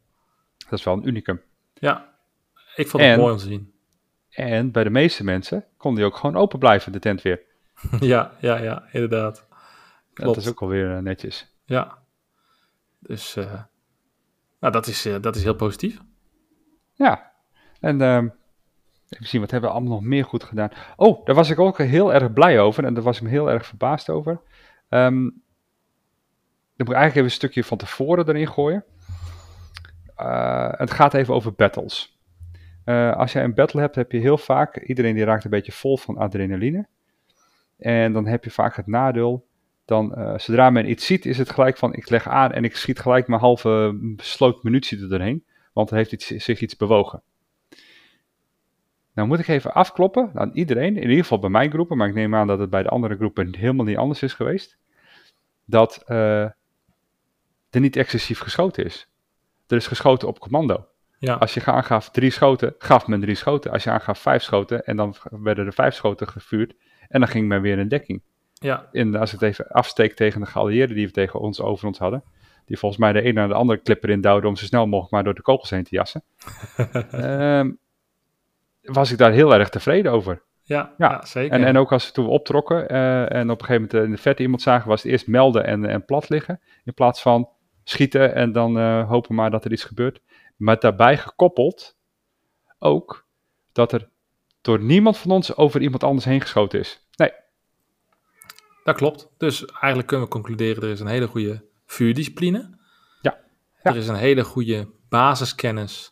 dat 0.59 0.79
is 0.79 0.85
wel 0.85 0.95
een 0.95 1.07
unicum. 1.09 1.41
Ja, 1.75 2.15
ik 2.77 2.89
vond 2.89 3.03
het 3.03 3.13
En- 3.13 3.19
mooi 3.19 3.33
om 3.33 3.39
te 3.39 3.45
zien. 3.45 3.73
En 4.31 4.71
bij 4.71 4.85
de 4.85 4.91
meeste 4.91 5.25
mensen 5.25 5.65
kon 5.77 5.95
die 5.95 6.05
ook 6.05 6.17
gewoon 6.17 6.37
open 6.37 6.59
blijven, 6.59 6.93
de 6.93 6.99
tent 6.99 7.23
weer. 7.23 7.41
ja, 8.01 8.33
ja, 8.41 8.57
ja, 8.57 8.85
inderdaad. 8.93 9.47
Klopt. 10.13 10.35
Dat 10.35 10.45
is 10.45 10.51
ook 10.51 10.63
alweer 10.63 10.97
eh, 10.97 11.03
netjes. 11.03 11.55
Ja. 11.65 11.99
Dus, 12.99 13.37
eh, 13.37 13.63
nou, 14.61 14.73
dat 14.73 14.87
is, 14.87 15.09
dat 15.21 15.37
is 15.37 15.43
heel 15.43 15.55
positief. 15.55 16.01
Ja, 16.93 17.33
en 17.81 18.01
ehm, 18.01 18.29
even 19.15 19.27
zien, 19.27 19.41
wat 19.41 19.51
hebben 19.51 19.71
we 19.71 19.77
allemaal 19.77 19.95
nog 19.95 20.05
meer 20.09 20.25
goed 20.25 20.45
gedaan? 20.45 20.71
Oh, 20.97 21.25
daar 21.25 21.35
was 21.35 21.51
ik 21.51 21.59
ook 21.59 21.79
heel 21.79 22.15
erg 22.15 22.33
blij 22.33 22.61
over 22.61 22.85
en 22.85 22.95
daar 22.95 23.03
was 23.03 23.17
ik 23.17 23.23
me 23.23 23.29
heel 23.29 23.51
erg 23.51 23.67
verbaasd 23.67 24.11
over. 24.11 24.41
Ehm 24.89 25.29
dan 26.77 26.87
moet 26.87 26.97
ik 26.97 27.03
eigenlijk 27.03 27.15
even 27.15 27.25
een 27.25 27.51
stukje 27.51 27.65
van 27.65 27.79
tevoren 27.79 28.29
erin 28.29 28.49
gooien. 28.49 28.85
Eh, 30.17 30.73
het 30.73 30.91
gaat 30.91 31.15
even 31.15 31.35
over 31.35 31.55
battles. 31.55 32.19
Eh, 32.85 33.17
als 33.17 33.33
jij 33.33 33.45
een 33.45 33.55
battle 33.55 33.81
hebt, 33.81 33.95
heb 33.95 34.13
je 34.13 34.19
heel 34.19 34.39
vaak, 34.39 34.77
iedereen 34.77 35.15
die 35.15 35.25
raakt 35.25 35.45
een 35.45 35.51
beetje 35.51 35.73
vol 35.73 35.97
van 35.97 36.17
adrenaline. 36.17 36.87
En 37.79 38.13
dan 38.13 38.27
heb 38.27 38.45
je 38.45 38.51
vaak 38.51 38.77
het 38.77 38.87
nadeel, 38.87 39.47
dan, 39.85 40.15
eh, 40.15 40.39
zodra 40.39 40.71
men 40.71 40.91
iets 40.91 41.07
ziet, 41.07 41.27
is 41.27 41.39
het 41.39 41.51
gelijk 41.51 41.77
van 41.77 41.95
ik 41.95 42.11
leg 42.11 42.29
aan 42.29 42.53
en 42.53 42.65
ik 42.65 42.77
schiet 42.77 43.01
gelijk 43.01 43.29
mijn 43.29 43.41
halve 43.41 43.99
sloot 44.17 44.63
munitie 44.63 45.03
er 45.03 45.09
doorheen. 45.09 45.45
Want 45.73 45.91
er 45.91 45.97
heeft 45.97 46.13
iets, 46.13 46.27
zich 46.27 46.61
iets 46.61 46.77
bewogen. 46.77 47.23
Nou 49.15 49.29
moet 49.29 49.39
ik 49.39 49.49
even 49.49 49.75
afkloppen 49.75 50.31
aan 50.35 50.51
iedereen, 50.55 50.97
in 50.97 51.03
ieder 51.03 51.17
geval 51.23 51.39
bij 51.39 51.51
mijn 51.51 51.71
groepen, 51.71 51.97
maar 51.97 52.09
ik 52.09 52.15
neem 52.15 52.35
aan 52.35 52.47
dat 52.47 52.59
het 52.59 52.71
bij 52.71 52.83
de 52.83 52.89
andere 52.89 53.17
groepen 53.17 53.57
helemaal 53.57 53.85
niet 53.85 53.97
anders 53.97 54.23
is 54.23 54.35
geweest. 54.35 54.79
Dat 55.65 56.03
eh, 56.07 56.43
er 57.71 57.81
niet 57.81 57.97
excessief 57.97 58.39
geschoten 58.39 58.85
is. 58.85 59.09
Er 59.67 59.77
is 59.77 59.87
geschoten 59.87 60.29
op 60.29 60.39
commando. 60.39 60.87
Ja, 61.19 61.35
Als 61.35 61.55
je 61.55 61.65
aangaf 61.65 62.11
drie 62.11 62.31
schoten, 62.31 62.75
gaf 62.79 63.07
men 63.07 63.21
drie 63.21 63.35
schoten. 63.35 63.71
Als 63.71 63.85
je 63.85 63.91
aangaf 63.91 64.19
vijf 64.19 64.43
schoten, 64.43 64.85
en 64.85 64.97
dan 64.97 65.15
werden 65.31 65.67
er 65.67 65.73
vijf 65.73 65.95
schoten 65.95 66.29
gevuurd. 66.29 66.75
En 67.09 67.21
dan 67.21 67.29
ging 67.29 67.49
men 67.49 67.61
weer 67.61 67.79
in 67.79 67.89
dekking. 67.89 68.23
ja, 68.53 68.89
En 68.93 69.15
als 69.15 69.33
ik 69.33 69.41
het 69.41 69.49
even 69.49 69.67
afsteek 69.69 70.15
tegen 70.15 70.41
de 70.41 70.47
geallieerden 70.47 70.97
die 70.97 71.07
we 71.07 71.13
tegen 71.13 71.41
ons 71.41 71.61
over 71.61 71.87
ons 71.87 71.99
hadden. 71.99 72.25
Die 72.65 72.79
volgens 72.79 73.01
mij 73.01 73.13
de 73.13 73.27
een 73.27 73.35
naar 73.35 73.49
de 73.49 73.55
andere 73.55 73.83
clip 73.83 74.05
erin 74.05 74.21
duwden 74.21 74.49
om 74.49 74.57
zo 74.57 74.65
snel 74.65 74.87
mogelijk 74.87 75.13
maar 75.13 75.25
door 75.25 75.35
de 75.35 75.43
kogels 75.43 75.71
heen 75.71 75.85
te 75.85 75.95
jassen. 75.95 76.23
Ehm, 77.11 77.71
was 78.83 79.11
ik 79.13 79.19
daar 79.19 79.33
heel 79.33 79.55
erg 79.55 79.69
tevreden 79.69 80.13
over. 80.13 80.43
ja, 80.63 80.95
Ja, 80.99 81.09
ja, 81.11 81.25
zeker. 81.25 81.53
En, 81.59 81.65
en 81.65 81.77
ook 81.77 81.93
als 81.93 82.07
we 82.07 82.13
toen 82.13 82.27
optrokken 82.27 82.89
eh, 82.89 83.33
en 83.33 83.51
op 83.51 83.61
een 83.61 83.67
gegeven 83.67 83.89
moment 83.91 84.09
in 84.09 84.15
de 84.15 84.23
verte 84.23 84.43
iemand 84.43 84.63
zagen, 84.63 84.89
was 84.89 85.03
het 85.03 85.13
eerst 85.13 85.27
melden 85.27 85.65
en, 85.67 85.85
en 85.85 86.05
plat 86.05 86.29
liggen. 86.29 86.61
In 86.85 86.95
plaats 86.95 87.23
van 87.23 87.49
schieten 87.85 88.35
en 88.35 88.53
dan 88.53 88.79
eh, 88.79 89.09
hopen 89.09 89.35
maar 89.35 89.51
dat 89.51 89.65
er 89.65 89.73
iets 89.73 89.85
gebeurt. 89.85 90.21
Maar 90.57 90.79
daarbij 90.79 91.19
gekoppeld 91.19 91.97
ook 92.79 93.27
dat 93.73 93.93
er 93.93 94.09
door 94.61 94.81
niemand 94.81 95.19
van 95.19 95.31
ons 95.31 95.57
over 95.57 95.81
iemand 95.81 96.05
anders 96.05 96.25
heen 96.25 96.41
geschoten 96.41 96.79
is. 96.79 97.07
Nee, 97.17 97.31
Dat 98.85 98.97
klopt. 98.97 99.29
Dus 99.39 99.65
eigenlijk 99.65 100.07
kunnen 100.07 100.27
we 100.27 100.33
concluderen, 100.33 100.83
er 100.83 100.89
is 100.89 101.01
een 101.01 101.07
hele 101.07 101.27
goede 101.27 101.65
vuurdiscipline. 101.87 102.79
Ja. 103.21 103.39
Er 103.83 103.97
is 103.97 104.09
een 104.09 104.15
hele 104.15 104.45
goede 104.45 104.89
basiskennis 105.09 106.12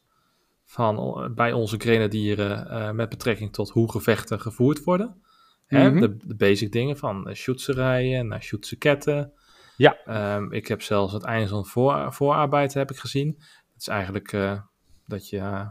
van, 0.71 1.33
bij 1.35 1.53
onze 1.53 1.77
grenadieren 1.79 2.69
eh, 2.71 2.91
met 2.91 3.09
betrekking 3.09 3.53
tot 3.53 3.71
hoe 3.71 3.91
gevechten 3.91 4.41
gevoerd 4.41 4.85
worden. 4.85 5.23
Hè, 5.67 5.91
Mhm. 5.91 6.01
de, 6.01 6.17
de 6.17 6.35
basic 6.35 6.73
dingen 6.73 6.97
van 6.97 7.29
uh, 7.29 7.35
shootserrijen 7.35 8.27
naar 8.27 8.43
shootseketten. 8.43 9.33
Ja. 9.77 9.97
Ehm, 10.05 10.53
ik 10.53 10.67
heb 10.69 10.83
zelfs 10.83 11.13
het 11.13 11.23
einde 11.23 11.49
van 11.49 11.67
voor, 11.67 12.13
voorarbeid 12.13 12.75
heb 12.75 12.91
ik 12.91 12.97
gezien. 12.97 13.31
Dat 13.39 13.81
is 13.81 13.89
eigenlijk 13.89 14.33
eh, 14.33 14.61
dat 15.07 15.29
je, 15.29 15.39
eh, 15.39 15.67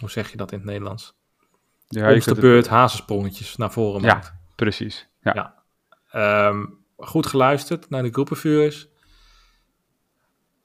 hoe 0.00 0.10
zeg 0.10 0.30
je 0.30 0.36
dat 0.36 0.52
in 0.52 0.58
het 0.58 0.66
Nederlands? 0.66 1.14
ja, 1.88 2.08
je 2.08 2.20
de 2.20 2.30
het- 2.30 2.40
beurt 2.40 2.68
hazensprongetjes 2.68 3.56
naar 3.56 3.72
voren 3.72 4.02
Ja. 4.02 4.14
maakt. 4.14 4.32
precies. 4.56 5.08
Ja. 5.20 5.32
Ja. 5.34 5.62
Ehm, 6.10 6.64
goed 6.96 7.26
geluisterd 7.26 7.90
naar 7.90 8.02
de 8.02 8.10
groepenvuurs. 8.12 8.88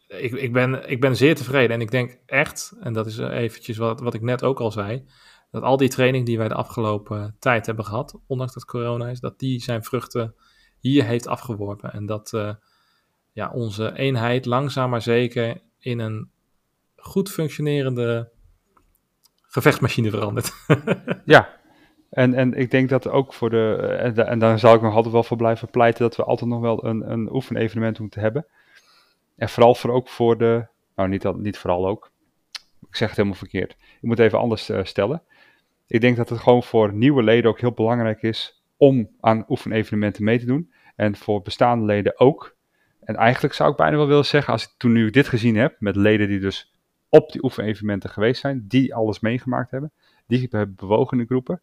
Ik, 0.08 0.32
ik, 0.32 0.54
ben, 0.54 0.90
ik 0.90 1.02
ben 1.02 1.16
zeer 1.16 1.36
tevreden 1.36 1.76
en 1.76 1.82
ik 1.82 1.92
denk 1.92 2.20
echt, 2.26 2.74
en 2.80 2.94
dat 2.94 3.06
is 3.06 3.18
eh, 3.18 3.38
eventjes 3.38 3.78
wat, 3.78 4.00
wat 4.00 4.14
ik 4.14 4.22
net 4.22 4.44
ook 4.44 4.60
al 4.60 4.72
zei, 4.72 5.06
dat 5.52 5.64
al 5.64 5.78
die 5.78 5.90
training 5.90 6.26
die 6.26 6.38
wij 6.38 6.48
de 6.48 6.54
afgelopen 6.54 7.36
tijd 7.40 7.66
hebben 7.66 7.86
gehad, 7.86 8.20
ondanks 8.28 8.54
dat 8.54 8.66
corona 8.66 9.10
is, 9.10 9.20
dat 9.20 9.40
die 9.40 9.62
zijn 9.62 9.84
vruchten 9.84 10.36
hier 10.80 11.04
heeft 11.04 11.28
afgeworpen. 11.28 11.94
En 11.94 12.06
dat 12.06 12.34
eh, 12.34 12.54
ja, 13.32 13.52
onze 13.52 13.98
eenheid 13.98 14.46
langzaam 14.46 14.90
maar 14.90 15.02
zeker 15.02 15.62
in 15.80 16.00
een 16.00 16.30
goed 16.96 17.32
functionerende 17.32 18.30
gevechtsmachine 19.42 20.10
veranderd. 20.10 20.54
ja, 21.26 21.60
en, 22.10 22.34
en 22.34 22.54
ik 22.54 22.72
denk 22.72 22.90
dat 22.90 23.08
ook 23.08 23.34
voor 23.34 23.50
de, 23.50 23.76
en, 24.00 24.28
en 24.28 24.40
daar 24.40 24.60
zal 24.60 24.74
ik 24.74 24.82
nog 24.82 24.96
altijd 24.96 25.14
wel 25.14 25.24
voor 25.24 25.38
blijven 25.38 25.70
pleiten, 25.70 26.02
dat 26.02 26.16
we 26.16 26.24
altijd 26.24 26.50
nog 26.50 26.62
wel 26.62 26.86
een, 26.86 27.12
een 27.12 27.34
oefenevenement 27.34 28.00
moeten 28.00 28.22
hebben. 28.22 28.46
En 29.38 29.50
vooral 29.50 29.76
voor 29.76 29.92
ook 29.92 30.10
voor 30.10 30.38
de, 30.38 30.68
nou 30.96 31.10
niet, 31.10 31.36
niet 31.36 31.58
vooral 31.58 31.88
ook, 31.88 32.12
ik 32.90 32.96
zeg 32.96 33.08
het 33.08 33.18
helemaal 33.18 33.38
verkeerd. 33.38 33.72
Ik 33.72 34.02
moet 34.02 34.20
even 34.20 34.40
anders 34.40 34.70
uh, 34.70 34.84
stellen. 34.84 35.22
Ik 35.88 36.02
denk 36.02 36.18
dat 36.18 36.30
het 36.30 36.40
gewoon 36.40 36.64
voor 36.64 36.94
nieuwe 36.94 37.24
leden 37.24 37.50
ook 37.50 37.60
heel 37.60 37.72
belangrijk 37.72 38.22
is 38.22 38.64
om 38.78 39.10
aan 39.20 39.46
oefenevenementen 39.48 40.24
mee 40.24 40.40
te 40.40 40.46
doen. 40.46 40.72
En 40.96 41.16
voor 41.16 41.42
bestaande 41.42 41.86
leden 41.86 42.20
ook. 42.20 42.56
En 43.00 43.16
eigenlijk 43.16 43.54
zou 43.54 43.72
ik 43.72 43.78
bijna 43.78 43.98
wel 43.98 44.08
willen 44.08 44.26
zeggen, 44.26 44.54
als 44.54 44.64
ik 44.64 44.74
toen 44.78 44.92
nu 44.92 45.10
dit 45.10 45.28
gezien 45.28 45.56
heb, 45.56 45.76
met 45.80 45.96
leden 45.96 46.28
die 46.28 46.40
dus 46.40 46.74
op 47.10 47.32
die 47.32 47.44
oefenevenementen 47.44 48.10
geweest 48.10 48.42
zijn, 48.42 48.66
die 48.68 48.96
alles 48.96 49.20
meegemaakt 49.20 49.72
hebben, 49.72 49.92
die 50.28 50.48
hebben 50.50 50.76
bewogen 50.76 51.18
in 51.18 51.24
de 51.24 51.30
groepen, 51.30 51.62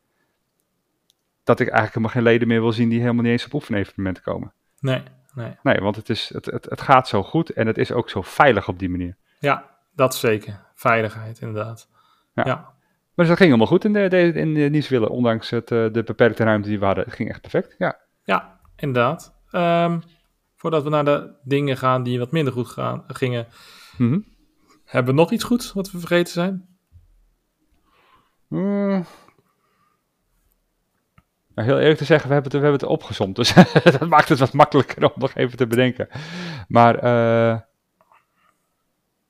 dat 1.44 1.60
ik 1.60 1.66
eigenlijk 1.68 1.94
helemaal 1.94 2.14
geen 2.14 2.32
leden 2.32 2.48
meer 2.48 2.60
wil 2.60 2.72
zien 2.72 2.88
die 2.88 3.00
helemaal 3.00 3.22
niet 3.22 3.32
eens 3.32 3.44
op 3.44 3.54
oefenevenementen 3.54 4.22
komen. 4.22 4.52
Nee, 4.80 5.02
nee. 5.35 5.57
Nee, 5.62 5.79
want 5.79 5.97
het, 5.97 6.09
is, 6.09 6.31
het, 6.35 6.47
het, 6.47 6.64
het 6.64 6.81
gaat 6.81 7.09
zo 7.09 7.23
goed 7.23 7.51
en 7.51 7.66
het 7.66 7.79
is 7.79 7.92
ook 7.92 8.11
zo 8.11 8.23
veilig 8.23 8.68
op 8.68 8.79
die 8.79 8.90
manier. 8.90 9.16
Ja, 9.38 9.70
dat 9.94 10.14
zeker. 10.14 10.61
Veiligheid, 10.75 11.40
inderdaad. 11.40 11.88
Ja. 12.35 12.42
ja. 12.47 12.73
Maar 13.14 13.27
dat 13.27 13.37
ging 13.37 13.38
helemaal 13.38 13.66
goed 13.66 13.85
in, 13.85 13.92
de, 13.92 14.33
in 14.35 14.55
de 14.55 14.61
Nieswille, 14.61 15.09
ondanks 15.09 15.51
het, 15.51 15.70
eh, 15.70 15.87
de 15.92 16.03
beperkte 16.03 16.44
ruimte 16.44 16.68
die 16.68 16.79
we 16.79 16.85
hadden. 16.85 17.05
Het 17.05 17.14
ging 17.14 17.29
echt 17.29 17.40
perfect, 17.40 17.75
ja. 17.79 17.99
Ja, 18.25 18.61
inderdaad. 18.77 19.35
Um, 19.53 20.03
voordat 20.57 20.83
we 20.83 20.90
naar 20.90 21.05
de 21.05 21.31
dingen 21.42 21.77
gaan 21.77 22.03
die 22.03 22.18
wat 22.18 22.33
minder 22.33 22.53
goed 22.53 22.68
gaan, 22.68 23.05
gingen, 23.07 23.47
mm 23.97 24.33
hebben 24.85 25.14
we 25.14 25.20
nog 25.20 25.31
iets 25.31 25.44
goeds 25.44 25.73
wat 25.73 25.90
we 25.90 25.99
vergeten 25.99 26.33
zijn? 26.33 26.66
Mm. 28.49 29.05
Nou, 31.55 31.69
heel 31.69 31.79
eerlijk 31.79 31.99
te 31.99 32.05
zeggen, 32.05 32.29
we 32.29 32.35
hebben 32.35 32.53
het, 32.53 32.61
we 32.61 32.69
hebben 32.69 32.88
het 32.88 32.99
opgezomd. 32.99 33.37
Dus 33.37 33.55
dat 33.99 34.09
maakt 34.09 34.29
het 34.29 34.38
wat 34.38 34.53
makkelijker 34.53 35.05
om 35.05 35.12
nog 35.14 35.35
even 35.35 35.57
te 35.57 35.67
bedenken. 35.67 36.09
Maar 36.69 37.05
uh, 37.05 37.61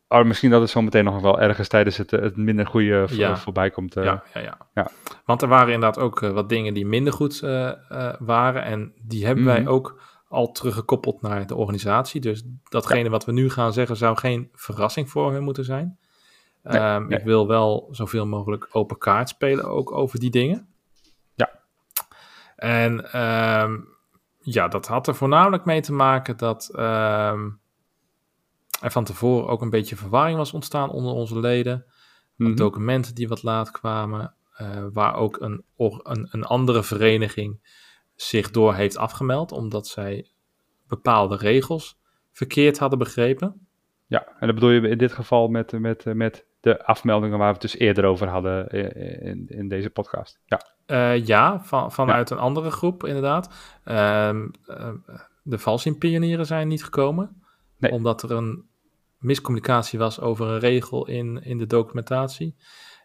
oh, 0.08 0.24
misschien 0.24 0.50
dat 0.50 0.60
het 0.60 0.70
zo 0.70 0.82
meteen 0.82 1.04
nog 1.04 1.20
wel 1.20 1.40
ergens 1.40 1.68
tijdens 1.68 1.96
het, 1.96 2.10
het 2.10 2.36
minder 2.36 2.66
goede 2.66 3.06
ja. 3.10 3.36
voorbij 3.36 3.70
komt. 3.70 3.96
Uh, 3.96 4.04
ja, 4.04 4.22
ja, 4.34 4.40
ja, 4.40 4.58
ja, 4.74 4.90
Want 5.24 5.42
er 5.42 5.48
waren 5.48 5.72
inderdaad 5.72 6.02
ook 6.02 6.22
uh, 6.22 6.30
wat 6.30 6.48
dingen 6.48 6.74
die 6.74 6.86
minder 6.86 7.12
goed 7.12 7.40
waren. 8.18 8.64
En 8.64 8.92
die 9.02 9.26
hebben 9.26 9.44
wij 9.44 9.60
mhm. 9.60 9.68
ook 9.68 10.00
al 10.28 10.52
teruggekoppeld 10.52 11.22
naar 11.22 11.46
de 11.46 11.54
organisatie. 11.54 12.20
Dus 12.20 12.42
datgene 12.68 13.08
wat 13.08 13.24
we 13.24 13.32
nu 13.32 13.50
gaan 13.50 13.72
zeggen 13.72 13.96
zou 13.96 14.16
geen 14.16 14.48
verrassing 14.52 15.10
voor 15.10 15.32
hen 15.32 15.42
moeten 15.42 15.64
zijn. 15.64 15.98
Nee, 16.62 16.94
um, 16.94 17.08
nee. 17.08 17.18
Ik 17.18 17.24
wil 17.24 17.46
wel 17.46 17.88
zoveel 17.90 18.26
mogelijk 18.26 18.68
open 18.72 18.98
kaart 18.98 19.28
spelen 19.28 19.64
ook 19.64 19.92
over 19.92 20.18
die 20.18 20.30
dingen. 20.30 20.73
En 22.64 23.20
um, 23.20 23.88
ja, 24.40 24.68
dat 24.68 24.86
had 24.86 25.06
er 25.06 25.14
voornamelijk 25.14 25.64
mee 25.64 25.80
te 25.80 25.92
maken 25.92 26.36
dat 26.36 26.70
um, 26.72 27.60
er 28.80 28.90
van 28.90 29.04
tevoren 29.04 29.48
ook 29.48 29.62
een 29.62 29.70
beetje 29.70 29.96
verwarring 29.96 30.36
was 30.36 30.52
ontstaan 30.52 30.90
onder 30.90 31.12
onze 31.12 31.38
leden. 31.38 31.84
Mm 32.36 32.46
-hmm. 32.46 32.56
Documenten 32.56 33.14
die 33.14 33.28
wat 33.28 33.42
laat 33.42 33.70
kwamen, 33.70 34.34
uh, 34.60 34.84
waar 34.92 35.14
ook 35.14 35.40
een, 35.40 35.64
een, 35.76 36.28
een 36.30 36.44
andere 36.44 36.82
vereniging 36.82 37.60
zich 38.14 38.50
door 38.50 38.74
heeft 38.74 38.96
afgemeld, 38.96 39.52
omdat 39.52 39.86
zij 39.86 40.30
bepaalde 40.88 41.36
regels 41.36 41.98
verkeerd 42.32 42.78
hadden 42.78 42.98
begrepen. 42.98 43.66
Ja, 44.06 44.26
en 44.38 44.46
dat 44.46 44.54
bedoel 44.54 44.70
je 44.70 44.88
in 44.88 44.98
dit 44.98 45.12
geval 45.12 45.48
met, 45.48 45.72
met, 45.72 46.04
met 46.04 46.46
de 46.64 46.84
afmeldingen 46.84 47.38
waar 47.38 47.46
we 47.46 47.52
het 47.52 47.62
dus 47.62 47.78
eerder 47.78 48.04
over 48.04 48.28
hadden 48.28 48.68
in, 49.20 49.46
in 49.48 49.68
deze 49.68 49.90
podcast. 49.90 50.40
Ja, 50.44 50.60
uh, 50.86 51.26
ja 51.26 51.60
van, 51.60 51.92
vanuit 51.92 52.30
een 52.30 52.38
andere 52.38 52.70
groep 52.70 53.04
inderdaad. 53.06 53.48
Uh, 53.84 54.40
de 55.42 55.58
valsinpionieren 55.58 56.46
zijn 56.46 56.68
niet 56.68 56.84
gekomen, 56.84 57.42
nee. 57.78 57.92
omdat 57.92 58.22
er 58.22 58.30
een 58.30 58.64
miscommunicatie 59.18 59.98
was 59.98 60.20
over 60.20 60.46
een 60.46 60.58
regel 60.58 61.06
in, 61.06 61.42
in 61.42 61.58
de 61.58 61.66
documentatie. 61.66 62.54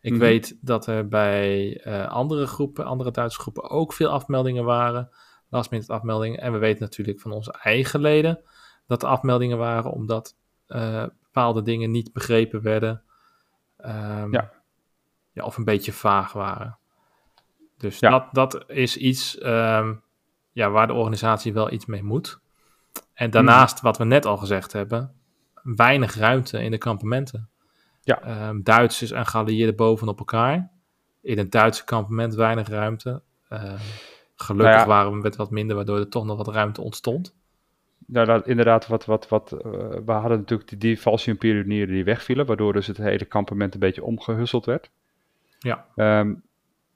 Ik 0.02 0.12
mm 0.12 0.17
-hmm. 0.17 0.28
weet 0.28 0.58
dat 0.62 0.88
er 0.88 1.08
bij 1.08 1.82
uh, 1.86 2.08
andere 2.08 2.48
groepen, 2.48 2.86
andere 2.86 3.12
Duitse 3.12 3.39
groepen, 3.39 3.69
ook 3.69 3.93
veel 3.93 4.10
afmeldingen 4.10 4.63
waren. 4.63 5.10
Last 5.50 5.72
minute 5.72 5.93
afmeldingen. 5.93 6.39
En 6.39 6.52
we 6.52 6.58
weten 6.58 6.82
natuurlijk 6.82 7.19
van 7.19 7.32
onze 7.32 7.56
eigen 7.62 8.00
leden 8.00 8.41
dat 8.88 9.04
er 9.04 9.10
afmeldingen 9.10 9.58
waren, 9.58 9.91
omdat 9.91 10.36
bepaalde 11.22 11.62
dingen 11.62 11.91
niet 11.91 12.13
begrepen 12.13 12.62
werden. 12.62 13.04
Um, 13.86 14.32
ja. 14.32 14.52
ja. 15.32 15.44
Of 15.44 15.58
een 15.58 15.63
beetje 15.63 15.94
vaag 15.94 16.34
waren. 16.34 16.78
Dus 17.78 18.00
ja. 18.00 18.10
dat, 18.10 18.28
dat 18.32 18.70
is 18.70 18.98
iets 18.98 19.46
um, 19.46 20.02
ja, 20.52 20.70
waar 20.70 20.88
de 20.88 20.94
organisatie 20.94 21.54
wel 21.54 21.72
iets 21.72 21.86
mee 21.86 22.04
moet. 22.04 22.39
En 23.13 23.30
daarnaast, 23.30 23.76
mm. 23.76 23.82
wat 23.84 23.98
we 23.98 24.04
net 24.04 24.26
al 24.26 24.38
gezegd 24.38 24.74
hebben, 24.74 25.13
weinig 25.63 26.15
ruimte 26.15 26.63
in 26.63 26.72
de 26.72 26.78
kampementen. 26.78 27.50
Ja. 28.02 28.48
Um, 28.50 28.63
Duitsers 28.63 29.12
en 29.12 29.26
geallieerden 29.26 29.76
bovenop 29.76 30.20
elkaar. 30.20 30.72
In 31.22 31.38
een 31.38 31.50
Duitse 31.50 31.84
kampement 31.84 32.36
weinig 32.36 32.68
ruimte. 32.68 33.22
Uh, 33.50 33.60
gelukkig 34.36 34.76
nou 34.76 34.80
ja. 34.80 34.86
waren 34.86 35.12
we 35.12 35.18
met 35.18 35.36
wat 35.36 35.52
minder, 35.52 35.76
waardoor 35.76 35.98
er 35.98 36.10
toch 36.10 36.26
nog 36.26 36.38
wat 36.38 36.48
ruimte 36.48 36.82
ontstond 36.82 37.38
nou, 38.12 38.26
dat, 38.26 38.48
inderdaad, 38.48 38.88
wat, 38.88 39.06
wat, 39.06 39.28
wat, 39.28 39.52
uh, 39.54 39.60
we 40.06 40.12
hadden 40.12 40.38
natuurlijk 40.38 40.69
die, 40.69 40.78
die 40.78 41.02
valse 41.02 41.36
pionieren 41.36 41.93
die 41.93 42.04
wegvielen, 42.04 42.45
waardoor 42.45 42.74
dus 42.74 42.88
het 42.88 42.98
hele 42.98 43.26
kampement 43.26 43.74
een 43.74 43.80
beetje 43.80 44.04
omgehusseld 44.04 44.65
werd. 44.65 44.89
Ja. 45.60 45.86
Um, 45.95 46.43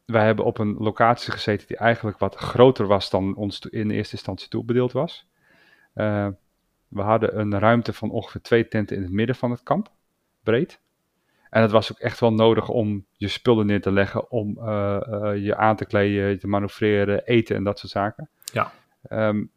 wij 0.06 0.26
hebben 0.26 0.46
op 0.46 0.58
een 0.58 0.76
locatie 0.78 1.32
gezeten 1.32 1.68
die 1.68 1.78
eigenlijk 1.78 2.18
wat 2.18 2.36
groter 2.36 2.88
was 2.88 3.10
dan 3.10 3.36
ons 3.36 3.60
in 3.60 3.92
eerste 3.92 4.14
instantie 4.14 4.50
toebedeeld 4.50 4.92
was. 4.92 5.28
Uh, 5.96 6.28
we 6.88 7.02
hadden 7.02 7.40
een 7.40 7.60
ruimte 7.60 7.94
van 7.94 8.12
ongeveer 8.12 8.42
twee 8.42 8.68
tenten 8.68 8.96
in 8.96 9.04
het 9.04 9.12
midden 9.12 9.36
van 9.36 9.52
het 9.52 9.64
kamp, 9.64 9.92
breed. 10.44 10.82
En 11.50 11.62
het 11.62 11.72
was 11.72 11.92
ook 11.92 12.00
echt 12.00 12.20
wel 12.20 12.34
nodig 12.34 12.70
om 12.70 13.06
je 13.12 13.28
spullen 13.28 13.66
neer 13.66 13.82
te 13.82 13.92
leggen, 13.92 14.32
om 14.32 14.58
uh, 14.58 15.00
uh, 15.10 15.44
je 15.46 15.56
aan 15.56 15.76
te 15.76 15.86
kleden, 15.86 16.40
te 16.40 16.48
manoeuvreren, 16.48 17.26
eten 17.26 17.56
en 17.56 17.64
dat 17.64 17.80
soort 17.80 17.92
zaken. 17.92 18.30
Ja. 18.54 18.72
Um, 19.10 19.52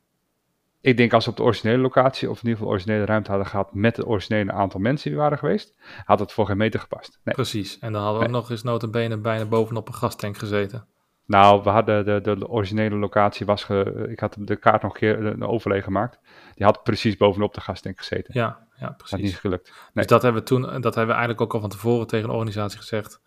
ik 0.86 0.96
denk 0.96 1.12
als 1.12 1.24
we 1.24 1.30
op 1.30 1.36
de 1.36 1.42
originele 1.42 1.82
locatie, 1.82 2.30
of 2.30 2.36
in 2.36 2.42
ieder 2.42 2.56
geval 2.56 2.72
originele 2.72 3.04
ruimte 3.04 3.30
hadden 3.30 3.48
gehad 3.48 3.74
met 3.74 3.96
het 3.96 4.06
originele 4.06 4.52
aantal 4.52 4.80
mensen 4.80 5.10
die 5.10 5.18
waren 5.18 5.38
geweest, 5.38 5.78
had 6.04 6.18
het 6.18 6.32
voor 6.32 6.46
geen 6.46 6.56
meter 6.56 6.80
gepast. 6.80 7.20
Nee. 7.24 7.34
Precies, 7.34 7.78
en 7.78 7.92
dan 7.92 8.02
hadden 8.02 8.20
we 8.20 8.26
nee. 8.26 8.36
ook 8.36 8.40
nog 8.40 8.50
eens 8.50 8.62
notabene 8.62 9.16
bijna 9.16 9.44
bovenop 9.44 9.88
een 9.88 9.94
gastank 9.94 10.38
gezeten. 10.38 10.86
Nou, 11.24 11.62
we 11.62 11.68
hadden 11.68 12.04
de, 12.04 12.20
de, 12.20 12.38
de 12.38 12.48
originele 12.48 12.96
locatie 12.96 13.46
was, 13.46 13.64
ge, 13.64 14.06
ik 14.10 14.20
had 14.20 14.36
de 14.38 14.56
kaart 14.56 14.82
nog 14.82 14.92
een 14.92 14.98
keer 14.98 15.26
een 15.26 15.42
overleg 15.42 15.84
gemaakt, 15.84 16.18
die 16.54 16.64
had 16.64 16.82
precies 16.82 17.16
bovenop 17.16 17.54
de 17.54 17.60
gastank 17.60 17.98
gezeten. 17.98 18.34
Ja, 18.34 18.66
ja 18.76 18.88
precies. 18.90 19.10
Dat 19.10 19.20
niet 19.20 19.38
gelukt. 19.38 19.68
Nee. 19.68 19.90
Dus 19.92 20.06
dat 20.06 20.22
hebben 20.22 20.40
we 20.40 20.48
toen, 20.48 20.62
dat 20.62 20.94
hebben 20.94 21.06
we 21.06 21.20
eigenlijk 21.20 21.40
ook 21.40 21.54
al 21.54 21.60
van 21.60 21.70
tevoren 21.70 22.06
tegen 22.06 22.26
de 22.26 22.34
organisatie 22.34 22.78
gezegd. 22.78 23.20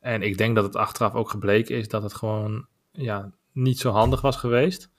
En 0.00 0.22
ik 0.22 0.38
denk 0.38 0.54
dat 0.54 0.64
het 0.64 0.76
achteraf 0.76 1.14
ook 1.14 1.30
gebleken 1.30 1.76
is 1.76 1.88
dat 1.88 2.02
het 2.02 2.14
gewoon 2.14 2.66
ja, 2.90 3.30
niet 3.52 3.78
zo 3.78 3.90
handig 3.90 4.20
was 4.20 4.36
geweest. 4.36 4.92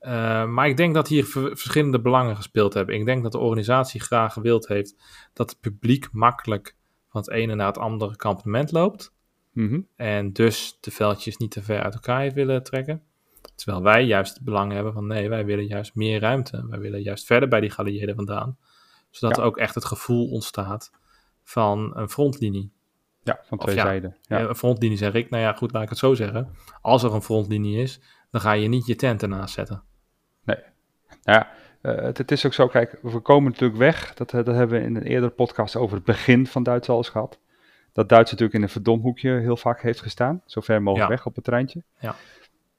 Uh, 0.00 0.46
maar 0.46 0.68
ik 0.68 0.76
denk 0.76 0.94
dat 0.94 1.08
hier 1.08 1.24
verschillende 1.26 2.00
belangen 2.00 2.36
gespeeld 2.36 2.74
hebben. 2.74 2.94
Ik 2.94 3.04
denk 3.04 3.22
dat 3.22 3.32
de 3.32 3.38
organisatie 3.38 4.00
graag 4.00 4.32
gewild 4.32 4.68
heeft 4.68 4.96
dat 5.32 5.50
het 5.50 5.60
publiek 5.60 6.08
makkelijk 6.12 6.76
van 7.08 7.20
het 7.20 7.30
ene 7.30 7.54
naar 7.54 7.66
het 7.66 7.78
andere 7.78 8.16
kampement 8.16 8.72
loopt. 8.72 9.14
Mm 9.52 9.68
-hmm. 9.68 9.86
En 9.96 10.32
dus 10.32 10.78
de 10.80 10.90
veldjes 10.90 11.36
niet 11.36 11.50
te 11.50 11.62
ver 11.62 11.82
uit 11.82 11.94
elkaar 11.94 12.20
heeft 12.20 12.34
willen 12.34 12.62
trekken. 12.62 13.02
Terwijl 13.54 13.82
wij 13.82 14.04
juist 14.04 14.34
het 14.34 14.44
belang 14.44 14.72
hebben 14.72 14.92
van 14.92 15.06
nee, 15.06 15.28
wij 15.28 15.44
willen 15.44 15.66
juist 15.66 15.94
meer 15.94 16.20
ruimte. 16.20 16.66
Wij 16.68 16.78
willen 16.78 17.02
juist 17.02 17.26
verder 17.26 17.48
bij 17.48 17.60
die 17.60 17.70
geallieerden 17.70 18.14
vandaan. 18.14 18.58
Zodat 19.10 19.36
ja. 19.36 19.42
er 19.42 19.48
ook 19.48 19.56
echt 19.56 19.74
het 19.74 19.84
gevoel 19.84 20.30
ontstaat 20.30 20.90
van 21.42 21.96
een 21.96 22.08
frontlinie. 22.08 22.72
Ja, 23.22 23.40
van 23.42 23.58
twee 23.58 23.74
ja, 23.74 23.82
zijden. 23.82 24.16
Ja. 24.22 24.40
Een 24.40 24.54
frontlinie 24.54 24.96
zeg 24.96 25.12
ik. 25.12 25.30
Nou 25.30 25.42
ja, 25.42 25.52
goed, 25.52 25.72
laat 25.72 25.82
ik 25.82 25.88
het 25.88 25.98
zo 25.98 26.14
zeggen. 26.14 26.50
Als 26.80 27.02
er 27.02 27.14
een 27.14 27.22
frontlinie 27.22 27.82
is, 27.82 28.00
dan 28.30 28.40
ga 28.40 28.52
je 28.52 28.68
niet 28.68 28.86
je 28.86 28.96
tent 28.96 29.22
ernaast 29.22 29.54
zetten. 29.54 29.82
Nou 30.44 30.58
ja, 31.22 31.48
uh, 31.82 31.94
het, 31.94 32.18
het, 32.18 32.30
is 32.30 32.46
ook 32.46 32.54
zo, 32.54 32.66
kijk, 32.66 32.98
we 33.02 33.20
komen 33.20 33.50
natuurlijk 33.50 33.78
weg. 33.78 34.14
Dat, 34.14 34.30
dat 34.30 34.46
hebben 34.46 34.80
we 34.80 34.86
in 34.86 34.96
een 34.96 35.02
eerdere 35.02 35.32
podcast 35.32 35.76
over 35.76 35.96
het 35.96 36.04
begin 36.04 36.46
van 36.46 36.62
Duits 36.62 36.88
al 36.88 36.96
eens 36.96 37.08
gehad. 37.08 37.38
Dat 37.92 38.08
Duits 38.08 38.30
natuurlijk 38.30 38.58
in 38.58 38.62
een 38.62 38.72
verdomhoekje 38.72 39.30
heel 39.30 39.56
vaak 39.56 39.82
heeft 39.82 40.00
gestaan. 40.00 40.42
Zo 40.46 40.60
ver 40.60 40.82
mogelijk 40.82 41.10
ja. 41.10 41.16
weg 41.16 41.26
op 41.26 41.34
het 41.34 41.44
treintje. 41.44 41.82
Ja. 41.98 42.14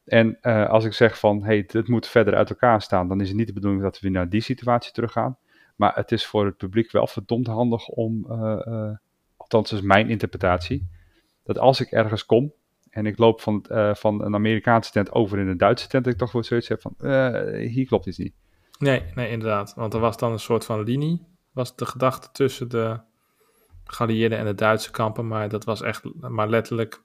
En 0.05 0.37
uh, 0.41 0.69
als 0.69 0.85
ik 0.85 0.93
zeg 0.93 1.19
van, 1.19 1.43
hey, 1.43 1.63
het 1.67 1.87
moet 1.87 2.07
verder 2.07 2.35
uit 2.35 2.49
elkaar 2.49 2.81
staan, 2.81 3.07
dan 3.07 3.21
is 3.21 3.27
het 3.27 3.37
niet 3.37 3.47
de 3.47 3.53
bedoeling 3.53 3.83
dat 3.83 3.93
we 3.93 3.99
weer 4.01 4.11
naar 4.11 4.29
die 4.29 4.41
situatie 4.41 4.91
teruggaan. 4.91 5.37
Maar 5.75 5.95
het 5.95 6.11
is 6.11 6.25
voor 6.25 6.45
het 6.45 6.57
publiek 6.57 6.91
wel 6.91 7.07
verdomd 7.07 7.47
handig 7.47 7.87
om, 7.87 8.25
uh, 8.29 8.89
althans 9.37 9.71
is 9.71 9.81
mijn 9.81 10.09
interpretatie, 10.09 10.87
dat 11.43 11.59
als 11.59 11.79
ik 11.79 11.91
ergens 11.91 12.25
kom 12.25 12.53
en 12.91 13.05
ik 13.05 13.17
loop 13.17 13.41
van, 13.41 13.65
uh, 13.69 13.93
van 13.93 14.23
een 14.23 14.35
Amerikaanse 14.35 14.91
tent 14.91 15.11
over 15.11 15.39
in 15.39 15.47
een 15.47 15.57
Duitse 15.57 15.87
tent, 15.87 16.03
dat 16.03 16.13
ik 16.13 16.19
toch 16.19 16.31
wel 16.31 16.43
zoiets 16.43 16.67
heb 16.67 16.81
van, 16.81 16.95
uh, 16.99 17.69
hier 17.69 17.85
klopt 17.85 18.05
iets 18.05 18.17
niet. 18.17 18.33
Nee, 18.79 19.03
nee, 19.15 19.29
inderdaad. 19.29 19.73
Want 19.75 19.93
er 19.93 19.99
was 19.99 20.17
dan 20.17 20.31
een 20.31 20.39
soort 20.39 20.65
van 20.65 20.83
linie, 20.83 21.25
was 21.51 21.75
de 21.75 21.85
gedachte 21.85 22.29
tussen 22.31 22.69
de 22.69 22.99
geallieerden 23.83 24.37
en 24.37 24.45
de 24.45 24.55
Duitse 24.55 24.91
kampen, 24.91 25.27
maar 25.27 25.49
dat 25.49 25.63
was 25.63 25.81
echt 25.81 26.03
maar 26.19 26.49
letterlijk 26.49 27.03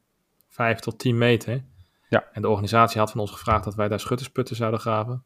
5 0.48 0.78
tot 0.78 0.98
10 0.98 1.18
meter. 1.18 1.64
Ja. 2.08 2.28
En 2.32 2.42
de 2.42 2.48
organisatie 2.48 3.00
had 3.00 3.10
van 3.10 3.20
ons 3.20 3.30
gevraagd 3.30 3.64
dat 3.64 3.74
wij 3.74 3.88
daar 3.88 4.00
schuttersputten 4.00 4.56
zouden 4.56 4.80
graven. 4.80 5.24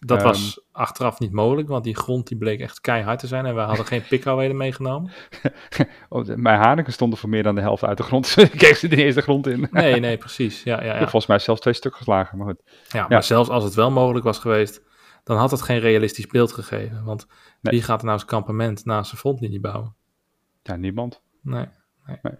Dat 0.00 0.18
Ehm. 0.18 0.26
was 0.26 0.60
achteraf 0.72 1.18
niet 1.18 1.32
mogelijk, 1.32 1.68
want 1.68 1.84
die 1.84 1.96
grond 1.96 2.26
die 2.28 2.36
bleek 2.36 2.60
echt 2.60 2.80
keihard 2.80 3.18
te 3.18 3.26
zijn 3.26 3.46
en 3.46 3.54
we 3.54 3.60
hadden 3.60 3.86
geen 3.86 4.02
pikhouwelen 4.08 4.56
meegenomen. 4.56 5.10
Oh, 6.08 6.24
de- 6.24 6.36
mijn 6.36 6.58
haringen 6.60 6.92
stonden 6.92 7.18
voor 7.18 7.28
meer 7.28 7.42
dan 7.42 7.54
de 7.54 7.60
helft 7.60 7.84
uit 7.84 7.96
de 7.96 8.02
grond. 8.02 8.24
Dus 8.34 8.44
ik 8.44 8.58
kreeg 8.58 8.76
ze 8.76 8.88
de 8.88 9.20
grond 9.22 9.46
in. 9.46 9.68
Nee, 9.70 10.00
nee, 10.00 10.16
precies. 10.18 10.62
Ja, 10.62 10.82
ja, 10.84 10.92
ja. 10.94 10.98
volgens 10.98 11.26
mij 11.26 11.38
zelfs 11.38 11.60
twee 11.60 11.74
stukken 11.74 12.00
geslagen. 12.00 12.38
Maar 12.38 12.46
goed. 12.46 12.62
ja 12.88 13.06
maar 13.08 13.22
zelfs 13.24 13.48
als 13.48 13.64
het 13.64 13.74
wel 13.74 13.90
mogelijk 13.90 14.24
was 14.24 14.38
geweest, 14.38 14.82
dan 15.24 15.36
had 15.36 15.50
het 15.50 15.62
geen 15.62 15.78
realistisch 15.78 16.26
beeld 16.26 16.52
gegeven. 16.52 17.04
Want 17.04 17.26
Nee. 17.60 17.72
wie 17.74 17.82
gaat 17.82 18.00
er 18.00 18.06
nou 18.06 18.18
zijn 18.18 18.30
kampement 18.30 18.84
naast 18.84 19.08
zijn 19.08 19.20
frontlinie 19.20 19.60
bouwen? 19.60 19.94
Ja, 20.62 20.76
niemand. 20.76 21.22
Nee. 21.42 21.66
nee. 22.06 22.18
Nee. 22.22 22.32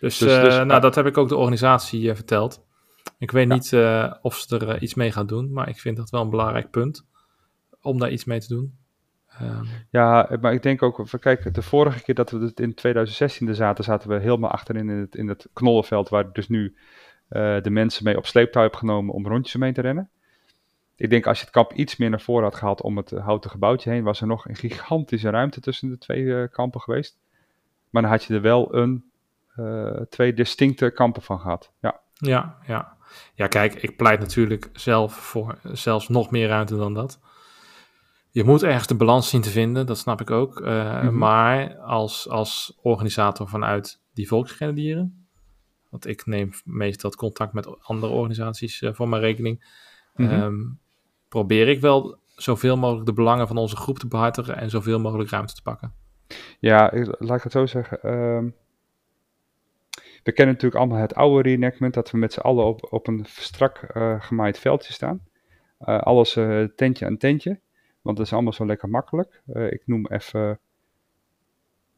Dus, 0.00 0.18
Dus- 0.18 0.36
eh, 0.36 0.42
dus, 0.42 0.54
nou, 0.54 0.80
dat 0.80 0.94
heb 0.94 1.06
ik 1.06 1.18
ook 1.18 1.28
de 1.28 1.36
organisatie 1.36 2.08
eh, 2.10 2.14
verteld. 2.14 2.65
Ik 3.18 3.30
weet 3.30 3.48
Ja. 3.48 3.54
niet 3.54 3.72
eh, 3.72 4.14
of 4.22 4.36
ze 4.36 4.58
er 4.58 4.68
eh, 4.68 4.82
iets 4.82 4.94
mee 4.94 5.12
gaan 5.12 5.26
doen, 5.26 5.52
maar 5.52 5.68
ik 5.68 5.78
vind 5.78 5.96
dat 5.96 6.10
wel 6.10 6.22
een 6.22 6.30
belangrijk 6.30 6.70
punt 6.70 7.04
om 7.80 7.98
daar 7.98 8.10
iets 8.10 8.24
mee 8.24 8.40
te 8.40 8.48
doen. 8.48 8.76
Ehm, 9.28 9.64
Ja, 9.90 10.36
maar 10.40 10.52
ik 10.52 10.62
denk 10.62 10.82
ook, 10.82 11.06
kijk, 11.20 11.54
de 11.54 11.62
vorige 11.62 12.02
keer 12.02 12.14
dat 12.14 12.30
we 12.30 12.38
het 12.38 12.60
in 12.60 12.74
2016 12.74 13.48
er 13.48 13.54
zaten, 13.54 13.84
zaten 13.84 14.08
we 14.08 14.18
helemaal 14.18 14.50
achterin 14.50 14.88
in 14.88 14.96
het, 14.98 15.14
in 15.14 15.28
het 15.28 15.48
knollenveld, 15.52 16.08
waar 16.08 16.32
dus 16.32 16.48
nu 16.48 16.76
eh, 17.28 17.60
de 17.62 17.70
mensen 17.70 18.04
mee 18.04 18.16
op 18.16 18.26
sleeptouw 18.26 18.62
hebben 18.62 18.80
genomen 18.80 19.14
om 19.14 19.26
rondjes 19.26 19.56
mee 19.56 19.72
te 19.72 19.80
rennen. 19.80 20.10
Ik 20.96 21.10
denk 21.10 21.26
als 21.26 21.38
je 21.38 21.44
het 21.44 21.52
kamp 21.54 21.72
iets 21.72 21.96
meer 21.96 22.10
naar 22.10 22.20
voren 22.20 22.44
had 22.44 22.54
gehaald 22.54 22.82
om 22.82 22.96
het 22.96 23.10
houten 23.10 23.50
gebouwtje 23.50 23.90
heen, 23.90 24.02
was 24.04 24.20
er 24.20 24.26
nog 24.26 24.48
een 24.48 24.56
gigantische 24.56 25.30
ruimte 25.30 25.60
tussen 25.60 25.88
de 25.88 25.98
twee 25.98 26.48
kampen 26.48 26.80
geweest. 26.80 27.18
Maar 27.90 28.02
dan 28.02 28.10
had 28.10 28.24
je 28.24 28.34
er 28.34 28.40
wel 28.40 28.74
een, 28.74 29.04
twee 30.08 30.32
distincte 30.34 30.90
kampen 30.90 31.22
van 31.22 31.40
gehad. 31.40 31.72
Ja, 31.80 32.00
ja, 32.12 32.56
ja. 32.66 32.95
Ja, 33.34 33.46
kijk, 33.46 33.74
ik 33.74 33.96
pleit 33.96 34.20
natuurlijk 34.20 34.70
zelf 34.72 35.14
voor 35.14 35.58
zelfs 35.62 36.08
nog 36.08 36.30
meer 36.30 36.48
ruimte 36.48 36.76
dan 36.76 36.94
dat. 36.94 37.20
Je 38.30 38.44
moet 38.44 38.62
ergens 38.62 38.86
de 38.86 38.94
balans 38.94 39.28
zien 39.28 39.40
te 39.40 39.50
vinden, 39.50 39.86
dat 39.86 39.98
snap 39.98 40.20
ik 40.20 40.30
ook. 40.30 40.60
Eh, 40.60 41.02
Mhm. 41.02 41.18
Maar 41.18 41.76
als, 41.76 42.28
als 42.28 42.78
organisator 42.82 43.48
vanuit 43.48 44.00
die 44.14 44.28
volksgrenadieren, 44.28 45.26
want 45.90 46.06
ik 46.06 46.26
neem 46.26 46.50
meestal 46.64 47.10
contact 47.10 47.52
met 47.52 47.82
andere 47.82 48.12
organisaties 48.12 48.82
eh, 48.82 48.90
voor 48.92 49.08
mijn 49.08 49.22
rekening, 49.22 49.84
Mhm. 50.14 50.30
Ehm, 50.30 50.54
probeer 51.28 51.68
ik 51.68 51.80
wel 51.80 52.18
zoveel 52.34 52.76
mogelijk 52.76 53.06
de 53.06 53.12
belangen 53.12 53.46
van 53.46 53.56
onze 53.56 53.76
groep 53.76 53.98
te 53.98 54.06
behartigen 54.08 54.56
en 54.56 54.70
zoveel 54.70 55.00
mogelijk 55.00 55.30
ruimte 55.30 55.54
te 55.54 55.62
pakken. 55.62 55.92
Ja, 56.60 56.90
ik- 56.90 57.14
laat 57.18 57.36
ik 57.36 57.42
het 57.42 57.52
zo 57.52 57.66
zeggen. 57.66 58.02
ehm, 58.02 58.48
we 60.26 60.32
kennen 60.32 60.54
natuurlijk 60.54 60.80
allemaal 60.80 61.00
het 61.00 61.14
oude 61.14 61.48
reenactment, 61.48 61.94
dat 61.94 62.10
we 62.10 62.18
met 62.18 62.32
z'n 62.32 62.40
allen 62.40 62.64
op, 62.64 62.92
op 62.92 63.06
een 63.06 63.24
strak 63.28 63.76
eh, 63.76 64.20
gemaaid 64.20 64.58
veldje 64.58 64.92
staan. 64.92 65.26
Eh, 65.78 66.00
alles 66.00 66.36
eh, 66.36 66.64
tentje 66.76 67.06
aan 67.06 67.16
tentje, 67.16 67.60
want 68.02 68.16
dat 68.16 68.26
is 68.26 68.32
allemaal 68.32 68.52
zo 68.52 68.66
lekker 68.66 68.88
makkelijk. 68.88 69.42
Ik 69.68 69.82
noem 69.84 70.06
even... 70.06 70.40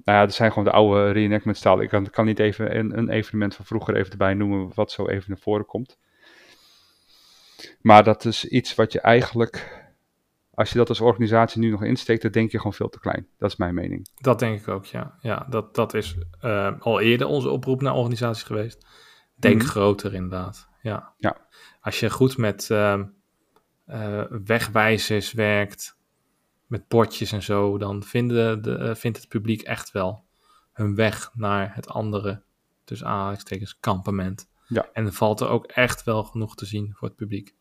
Nou 0.05 0.19
ja, 0.19 0.25
dat 0.25 0.35
zijn 0.35 0.49
gewoon 0.49 0.65
de 0.65 0.71
oude 0.71 1.11
reenactment 1.11 1.57
stijl. 1.57 1.81
Ik 1.81 1.89
kan, 1.89 2.11
kan 2.11 2.25
niet 2.25 2.39
even 2.39 2.79
een, 2.79 2.99
een 2.99 3.09
evenement 3.09 3.55
van 3.55 3.65
vroeger 3.65 3.97
even 3.97 4.11
erbij 4.11 4.35
noemen, 4.35 4.71
wat 4.75 4.93
zo 4.93 5.07
even 5.09 5.25
naar 5.29 5.39
voren 5.39 5.67
komt. 5.67 5.99
Maar 7.81 8.05
dat 8.05 8.25
is 8.25 8.45
iets 8.45 8.75
wat 8.75 8.93
je 8.93 9.01
eigenlijk, 9.01 9.87
als 10.59 10.71
je 10.71 10.79
dat 10.79 10.89
als 10.89 11.01
organisatie 11.01 11.61
nu 11.61 11.71
nog 11.71 11.83
insteekt, 11.83 12.23
dan 12.23 12.31
denk 12.31 12.51
je 12.51 12.57
gewoon 12.57 12.73
veel 12.73 12.89
te 12.89 13.01
klein. 13.01 13.27
Dat 13.37 13.51
is 13.51 13.57
mijn 13.57 13.75
mening. 13.75 14.09
Dat 14.15 14.39
denk 14.39 14.61
ik 14.61 14.69
ook, 14.69 14.85
ja. 14.85 15.19
ja 15.21 15.47
dat, 15.51 15.75
dat 15.75 15.95
is 15.95 16.17
eh, 16.41 16.73
al 16.79 17.01
eerder 17.01 17.27
onze 17.27 17.51
oproep 17.51 17.81
naar 17.81 17.95
organisaties 17.95 18.43
geweest. 18.43 18.87
Denk 19.35 19.61
Mhm. 19.61 19.71
groter 19.71 20.15
inderdaad, 20.15 20.69
ja. 20.83 21.15
Ja. 21.17 21.37
Als 21.81 22.01
je 22.01 22.11
goed 22.11 22.37
met 22.37 22.71
eh, 22.71 23.01
wegwijzers 24.45 25.33
werkt, 25.33 25.99
met 26.67 26.89
bordjes 26.89 27.33
en 27.33 27.43
zo, 27.43 27.79
dan 27.79 28.03
vinden 28.03 28.63
de, 28.63 28.75
eh, 28.75 28.95
vindt 28.95 29.19
het 29.19 29.29
publiek 29.29 29.63
echt 29.63 29.91
wel 29.91 30.25
hun 30.73 30.95
weg 30.95 31.31
naar 31.35 31.75
het 31.75 31.89
andere, 31.89 32.43
dus 32.85 33.05
aanhalingstekens, 33.05 33.79
kampement. 33.81 34.49
Ja. 34.69 34.89
En 34.93 35.07
er 35.07 35.13
valt 35.13 35.41
er 35.41 35.49
ook 35.49 35.67
echt 35.67 36.05
wel 36.05 36.25
genoeg 36.25 36.55
te 36.55 36.67
zien 36.67 36.93
voor 36.95 37.09
het 37.09 37.17
publiek. 37.17 37.55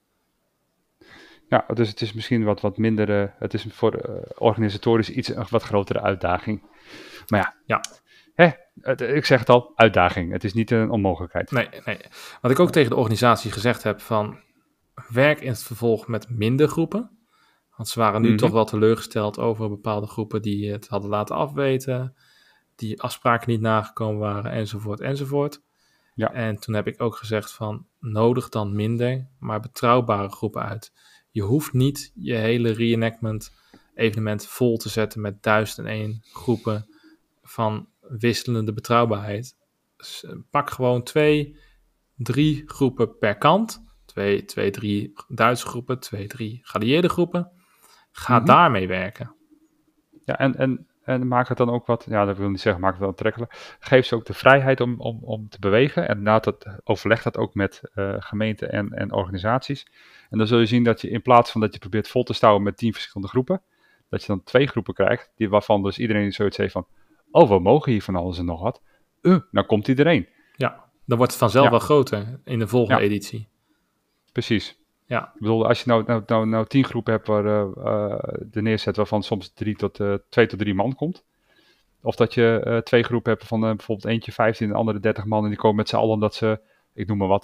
Ja, 1.50 1.66
dus 1.74 1.89
het 1.89 2.02
is 2.02 2.14
misschien 2.14 2.43
wat, 2.43 2.62
wat 2.62 2.78
minder, 2.78 3.34
het 3.39 3.54
is 3.54 3.66
voor 3.70 3.93
eh, 3.93 4.16
organisatorisch 4.38 5.10
iets 5.10 5.36
een 5.36 5.45
wat 5.50 5.64
grotere 5.64 6.02
uitdaging. 6.02 6.62
Maar 7.28 7.39
ja, 7.39 7.56
Ja. 7.66 7.82
Hè, 8.34 8.50
het- 8.82 9.02
ik 9.02 9.26
zeg 9.26 9.39
het 9.39 9.50
al, 9.50 9.72
uitdaging. 9.76 10.32
Het 10.32 10.43
is 10.43 10.54
niet 10.54 10.72
een 10.72 10.89
onmogelijkheid. 10.89 11.52
Nee, 11.52 11.70
nee. 11.86 12.00
Wat 12.41 12.52
ik 12.52 12.60
ook 12.60 12.72
tegen 12.72 12.89
de 12.89 12.95
organisatie 12.95 13.52
gezegd 13.52 13.84
heb 13.84 14.02
van 14.02 14.39
werk 15.10 15.39
in 15.41 15.50
het 15.50 15.64
vervolg 15.64 16.08
met 16.08 16.30
minder 16.30 16.68
groepen. 16.68 17.18
Want 17.76 17.89
ze 17.89 18.00
waren 18.00 18.22
nu 18.22 18.28
Mhm. 18.28 18.38
toch 18.38 18.52
wel 18.52 18.66
teleurgesteld 18.66 19.39
over 19.39 19.70
bepaalde 19.70 20.08
groepen 20.08 20.41
die 20.41 20.72
het 20.72 20.88
hadden 20.88 21.10
laten 21.10 21.36
afweten, 21.36 22.16
die 22.76 23.02
afspraken 23.02 23.50
niet 23.50 23.62
nagekomen 23.62 24.20
waren, 24.20 24.52
enzovoort, 24.52 25.00
enzovoort. 25.02 25.62
Ja. 26.16 26.34
En 26.34 26.56
toen 26.60 26.76
heb 26.76 26.88
ik 26.88 27.02
ook 27.02 27.16
gezegd 27.16 27.54
van 27.54 27.86
nodig 28.00 28.50
dan 28.50 28.76
minder, 28.76 29.28
maar 29.39 29.60
betrouwbare 29.60 30.30
groepen 30.30 30.62
uit. 30.64 30.93
Je 31.38 31.43
hoeft 31.43 31.73
niet 31.73 32.11
je 32.15 32.33
hele 32.33 32.71
reenactment 32.71 33.53
evenement 33.95 34.47
vol 34.47 34.77
te 34.77 34.89
zetten 34.89 35.21
met 35.21 35.43
duizend 35.43 35.88
en 35.88 35.93
één 35.93 36.21
groepen 36.31 36.89
van 37.41 37.89
wisselende 38.01 38.73
betrouwbaarheid. 38.73 39.57
Dus, 39.97 40.23
eh, 40.23 40.35
pak 40.49 40.69
gewoon 40.69 41.03
twee, 41.03 41.55
drie 42.15 42.63
groepen 42.65 43.17
per 43.17 43.38
kant. 43.38 43.83
Twee, 44.05 44.45
twee 44.45 44.69
drie 44.69 45.13
Duitse 45.27 45.67
groepen, 45.67 45.99
twee, 45.99 46.27
drie 46.27 46.59
geallieerde 46.63 47.09
groepen. 47.09 47.51
Ga 48.11 48.38
Mhm. 48.38 48.45
daarmee 48.45 48.88
werken. 48.88 49.35
Ja, 50.25 50.38
en, 50.38 50.55
en, 50.55 50.86
en 51.08 51.28
maak 51.28 51.47
het 51.47 51.58
dan 51.58 51.70
ook 51.70 51.86
wat, 51.86 52.05
ja, 52.10 52.26
dat 52.26 52.38
wil 52.38 52.49
niet 52.49 52.62
zeggen, 52.62 52.82
maak 52.82 52.91
het 52.91 52.99
wel 52.99 53.10
aantrekkelijk. 53.10 53.78
Geef 53.80 54.05
ze 54.05 54.16
ook 54.16 54.26
de 54.26 54.34
vrijheid 54.34 54.82
om, 54.82 54.99
om, 54.99 55.20
om 55.24 55.49
te 55.49 55.60
bewegen. 55.60 56.08
En 56.08 56.22
na 56.22 56.39
dat, 56.39 56.66
overleg 56.84 57.22
dat 57.24 57.38
ook 57.38 57.53
met 57.53 57.82
eh, 57.93 58.16
gemeenten 58.20 58.72
en, 58.72 58.89
en 58.89 59.14
organisaties. 59.14 59.88
En 60.30 60.38
dan 60.38 60.47
zul 60.47 60.60
je 60.60 60.66
zien 60.66 60.84
dat 60.84 61.01
je 61.01 61.10
in 61.10 61.22
plaats 61.22 61.51
van 61.51 61.62
dat 61.62 61.74
je 61.74 61.80
probeert 61.80 62.08
vol 62.08 62.24
te 62.24 62.34
stouwen 62.34 62.64
met 62.64 62.78
tien 62.78 62.93
verschillende 62.93 63.28
groepen, 63.28 63.62
dat 64.10 64.22
je 64.22 64.28
dan 64.28 64.43
twee 64.43 64.68
groepen 64.68 64.93
krijgt, 64.93 65.32
die, 65.36 65.49
waarvan 65.49 65.84
dus 65.84 65.99
iedereen 65.99 66.32
zoiets 66.32 66.58
heeft 66.58 66.72
van, 66.72 66.88
oh, 67.32 67.49
we 67.49 67.60
mogen 67.60 67.91
hier 67.91 68.03
van 68.03 68.16
alles 68.16 68.38
en 68.38 68.45
nog 68.45 68.62
wat. 68.62 68.82
Uh, 69.22 69.38
nou 69.51 69.66
komt 69.66 69.88
iedereen. 69.88 70.28
Ja, 70.55 70.84
dan 71.05 71.18
wordt 71.18 71.32
het 71.32 71.41
vanzelf 71.41 71.66
Ja. 71.66 71.72
wel 71.72 71.80
groter 71.80 72.39
in 72.43 72.60
de 72.60 72.68
volgende 72.68 73.01
Ja. 73.01 73.08
editie. 73.08 73.47
Precies. 74.32 74.80
Ja. 75.08 75.32
Ik 75.34 75.39
bedoel, 75.39 75.68
als 75.68 75.80
je 75.84 75.89
nou, 75.89 76.03
nou, 76.08 76.24
nou, 76.26 76.47
nou 76.47 76.66
tien 76.66 76.84
groepen 76.84 77.14
hebt 77.14 77.28
waar 77.28 77.45
eh, 77.45 77.62
eh, 77.86 78.20
de 78.45 78.62
neerzet 78.62 78.95
waarvan 78.95 79.24
soms 79.24 79.53
drie 79.53 79.76
tot, 79.76 79.99
eh, 79.99 80.14
twee 80.30 80.47
tot 80.47 80.60
drie 80.60 80.74
man 80.74 80.95
komt. 80.95 81.24
Of 82.01 82.16
dat 82.16 82.34
je 82.34 82.82
twee 82.84 83.03
groepen 83.03 83.32
hebt 83.32 83.45
van 83.47 83.60
bijvoorbeeld 83.60 84.05
eentje 84.08 84.32
15 84.32 84.66
en 84.68 84.72
de 84.72 84.78
andere 84.80 84.99
30 84.99 85.26
man. 85.26 85.43
En 85.43 85.49
die 85.49 85.58
komen 85.58 85.76
met 85.76 85.89
z'n 85.89 85.95
allen 85.95 86.14
omdat 86.14 86.36
ze, 86.36 86.60
ik 86.93 87.08
noem 87.08 87.18
maar 87.18 87.28
wat, 87.28 87.43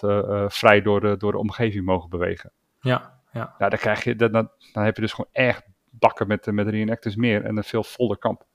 vrij 0.54 0.82
door 0.82 1.02
de, 1.02 1.18
door 1.18 1.32
de 1.32 1.38
omgeving 1.38 1.86
mogen 1.86 2.10
bewegen. 2.10 2.52
Ja, 2.82 3.20
ja. 3.34 3.56
Ja, 3.58 3.70
dan, 3.70 3.80
krijg 3.80 4.04
je, 4.04 4.16
dan, 4.16 4.32
dan, 4.32 4.50
dan 4.74 4.84
heb 4.84 4.96
je 4.96 5.02
dus 5.02 5.14
gewoon 5.14 5.30
echt 5.32 5.66
bakken 5.90 6.28
met, 6.28 6.46
met 6.46 6.68
reenactors 6.68 7.16
meer 7.16 7.44
en 7.44 7.58
een 7.58 7.64
veel 7.64 7.84
voller 7.84 8.18
kamp. 8.18 8.46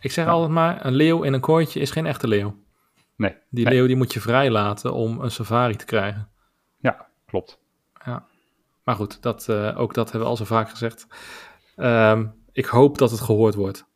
Ik 0.00 0.12
zeg 0.12 0.24
Ja. 0.24 0.30
altijd 0.30 0.50
maar, 0.52 0.84
een 0.86 0.94
leeuw 0.94 1.22
in 1.22 1.32
een 1.32 1.40
kooitje 1.40 1.80
is 1.80 1.90
geen 1.90 2.06
echte 2.06 2.28
leeuw. 2.28 2.56
Nee, 3.16 3.34
Die 3.48 3.64
nee. 3.64 3.74
leeuw 3.74 3.86
die 3.86 3.96
moet 3.96 4.12
je 4.12 4.20
vrijlaten 4.20 4.92
om 4.92 5.20
een 5.20 5.30
safari 5.30 5.76
te 5.76 5.84
krijgen. 5.84 6.28
ja, 6.78 7.06
klopt. 7.26 7.58
Maar 8.86 8.94
goed, 8.94 9.22
dat, 9.22 9.48
eh, 9.48 9.78
ook 9.80 9.94
dat 9.94 10.04
hebben 10.04 10.20
we 10.22 10.28
al 10.28 10.36
zo 10.36 10.44
vaak 10.44 10.70
gezegd. 10.70 11.06
Ehm, 11.76 12.26
ik 12.52 12.64
hoop 12.66 12.98
dat 12.98 13.10
het 13.10 13.20
gehoord 13.20 13.54
wordt. 13.54 13.86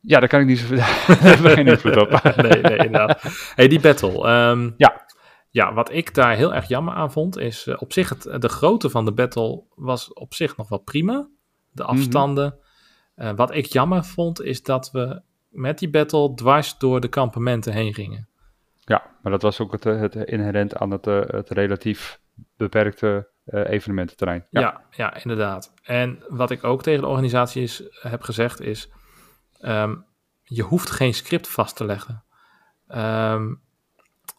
Ja, 0.00 0.20
daar 0.20 0.28
kan 0.28 0.40
ik 0.40 0.46
niet 0.46 0.58
zoveel, 0.58 0.76
daar 1.06 1.20
hebben 1.20 1.42
we 1.46 1.50
geen 1.54 1.66
invloed 1.66 1.96
op. 1.96 2.10
nee, 2.36 2.60
nee, 2.62 2.76
inderdaad. 2.76 3.22
Hey, 3.54 3.68
die 3.68 3.80
battle. 3.80 4.24
ehm, 4.26 4.70
Ja. 4.76 5.02
Ja, 5.50 5.72
wat 5.74 5.92
ik 5.92 6.14
daar 6.14 6.36
heel 6.36 6.54
erg 6.54 6.68
jammer 6.68 6.94
aan 6.94 7.12
vond, 7.12 7.36
is 7.38 7.66
eh, 7.66 7.74
op 7.78 7.92
zich 7.92 8.08
het, 8.08 8.22
de 8.42 8.48
grootte 8.48 8.90
van 8.90 9.04
de 9.04 9.12
battle 9.12 9.62
was 9.74 10.12
op 10.12 10.34
zich 10.34 10.56
nog 10.56 10.68
wel 10.68 10.78
prima. 10.78 11.28
De 11.70 11.82
Mhm. 11.82 11.90
afstanden. 11.92 12.58
Eh, 13.14 13.30
wat 13.36 13.54
ik 13.54 13.66
jammer 13.66 14.04
vond, 14.04 14.42
is 14.42 14.62
dat 14.62 14.90
we 14.90 15.22
met 15.48 15.78
die 15.78 15.90
battle 15.90 16.34
dwars 16.34 16.78
door 16.78 17.00
de 17.00 17.08
kampementen 17.08 17.72
heen 17.72 17.94
gingen. 17.94 18.28
Ja, 18.84 19.10
maar 19.22 19.32
dat 19.32 19.42
was 19.42 19.60
ook 19.60 19.72
het, 19.72 19.86
eh, 19.86 20.00
het 20.00 20.14
inherent 20.14 20.76
aan 20.76 20.90
het, 20.90 21.06
eh, 21.06 21.20
het 21.26 21.50
relatief 21.50 22.20
beperkte 22.56 23.32
eh, 23.44 23.70
evenemententerrein. 23.70 24.46
Ja. 24.50 24.82
ja, 24.90 25.14
inderdaad. 25.14 25.72
En 25.82 26.24
wat 26.28 26.50
ik 26.50 26.64
ook 26.64 26.82
tegen 26.82 27.00
de 27.00 27.06
organisatie 27.06 27.62
is, 27.62 27.82
heb 28.00 28.22
gezegd 28.22 28.60
is, 28.60 28.90
ehm, 29.60 29.96
je 30.42 30.62
hoeft 30.62 30.90
geen 30.90 31.14
script 31.14 31.48
vast 31.48 31.76
te 31.76 31.84
leggen. 31.84 32.24
Ehm, 32.86 33.54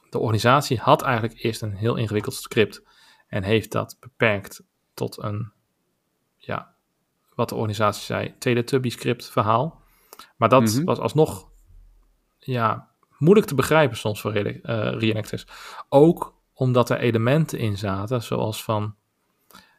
de 0.10 0.20
organisatie 0.20 0.80
had 0.80 1.02
eigenlijk 1.02 1.40
eerst 1.44 1.62
een 1.62 1.76
heel 1.76 1.96
ingewikkeld 1.96 2.36
script 2.36 2.84
en 3.28 3.44
heeft 3.44 3.72
dat 3.72 3.98
beperkt 4.00 4.64
tot 4.94 5.24
een, 5.24 5.52
ja, 6.38 6.76
wat 7.36 7.50
de 7.50 7.56
organisatie 7.56 8.04
zei, 8.04 8.38
Teletubby 8.38 8.90
script 8.90 9.30
verhaal. 9.30 9.82
Maar 10.38 10.50
dat 10.50 10.62
Mhm. 10.62 10.84
was 10.84 11.00
alsnog 11.00 11.50
ja, 12.38 12.90
moeilijk 13.26 13.48
te 13.48 13.56
begrijpen 13.56 13.98
soms 13.98 14.22
voor 14.22 14.32
re- 14.32 14.60
eh, 14.62 15.00
reenactors. 15.00 15.48
Ook 15.90 16.36
omdat 16.54 16.90
er 16.90 16.98
elementen 16.98 17.60
in 17.60 17.78
zaten, 17.78 18.24
zoals 18.24 18.64
van... 18.64 18.96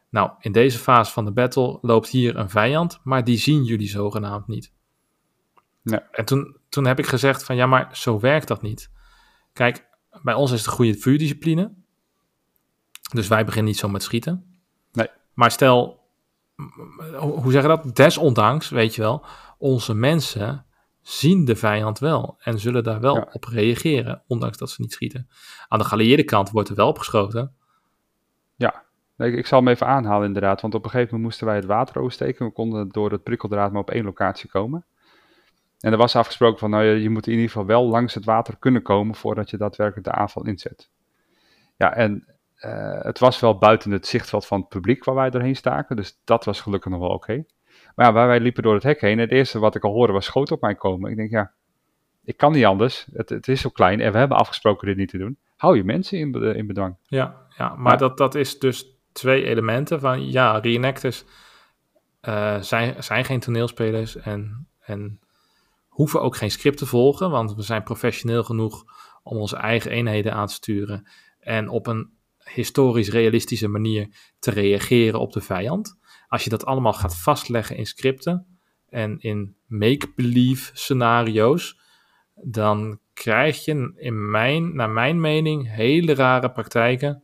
Nou, 0.09 0.31
in 0.39 0.51
deze 0.51 0.77
fase 0.77 1.11
van 1.11 1.25
de 1.25 1.31
battle 1.31 1.77
loopt 1.81 2.09
hier 2.09 2.35
een 2.37 2.49
vijand, 2.49 2.99
maar 3.03 3.23
die 3.23 3.37
zien 3.37 3.63
jullie 3.63 3.87
zogenaamd 3.89 4.47
niet. 4.47 4.73
Nee. 5.81 5.99
En 5.99 6.25
toen, 6.25 6.57
toen 6.69 6.85
heb 6.85 6.99
ik 6.99 7.05
gezegd 7.05 7.43
van, 7.43 7.55
ja, 7.55 7.65
maar 7.65 7.89
zo 7.91 8.19
werkt 8.19 8.47
dat 8.47 8.61
niet. 8.61 8.91
Kijk, 9.53 9.87
bij 10.21 10.33
ons 10.33 10.51
is 10.51 10.59
het 10.59 10.67
een 10.67 10.73
goede 10.73 10.93
vuurdiscipline. 10.93 11.73
Dus 13.13 13.27
wij 13.27 13.45
beginnen 13.45 13.71
niet 13.71 13.79
zo 13.79 13.89
met 13.89 14.03
schieten. 14.03 14.59
Nee. 14.91 15.07
Maar 15.33 15.51
stel, 15.51 16.03
hoe 17.17 17.51
zeg 17.51 17.61
je 17.61 17.67
dat? 17.67 17.95
Desondanks, 17.95 18.69
weet 18.69 18.95
je 18.95 19.01
wel, 19.01 19.25
onze 19.57 19.93
mensen 19.93 20.65
zien 21.07 21.45
de 21.45 21.55
vijand 21.55 21.99
wel 21.99 22.35
en 22.39 22.59
zullen 22.59 22.83
daar 22.83 22.99
wel 22.99 23.15
Ja. 23.15 23.27
op 23.31 23.43
reageren, 23.43 24.23
ondanks 24.27 24.57
dat 24.57 24.69
ze 24.69 24.81
niet 24.81 24.93
schieten. 24.93 25.29
Aan 25.67 25.79
de 25.79 25.85
geallieerde 25.85 26.23
kant 26.23 26.49
wordt 26.49 26.69
er 26.69 26.75
wel 26.75 26.87
op 26.87 26.97
geschoten. 26.97 27.55
Nee, 29.15 29.31
ik, 29.31 29.37
ik 29.37 29.45
zal 29.47 29.59
hem 29.59 29.67
even 29.67 29.87
aanhalen 29.87 30.27
inderdaad, 30.27 30.61
want 30.61 30.73
op 30.73 30.83
een 30.83 30.89
gegeven 30.89 31.09
moment 31.13 31.29
moesten 31.29 31.47
wij 31.47 31.55
het 31.55 31.65
water 31.65 31.97
oversteken. 32.01 32.45
We 32.45 32.51
konden 32.51 32.89
door 32.89 33.11
het 33.11 33.23
prikkeldraad 33.23 33.71
maar 33.71 33.81
op 33.81 33.89
één 33.89 34.03
locatie 34.03 34.49
komen. 34.49 34.85
En 35.79 35.91
er 35.91 35.97
was 35.97 36.15
afgesproken 36.15 36.59
van, 36.59 36.69
nou 36.69 36.83
ja, 36.83 36.91
je 36.91 37.09
moet 37.09 37.25
in 37.27 37.31
ieder 37.33 37.47
geval 37.47 37.65
wel 37.65 37.85
langs 37.87 38.13
het 38.13 38.25
water 38.25 38.57
kunnen 38.59 38.81
komen 38.81 39.15
voordat 39.15 39.49
je 39.49 39.57
daadwerkelijk 39.57 40.07
de 40.07 40.13
aanval 40.13 40.45
inzet. 40.45 40.89
Ja, 41.77 41.93
en 41.93 42.25
eh, 42.55 43.01
het 43.01 43.19
was 43.19 43.39
wel 43.39 43.57
buiten 43.57 43.91
het 43.91 44.07
zichtveld 44.07 44.45
van 44.45 44.59
het 44.59 44.69
publiek 44.69 45.03
waar 45.03 45.15
wij 45.15 45.29
doorheen 45.29 45.55
staken, 45.55 45.95
dus 45.95 46.19
dat 46.23 46.45
was 46.45 46.61
gelukkig 46.61 46.91
nog 46.91 46.99
wel 46.99 47.09
oké. 47.09 47.45
Maar 47.97 48.05
ja, 48.05 48.13
waar 48.13 48.27
wij 48.27 48.39
liepen 48.39 48.63
door 48.63 48.73
het 48.73 48.83
hek 48.83 49.01
heen, 49.01 49.19
het 49.19 49.31
eerste 49.31 49.59
wat 49.59 49.75
ik 49.75 49.83
al 49.83 49.93
hoorde 49.93 50.13
was 50.13 50.25
schoten 50.25 50.55
op 50.55 50.61
mij 50.61 50.75
komen. 50.75 51.11
Ik 51.11 51.17
denk, 51.17 51.29
ja, 51.29 51.51
ik 52.23 52.37
kan 52.37 52.51
niet 52.51 52.65
anders. 52.65 53.07
Het, 53.13 53.29
het 53.29 53.47
is 53.47 53.61
zo 53.61 53.69
klein 53.69 53.99
en 53.99 54.11
we 54.11 54.17
hebben 54.17 54.37
afgesproken 54.37 54.87
dit 54.87 54.97
niet 54.97 55.09
te 55.09 55.17
doen. 55.17 55.37
Hou 55.55 55.77
je 55.77 55.83
mensen 55.83 56.17
in, 56.17 56.55
in 56.55 56.67
bedwang. 56.67 56.95
Ja, 57.03 57.47
ja 57.57 57.75
maar 57.75 57.91
Ja. 57.91 57.97
Dat, 57.97 58.17
dat 58.17 58.35
is 58.35 58.59
dus 58.59 58.85
twee 59.11 59.43
elementen 59.43 59.99
van, 59.99 60.31
ja, 60.31 60.57
reenactors 60.57 61.25
eh, 62.19 62.61
zijn, 62.61 63.03
zijn 63.03 63.25
geen 63.25 63.39
toneelspelers 63.39 64.15
en, 64.15 64.67
en 64.79 65.19
hoeven 65.87 66.21
ook 66.21 66.35
geen 66.35 66.51
script 66.51 66.77
te 66.77 66.85
volgen, 66.85 67.29
want 67.29 67.55
we 67.55 67.61
zijn 67.61 67.83
professioneel 67.83 68.43
genoeg 68.43 68.83
om 69.23 69.37
onze 69.37 69.55
eigen 69.55 69.91
eenheden 69.91 70.33
aan 70.33 70.47
te 70.47 70.53
sturen 70.53 71.07
en 71.39 71.69
op 71.69 71.87
een 71.87 72.09
historisch 72.43 73.09
realistische 73.09 73.67
manier 73.67 74.07
te 74.39 74.51
reageren 74.51 75.19
op 75.19 75.33
de 75.33 75.41
vijand. 75.41 75.96
Als 76.27 76.43
je 76.43 76.49
dat 76.49 76.65
allemaal 76.65 76.93
gaat 76.93 77.17
vastleggen 77.17 77.75
in 77.75 77.85
scripten 77.85 78.59
en 78.89 79.19
in 79.19 79.55
make-believe 79.65 80.71
scenario's, 80.73 81.79
dan 82.33 82.99
krijg 83.13 83.65
je 83.65 83.93
in 83.95 84.29
mijn, 84.29 84.75
naar 84.75 84.89
mijn 84.89 85.19
mening 85.19 85.71
hele 85.75 86.13
rare 86.13 86.51
praktijken 86.51 87.23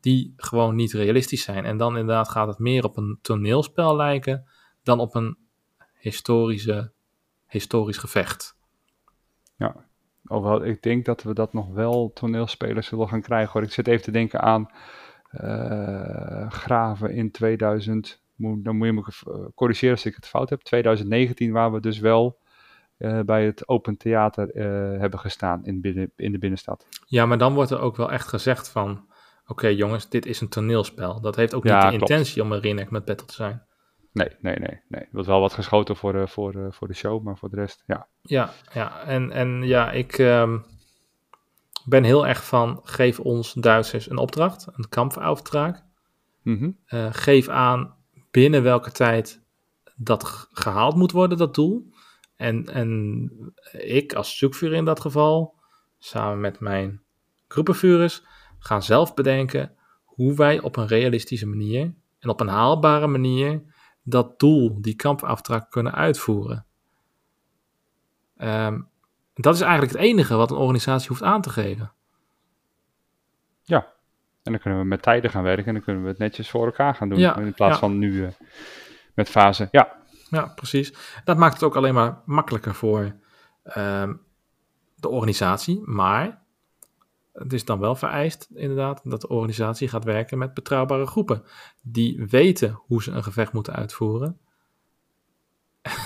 die 0.00 0.32
gewoon 0.36 0.74
niet 0.74 0.92
realistisch 0.92 1.42
zijn. 1.42 1.64
En 1.64 1.76
dan 1.76 1.98
inderdaad 1.98 2.28
gaat 2.28 2.48
het 2.48 2.58
meer 2.58 2.84
op 2.84 2.96
een 2.96 3.18
toneelspel 3.22 3.96
lijken 3.96 4.46
dan 4.82 5.00
op 5.00 5.14
een 5.14 5.36
historische, 5.98 6.92
historisch 7.46 7.98
gevecht. 7.98 8.56
Alhoewel, 10.26 10.64
ik 10.64 10.82
denk 10.82 11.04
dat 11.04 11.22
we 11.22 11.34
dat 11.34 11.52
nog 11.52 11.68
wel 11.68 12.10
toneelspelers 12.14 12.86
zullen 12.86 13.08
gaan 13.08 13.22
krijgen. 13.22 13.52
Hoor. 13.52 13.62
Ik 13.62 13.72
zit 13.72 13.86
even 13.86 14.02
te 14.02 14.10
denken 14.10 14.40
aan 14.40 14.70
eh, 15.30 16.50
Graven 16.50 17.10
in 17.10 17.30
2000. 17.30 18.22
Moet, 18.42 18.64
dan 18.64 18.76
moet 18.76 18.86
je 18.86 18.92
me 18.92 19.02
eh, 19.02 19.46
corrigeren 19.54 19.94
als 19.94 20.06
ik 20.06 20.14
het 20.14 20.26
fout 20.26 20.50
heb. 20.50 20.60
2019, 20.60 21.52
waar 21.52 21.72
we 21.72 21.80
dus 21.80 21.98
wel 21.98 22.38
eh, 22.96 23.20
bij 23.20 23.44
het 23.44 23.68
Open 23.68 23.96
Theater 23.96 24.50
eh, 24.50 25.00
hebben 25.00 25.18
gestaan 25.18 25.64
in, 25.64 25.80
binnen, 25.80 26.12
in 26.16 26.32
de 26.32 26.38
binnenstad. 26.38 26.86
Ja, 27.06 27.26
maar 27.26 27.38
dan 27.38 27.54
wordt 27.54 27.70
er 27.70 27.80
ook 27.80 27.96
wel 27.96 28.10
echt 28.10 28.28
gezegd 28.28 28.68
van... 28.68 29.10
Oké 29.46 29.66
jongens, 29.68 30.08
dit 30.08 30.26
is 30.26 30.40
een 30.40 30.48
toneelspel. 30.48 31.20
Dat 31.20 31.36
heeft 31.36 31.54
ook 31.54 31.64
Ja, 31.64 31.74
niet 31.74 31.90
de 31.90 31.96
klopt. 31.96 32.10
intentie 32.10 32.42
om 32.42 32.52
een 32.52 32.60
reenact 32.60 32.90
met 32.90 33.04
battle 33.04 33.26
te 33.26 33.34
zijn. 33.34 33.62
Nee, 34.12 34.28
nee, 34.40 34.56
nee. 34.58 34.80
nee. 34.88 35.00
Er 35.00 35.08
wordt 35.12 35.28
wel 35.28 35.40
wat 35.40 35.52
geschoten 35.52 35.96
voor, 35.96 36.28
voor, 36.28 36.66
voor 36.70 36.88
de 36.88 36.94
show, 36.94 37.22
maar 37.22 37.38
voor 37.38 37.50
de 37.50 37.56
rest, 37.56 37.82
ja. 37.86 38.06
Ja, 38.22 38.50
ja. 38.72 39.00
En, 39.04 39.30
en 39.30 39.62
ja, 39.62 39.90
ik 39.90 40.18
ehm, 40.18 40.58
ben 41.84 42.04
heel 42.04 42.26
erg 42.26 42.44
van... 42.44 42.80
Geef 42.82 43.20
ons 43.20 43.52
Duitsers 43.52 44.10
een 44.10 44.18
opdracht, 44.18 44.66
een 44.72 44.88
kampfaufdracht. 44.88 45.84
Mhm. 46.42 46.70
Geef 47.10 47.48
aan 47.48 48.00
binnen 48.32 48.62
welke 48.62 48.90
tijd 48.90 49.42
dat 49.96 50.48
gehaald 50.52 50.96
moet 50.96 51.12
worden, 51.12 51.38
dat 51.38 51.54
doel. 51.54 51.92
En, 52.36 52.66
en 52.66 53.30
ik 53.72 54.12
als 54.12 54.38
zoekvuur 54.38 54.72
in 54.72 54.84
dat 54.84 55.00
geval, 55.00 55.54
samen 55.98 56.40
met 56.40 56.60
mijn 56.60 57.02
groepenvuurders, 57.48 58.22
gaan 58.58 58.82
zelf 58.82 59.14
bedenken 59.14 59.76
hoe 60.04 60.34
wij 60.34 60.60
op 60.60 60.76
een 60.76 60.86
realistische 60.86 61.46
manier 61.46 61.94
en 62.18 62.28
op 62.28 62.40
een 62.40 62.48
haalbare 62.48 63.06
manier 63.06 63.62
dat 64.02 64.38
doel, 64.38 64.80
die 64.80 64.94
kampafdracht, 64.94 65.68
kunnen 65.68 65.94
uitvoeren. 65.94 66.66
Ehm, 68.36 68.80
dat 69.34 69.54
is 69.54 69.60
eigenlijk 69.60 69.92
het 69.92 70.00
enige 70.00 70.34
wat 70.34 70.50
een 70.50 70.56
organisatie 70.56 71.08
hoeft 71.08 71.22
aan 71.22 71.42
te 71.42 71.50
geven. 71.50 71.92
Ja. 73.62 73.92
En 74.42 74.52
dan 74.52 74.60
kunnen 74.60 74.80
we 74.80 74.86
met 74.86 75.02
tijden 75.02 75.30
gaan 75.30 75.42
werken 75.42 75.66
en 75.66 75.72
dan 75.72 75.82
kunnen 75.82 76.02
we 76.02 76.08
het 76.08 76.18
netjes 76.18 76.50
voor 76.50 76.66
elkaar 76.66 76.94
gaan 76.94 77.08
doen. 77.08 77.18
Ja, 77.18 77.36
in 77.36 77.54
plaats 77.54 77.74
ja. 77.74 77.78
van 77.78 77.98
nu 77.98 78.24
eh, 78.24 78.32
met 79.14 79.28
fase. 79.28 79.68
Ja, 79.70 79.96
Ja, 80.30 80.46
precies. 80.46 80.94
Dat 81.24 81.36
maakt 81.36 81.54
het 81.54 81.62
ook 81.62 81.76
alleen 81.76 81.94
maar 81.94 82.22
makkelijker 82.24 82.74
voor 82.74 83.14
ehm, 83.62 84.14
de 84.94 85.08
organisatie. 85.08 85.80
Maar 85.84 86.42
het 87.32 87.52
is 87.52 87.64
dan 87.64 87.78
wel 87.78 87.94
vereist, 87.94 88.48
inderdaad, 88.54 89.00
dat 89.04 89.20
de 89.20 89.28
organisatie 89.28 89.88
gaat 89.88 90.04
werken 90.04 90.38
met 90.38 90.54
betrouwbare 90.54 91.06
groepen. 91.06 91.42
Die 91.82 92.26
weten 92.26 92.80
hoe 92.86 93.02
ze 93.02 93.10
een 93.10 93.22
gevecht 93.22 93.52
moeten 93.52 93.74
uitvoeren. 93.74 94.38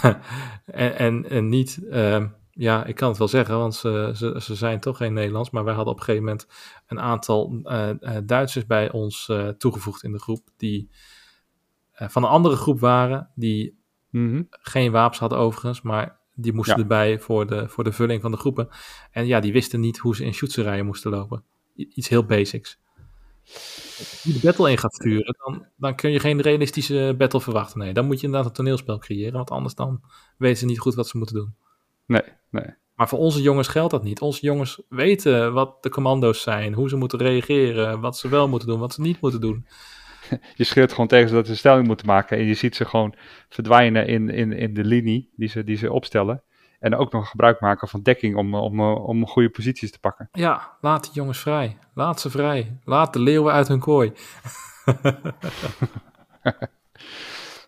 en, 0.65 0.99
en, 0.99 1.31
en 1.31 1.49
niet, 1.49 1.81
ehm, 1.91 2.29
ja, 2.59 2.85
ik 2.85 2.95
kan 2.95 3.09
het 3.09 3.19
wel 3.19 3.29
zeggen, 3.29 3.59
want 3.59 3.75
ze, 3.75 4.13
ze, 4.17 4.41
ze 4.43 4.55
zijn 4.55 4.81
toch 4.81 4.97
geen 4.97 5.13
Nederlands. 5.13 5.51
Maar 5.51 5.65
wij 5.65 5.75
hadden 5.75 5.93
op 5.93 5.99
een 5.99 6.05
gegeven 6.05 6.27
moment 6.27 6.47
een 6.87 7.01
aantal 7.01 7.61
eh, 7.63 7.91
eh, 7.91 8.23
Duitsers 8.25 8.67
bij 8.67 8.91
ons 8.93 9.29
eh, 9.29 9.49
toegevoegd 9.49 10.03
in 10.03 10.13
de 10.13 10.19
groep. 10.19 10.49
Die 10.57 10.89
van 11.93 12.23
een 12.23 12.29
andere 12.29 12.57
groep 12.57 12.81
waren, 12.81 13.31
die 13.35 13.85
Mhm. 14.11 14.43
geen 14.51 14.93
wapens 14.93 15.19
hadden 15.19 15.39
overigens, 15.39 15.83
maar 15.83 16.19
die 16.35 16.53
moesten 16.53 16.77
Ja. 16.77 16.83
erbij 16.83 17.21
voor 17.21 17.47
de, 17.47 17.69
voor 17.69 17.85
de 17.85 17.93
vulling 17.93 18.23
van 18.23 18.31
de 18.31 18.37
groepen. 18.37 18.69
En 19.11 19.27
ja, 19.27 19.41
die 19.41 19.53
wisten 19.53 19.81
niet 19.81 19.99
hoe 19.99 20.17
ze 20.17 20.25
in 20.25 20.35
shootserrijen 20.35 20.87
moesten 20.87 21.11
lopen. 21.11 21.45
I- 21.77 21.91
iets 21.95 22.09
heel 22.09 22.25
basics. 22.25 22.79
Als 23.45 24.21
je 24.23 24.33
de 24.33 24.39
battle 24.43 24.71
in 24.71 24.79
gaat 24.79 24.95
sturen, 24.95 25.37
dan, 25.45 25.67
dan 25.77 25.95
kun 25.95 26.11
je 26.11 26.21
geen 26.21 26.41
realistische 26.41 27.15
battle 27.19 27.41
verwachten. 27.41 27.79
Nee, 27.79 27.93
dan 27.93 28.07
moet 28.07 28.21
je 28.21 28.27
inderdaad 28.27 28.49
een 28.49 28.55
toneelspel 28.57 28.99
creëren, 28.99 29.33
want 29.33 29.51
anders 29.51 29.75
dan 29.75 30.03
weten 30.39 30.59
ze 30.59 30.65
niet 30.67 30.79
goed 30.81 30.95
wat 30.95 31.09
ze 31.09 31.17
moeten 31.19 31.37
doen. 31.37 31.55
Nee, 32.07 32.23
nee. 32.51 32.75
Maar 32.95 33.09
voor 33.09 33.19
onze 33.19 33.43
jongens 33.43 33.69
geldt 33.69 33.91
dat 33.91 34.03
niet. 34.03 34.21
Onze 34.21 34.41
jongens 34.41 34.83
weten 34.89 35.53
wat 35.53 35.83
de 35.83 35.89
commando's 35.89 36.43
zijn, 36.43 36.73
hoe 36.73 36.89
ze 36.89 36.97
moeten 36.97 37.19
reageren, 37.19 38.01
wat 38.01 38.19
ze 38.19 38.29
wel 38.29 38.49
moeten 38.49 38.69
doen, 38.69 38.79
wat 38.79 38.95
ze 38.95 39.01
niet 39.01 39.21
moeten 39.21 39.41
doen. 39.41 39.67
Je 40.57 40.65
schreeuwt 40.65 40.91
gewoon 40.91 41.07
tegen 41.07 41.29
ze 41.29 41.35
dat 41.35 41.45
ze 41.45 41.51
een 41.51 41.59
stelling 41.59 41.87
moeten 41.87 42.07
maken. 42.07 42.39
En 42.39 42.45
je 42.45 42.55
ziet 42.55 42.77
ze 42.77 42.85
gewoon 42.85 43.15
verdwijnen 43.49 44.07
in, 44.07 44.31
in, 44.31 44.53
in 44.53 44.75
de 44.75 44.85
linie 44.85 45.33
die 45.37 45.49
ze, 45.49 45.65
die 45.65 45.77
ze 45.77 45.93
opstellen. 45.93 46.43
En 46.81 46.95
ook 46.95 47.13
nog 47.13 47.31
gebruik 47.31 47.61
maken 47.61 47.89
van 47.89 48.03
dekking 48.03 48.37
om, 48.37 48.55
om, 48.55 48.81
om 48.81 49.27
goede 49.27 49.51
posities 49.51 49.91
te 49.91 50.01
pakken. 50.01 50.29
Ja, 50.33 50.77
laat 50.81 51.05
die 51.05 51.13
jongens 51.13 51.39
vrij. 51.39 51.79
Laat 51.95 52.21
ze 52.21 52.31
vrij. 52.31 52.79
Laat 52.85 53.13
de 53.13 53.19
leeuwen 53.19 53.53
uit 53.53 53.69
hun 53.69 53.81
kooi. 53.81 54.13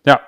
Ja. 0.01 0.27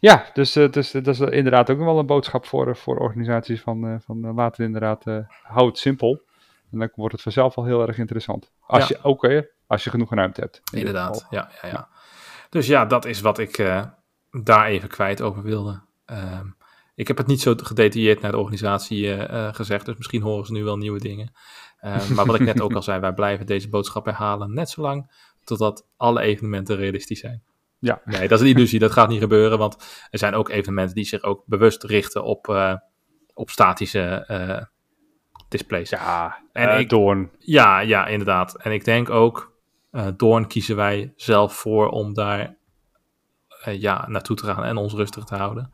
Ja, 0.00 0.30
dus, 0.32 0.56
eh, 0.56 0.70
dus 0.70 0.90
dat 0.90 1.06
is 1.06 1.20
inderdaad 1.20 1.70
ook 1.70 1.76
nog 1.76 1.86
wel 1.86 1.98
een 1.98 2.06
boodschap 2.06 2.46
voor, 2.46 2.68
eh, 2.68 2.74
voor 2.74 2.98
organisaties 2.98 3.60
van, 3.60 3.86
eh, 3.86 3.94
van 4.00 4.24
eh, 4.24 4.34
laten 4.34 4.64
inderdaad, 4.64 5.06
eh 5.06 5.18
hou 5.42 5.66
het 5.66 5.78
simpel. 5.78 6.22
En 6.72 6.78
dan 6.78 6.90
wordt 6.94 7.12
het 7.12 7.22
vanzelf 7.22 7.56
al 7.56 7.64
heel 7.64 7.86
erg 7.86 7.98
interessant. 7.98 8.50
Als 8.60 8.88
Ja. 8.88 8.96
je 8.96 9.04
ook 9.04 9.26
als 9.66 9.84
je 9.84 9.90
genoeg 9.90 10.14
ruimte 10.14 10.40
hebt. 10.40 10.60
in 10.72 10.78
Inderdaad, 10.78 11.26
ja, 11.30 11.50
ja, 11.62 11.68
ja. 11.68 11.88
Dus 12.50 12.66
ja, 12.66 12.84
dat 12.84 13.04
is 13.04 13.20
wat 13.20 13.38
ik 13.38 13.58
eh, 13.58 13.84
daar 14.30 14.66
even 14.66 14.88
kwijt 14.88 15.22
over 15.22 15.42
wilde. 15.42 15.80
Ehm, 16.04 16.46
ik 16.94 17.08
heb 17.08 17.16
het 17.16 17.26
niet 17.26 17.40
zo 17.40 17.54
gedetailleerd 17.56 18.20
naar 18.20 18.30
de 18.30 18.38
organisatie 18.38 19.14
eh, 19.14 19.46
eh, 19.46 19.54
gezegd, 19.54 19.86
dus 19.86 19.96
misschien 19.96 20.22
horen 20.22 20.46
ze 20.46 20.52
nu 20.52 20.64
wel 20.64 20.76
nieuwe 20.76 20.98
dingen. 20.98 21.32
Ehm, 21.80 22.14
maar 22.14 22.26
wat 22.26 22.34
ik 22.34 22.46
net 22.46 22.60
ook 22.60 22.72
al 22.72 22.82
zei, 22.90 23.00
wij 23.00 23.12
blijven 23.12 23.46
deze 23.46 23.68
boodschap 23.68 24.04
herhalen 24.04 24.54
net 24.54 24.70
zolang 24.70 25.10
totdat 25.44 25.86
alle 25.96 26.20
evenementen 26.20 26.76
realistisch 26.76 27.20
zijn. 27.20 27.42
Ja. 27.80 28.00
Nee, 28.04 28.28
dat 28.28 28.40
is 28.40 28.48
een 28.50 28.54
illusie, 28.56 28.78
dat 28.78 28.92
gaat 28.92 29.08
niet 29.08 29.20
gebeuren, 29.20 29.58
want 29.58 30.06
er 30.10 30.18
zijn 30.18 30.34
ook 30.34 30.48
evenementen 30.48 30.94
die 30.94 31.04
zich 31.04 31.22
ook 31.22 31.42
bewust 31.46 31.82
richten 31.84 32.24
op, 32.24 32.48
eh, 32.48 32.74
op 33.34 33.50
statische 33.50 34.24
eh, 34.26 34.62
displays. 35.48 35.90
Ja, 35.90 36.38
En 36.52 36.68
en 36.68 36.78
ik- 36.78 36.88
Doorn. 36.88 37.30
Ja, 37.38 37.80
ja, 37.80 38.06
inderdaad. 38.06 38.56
En 38.62 38.72
ik 38.72 38.84
denk 38.84 39.10
ook, 39.10 39.52
eh 39.90 40.06
Doorn 40.16 40.46
kiezen 40.46 40.76
wij 40.76 41.12
zelf 41.16 41.54
voor 41.56 41.88
om 41.88 42.14
daar 42.14 42.56
eh, 43.64 43.80
ja, 43.80 44.08
naartoe 44.08 44.36
te 44.36 44.44
gaan 44.44 44.64
en 44.64 44.76
ons 44.76 44.92
rustig 44.94 45.24
te 45.24 45.34
houden. 45.36 45.70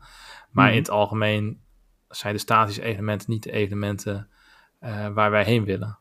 Maar 0.51 0.65
Mhm. 0.65 0.73
in 0.73 0.79
het 0.81 0.89
algemeen 0.89 1.61
zijn 2.09 2.33
de 2.33 2.39
statische 2.39 2.81
evenementen 2.81 3.31
niet 3.31 3.43
de 3.43 3.51
evenementen 3.51 4.29
eh, 4.79 5.07
waar 5.07 5.31
wij 5.31 5.43
heen 5.43 5.63
willen. 5.65 5.97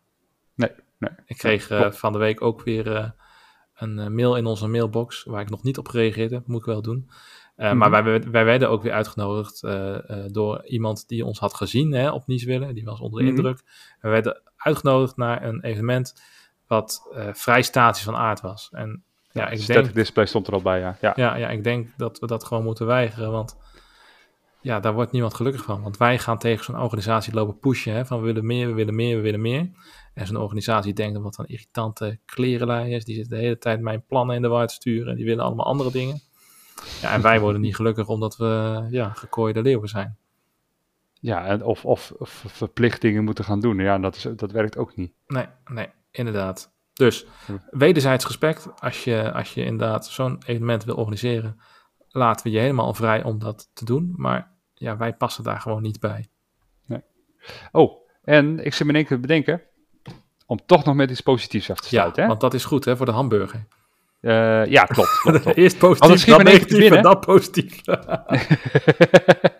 Nee, 0.54 0.70
nee. 0.98 1.10
Ik 1.26 1.36
kreeg 1.38 1.70
eh, 1.70 1.90
van 1.90 2.12
de 2.12 2.18
week 2.18 2.42
ook 2.42 2.62
weer 2.62 2.94
eh, 2.96 3.10
een 3.76 3.98
eh, 3.98 4.06
mail 4.06 4.36
in 4.36 4.46
onze 4.46 4.66
mailbox 4.66 5.24
waar 5.24 5.40
ik 5.40 5.50
nog 5.50 5.62
niet 5.62 5.78
op 5.78 5.88
gereageerd 5.88 6.30
heb. 6.30 6.46
Moet 6.46 6.60
ik 6.60 6.66
wel 6.66 6.82
doen. 6.82 7.10
Eh, 7.56 7.68
Mhm. 7.68 7.76
Maar 7.78 7.90
wij, 7.90 8.22
wij 8.30 8.44
werden 8.44 8.70
ook 8.70 8.82
weer 8.82 8.92
uitgenodigd 8.92 9.62
eh, 9.62 9.94
door 10.26 10.64
iemand 10.66 11.08
die 11.08 11.24
ons 11.24 11.38
had 11.38 11.54
gezien 11.54 11.92
hè, 11.92 12.10
op 12.10 12.26
Nice 12.26 12.72
Die 12.72 12.84
was 12.84 13.00
onder 13.00 13.20
de 13.20 13.26
Mhm. 13.26 13.36
indruk. 13.36 13.62
We 14.00 14.08
werden 14.08 14.42
uitgenodigd 14.56 15.16
naar 15.16 15.44
een 15.44 15.62
evenement 15.62 16.22
wat 16.66 17.08
vrij 17.32 17.62
statisch 17.62 18.02
van 18.02 18.16
aard 18.16 18.40
was. 18.40 18.68
En 18.72 19.02
ja, 19.30 19.48
ik 19.48 19.58
Static 19.62 19.82
denk, 19.82 19.94
display 19.94 20.26
stond 20.26 20.46
er 20.46 20.52
al 20.52 20.62
bij, 20.62 20.80
ja. 20.80 20.96
ja. 21.00 21.12
ja, 21.16 21.36
ja, 21.36 21.48
ik 21.48 21.64
denk 21.64 21.88
dat 21.96 22.18
we 22.18 22.26
dat 22.26 22.44
gewoon 22.44 22.64
moeten 22.64 22.86
weigeren. 22.86 23.30
Want 23.30 23.56
ja, 24.60 24.80
daar 24.80 24.92
wordt 24.94 25.12
niemand 25.12 25.34
gelukkig 25.34 25.64
van. 25.64 25.82
Want 25.82 25.96
wij 25.96 26.18
gaan 26.18 26.38
tegen 26.38 26.64
zo'n 26.64 26.80
organisatie 26.80 27.34
lopen 27.34 27.58
pushen. 27.58 27.92
Hè, 27.94 28.06
van 28.06 28.18
we 28.20 28.26
willen 28.26 28.46
meer, 28.46 28.66
we 28.66 28.72
willen 28.72 28.94
meer, 28.94 29.16
we 29.16 29.22
willen 29.22 29.40
meer. 29.40 29.70
En 30.16 30.26
zo'n 30.26 30.36
organisatie 30.36 30.92
denkt 30.92 31.14
dat 31.14 31.22
wat 31.22 31.38
een 31.38 31.46
irritante 31.46 32.18
klerenlei 32.24 32.94
is. 32.94 33.04
Die 33.04 33.14
zit 33.14 33.28
de 33.28 33.36
hele 33.36 33.58
tijd 33.58 33.80
mijn 33.80 34.04
plannen 34.06 34.36
in 34.36 34.42
de 34.42 34.48
war 34.48 34.66
te 34.66 34.74
sturen. 34.74 35.10
En 35.10 35.16
die 35.16 35.24
willen 35.24 35.44
allemaal 35.44 35.66
andere 35.66 35.90
dingen. 35.90 36.20
Ja, 37.00 37.12
en 37.12 37.22
wij 37.22 37.40
worden 37.40 37.60
niet 37.60 37.76
gelukkig 37.76 38.08
omdat 38.08 38.36
we 38.36 38.86
ja, 38.90 39.08
gekooide 39.08 39.62
leeuwen 39.62 39.88
zijn. 39.88 40.16
Ja, 41.20 41.46
en 41.46 41.62
of, 41.62 41.84
of, 41.84 42.12
of 42.18 42.44
verplichtingen 42.46 43.24
moeten 43.24 43.44
gaan 43.44 43.60
doen. 43.60 43.78
Ja, 43.78 43.98
dat, 43.98 44.16
is, 44.16 44.26
dat 44.36 44.52
werkt 44.52 44.76
ook 44.76 44.96
niet. 44.96 45.12
Nee, 45.26 45.46
nee, 45.64 45.88
inderdaad. 46.10 46.74
Dus 46.92 47.26
Hm. 47.46 47.56
wederzijds 47.70 48.26
respect. 48.26 48.68
Als 48.80 49.04
je, 49.04 49.32
als 49.32 49.54
je 49.54 49.64
inderdaad 49.64 50.06
zo'n 50.06 50.42
evenement 50.46 50.84
wil 50.84 50.96
organiseren, 50.96 51.60
laten 52.08 52.46
we 52.46 52.52
je 52.52 52.58
helemaal 52.58 52.94
vrij 52.94 53.22
om 53.24 53.38
dat 53.38 53.70
te 53.72 53.84
doen. 53.84 54.14
Maar 54.16 54.52
ja, 54.74 54.96
wij 54.96 55.14
passen 55.14 55.44
daar 55.44 55.60
gewoon 55.60 55.82
niet 55.82 56.00
bij. 56.00 56.28
Oh, 57.72 58.08
en 58.22 58.64
ik 58.64 58.74
zit 58.74 58.86
me 58.86 58.92
in 58.92 58.98
één 58.98 59.06
keer 59.06 59.16
te 59.16 59.22
bedenken, 59.22 59.62
om 60.46 60.58
toch 60.66 60.84
nog 60.84 60.94
met 60.94 61.10
iets 61.10 61.20
positiefs 61.20 61.70
af 61.70 61.80
te 61.80 61.88
Ja, 61.90 61.90
sluiten. 62.00 62.22
hè? 62.22 62.28
want 62.28 62.40
dat 62.40 62.54
is 62.54 62.64
goed 62.64 62.84
hè, 62.84 62.96
voor 62.96 63.06
de 63.06 63.12
hamburger. 63.12 63.66
Eh, 64.20 64.66
ja, 64.66 64.84
klopt. 64.84 65.20
klopt, 65.20 65.40
klopt. 65.42 65.56
Eerst 65.56 65.78
positief, 65.78 66.24
dan 66.24 66.36
me 66.44 66.50
in 66.50 66.56
negatief 66.56 66.90
en 66.90 67.02
dan 67.02 67.18
positief. 67.18 67.80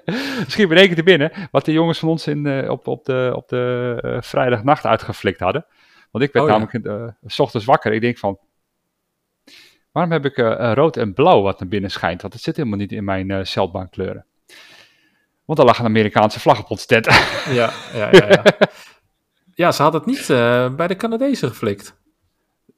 Misschien 0.45 0.71
ik 0.71 0.95
te 0.95 1.03
binnen 1.03 1.33
wat 1.51 1.65
de 1.65 1.73
jongens 1.73 1.99
van 1.99 2.09
ons 2.09 2.27
in, 2.27 2.47
eh, 2.47 2.71
op, 2.71 2.87
op 2.87 3.05
de, 3.05 3.33
op 3.35 3.49
de 3.49 3.99
eh, 4.03 4.17
vrijdagnacht 4.21 4.85
uitgeflikt 4.85 5.41
hadden. 5.41 5.67
Want 6.11 6.25
ik 6.25 6.33
werd 6.33 6.47
Oh, 6.47 6.53
ja. 6.53 6.59
namelijk 6.59 6.87
eh, 6.87 7.31
s 7.31 7.39
ochtends 7.39 7.67
wakker. 7.67 7.93
Ik 7.93 8.01
denk 8.01 8.19
van, 8.19 8.39
waarom 9.93 10.13
heb 10.13 10.25
ik 10.25 10.37
rood 10.75 10.97
en 10.97 11.15
blauw 11.15 11.43
wat 11.43 11.61
naar 11.61 11.69
binnen 11.69 11.91
schijnt? 11.91 12.23
Want 12.23 12.33
het 12.33 12.43
zit 12.43 12.57
helemaal 12.57 12.79
niet 12.79 12.93
in 12.93 13.05
mijn 13.05 13.47
celbaankleuren. 13.47 14.25
Want 15.45 15.59
er 15.59 15.65
lag 15.65 15.79
een 15.79 15.85
Amerikaanse 15.85 16.41
vlag 16.41 16.59
op 16.59 16.71
ons 16.71 16.87
tent. 16.87 17.05
ja, 17.51 17.71
ja, 17.95 18.09
ja, 18.13 18.29
ja. 18.29 18.43
Ja, 19.57 19.73
ze 19.73 19.83
had 19.83 19.93
het 19.93 20.07
niet 20.07 20.31
eh, 20.31 20.75
bij 20.75 20.87
de 20.87 20.97
Canadezen 20.97 21.49
geflikt. 21.49 21.97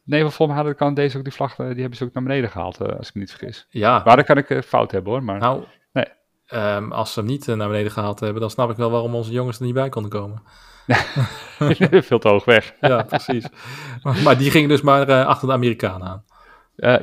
nee, 0.04 0.22
maar 0.22 0.32
volgens 0.32 0.46
mij 0.46 0.56
hadden 0.56 0.72
de 0.72 0.78
Canadezen 0.78 1.18
ook 1.18 1.24
die 1.24 1.34
vlag, 1.34 1.58
eh, 1.58 1.66
die 1.66 1.80
hebben 1.80 1.96
ze 1.96 2.04
ook 2.04 2.12
naar 2.12 2.22
beneden 2.22 2.50
gehaald, 2.50 2.80
eh, 2.80 2.96
als 2.96 3.08
ik 3.08 3.14
me 3.14 3.20
niet 3.20 3.30
vergis. 3.30 3.66
Ja, 3.70 4.02
Maar 4.04 4.16
dan 4.16 4.24
kan 4.24 4.36
ik 4.38 4.62
fout 4.64 4.90
hebben 4.90 5.12
hoor. 5.12 5.22
Maar 5.22 5.38
nou, 5.38 5.64
Nee. 5.92 6.04
ehm, 6.46 6.92
als 6.92 7.12
ze 7.12 7.18
hem 7.20 7.28
niet 7.28 7.46
naar 7.46 7.68
beneden 7.68 7.92
gehaald 7.92 8.20
hebben, 8.20 8.40
dan 8.40 8.50
snap 8.50 8.70
ik 8.70 8.76
wel 8.76 8.90
waarom 8.90 9.14
onze 9.14 9.30
jongens 9.32 9.58
er 9.58 9.64
niet 9.64 9.74
bij 9.74 9.88
konden 9.88 10.10
komen. 10.10 10.42
veel 12.08 12.18
te 12.18 12.28
hoog 12.28 12.44
weg. 12.44 12.74
Ja, 12.80 13.02
precies. 13.02 13.46
maar, 14.02 14.16
maar 14.22 14.38
die 14.38 14.50
gingen 14.50 14.68
dus 14.68 14.80
maar 14.82 15.24
achter 15.24 15.48
de 15.48 15.54
Amerikanen 15.54 16.06
aan. 16.08 16.24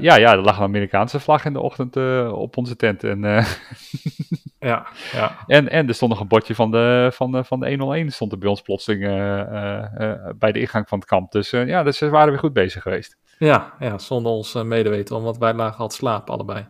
Ja, 0.01 0.15
ja, 0.15 0.31
er 0.31 0.41
lag 0.41 0.57
een 0.57 0.63
Amerikaanse 0.63 1.19
vlag 1.19 1.45
in 1.45 1.53
de 1.53 1.59
ochtend 1.59 1.97
op 2.31 2.57
onze 2.57 2.75
tent. 2.75 3.03
En, 3.03 3.23
Ja, 4.65 4.87
ja. 5.11 5.37
en, 5.47 5.69
en 5.69 5.87
er 5.87 5.93
stond 5.93 6.11
nog 6.11 6.19
een 6.19 6.27
bordje 6.27 6.55
van 6.55 6.71
de, 6.71 7.09
van 7.13 7.31
de, 7.31 7.43
van 7.43 7.59
de 7.59 7.67
101 7.67 8.11
stond 8.11 8.31
er 8.31 8.37
bij 8.37 8.49
ons 8.49 8.61
plotseling 8.61 9.03
eh, 9.03 9.39
eh, 9.39 10.11
eh, 10.11 10.35
bij 10.35 10.51
de 10.51 10.59
ingang 10.59 10.87
van 10.87 10.99
het 10.99 11.07
kamp. 11.07 11.31
Dus 11.31 11.49
ja, 11.49 11.83
dus 11.83 11.97
ze 11.97 12.09
waren 12.09 12.29
weer 12.29 12.39
goed 12.39 12.53
bezig 12.53 12.81
geweest. 12.81 13.17
Ja, 13.39 13.73
ja, 13.79 13.97
zonder 13.97 14.31
ons 14.31 14.53
medeweten, 14.53 15.21
want 15.21 15.37
wij 15.37 15.53
lagen 15.53 15.77
al 15.77 15.89
slapen 15.89 16.33
allebei. 16.33 16.67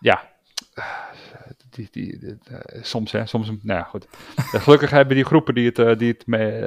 Ja, 0.00 0.22
die, 1.70 1.88
die, 1.90 2.18
die, 2.18 2.38
soms 2.82 3.12
hè, 3.12 3.26
soms, 3.26 3.46
nou 3.46 3.78
ja, 3.78 3.82
goed. 3.82 4.06
Gelukkig 4.36 4.90
hebben 4.90 5.16
die 5.16 5.24
groepen 5.24 5.54
die 5.54 5.70
het, 5.74 5.98
die 5.98 6.12
het 6.12 6.26
mee, 6.26 6.62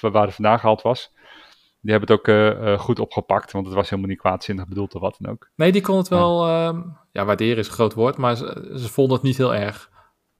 waar 0.00 0.24
het 0.26 0.34
vandaan 0.34 0.58
gehaald 0.58 0.82
was, 0.82 1.12
die 1.80 1.92
hebben 1.92 2.10
het 2.10 2.18
ook 2.18 2.28
uh, 2.28 2.78
goed 2.78 2.98
opgepakt, 2.98 3.52
want 3.52 3.66
het 3.66 3.74
was 3.74 3.90
helemaal 3.90 4.10
niet 4.10 4.20
kwaadzinnig 4.20 4.68
bedoeld 4.68 4.94
of 4.94 5.00
wat 5.00 5.16
dan 5.18 5.32
ook. 5.32 5.50
Nee, 5.56 5.72
die 5.72 5.82
kon 5.82 5.96
het 5.96 6.08
wel, 6.08 6.48
ja, 6.48 6.84
ja 7.12 7.24
waarderen 7.24 7.58
is 7.58 7.66
een 7.66 7.72
groot 7.72 7.94
woord, 7.94 8.16
maar 8.16 8.36
ze, 8.36 8.74
ze 8.76 8.88
vonden 8.88 9.14
het 9.14 9.24
niet 9.24 9.36
heel 9.36 9.54
erg. 9.54 9.92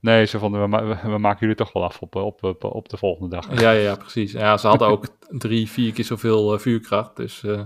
Nee, 0.05 0.24
ze 0.24 0.38
vonden, 0.38 0.70
we, 0.70 0.96
we, 1.02 1.18
maken 1.18 1.40
jullie 1.40 1.55
toch 1.55 1.72
wel 1.72 1.84
af 1.84 2.00
op, 2.00 2.14
op, 2.14 2.64
op, 2.64 2.88
de 2.88 2.96
volgende 2.96 3.36
dag. 3.36 3.61
Ja, 3.61 3.70
ja, 3.70 3.94
precies. 3.94 4.32
Ja, 4.32 4.57
ze 4.57 4.66
hadden 4.66 4.88
ook 4.88 5.07
drie, 5.28 5.70
vier 5.70 5.92
keer 5.92 6.05
zoveel 6.05 6.55
uh, 6.55 6.59
vuurkracht. 6.61 7.16
Dus 7.16 7.42
uh, 7.42 7.61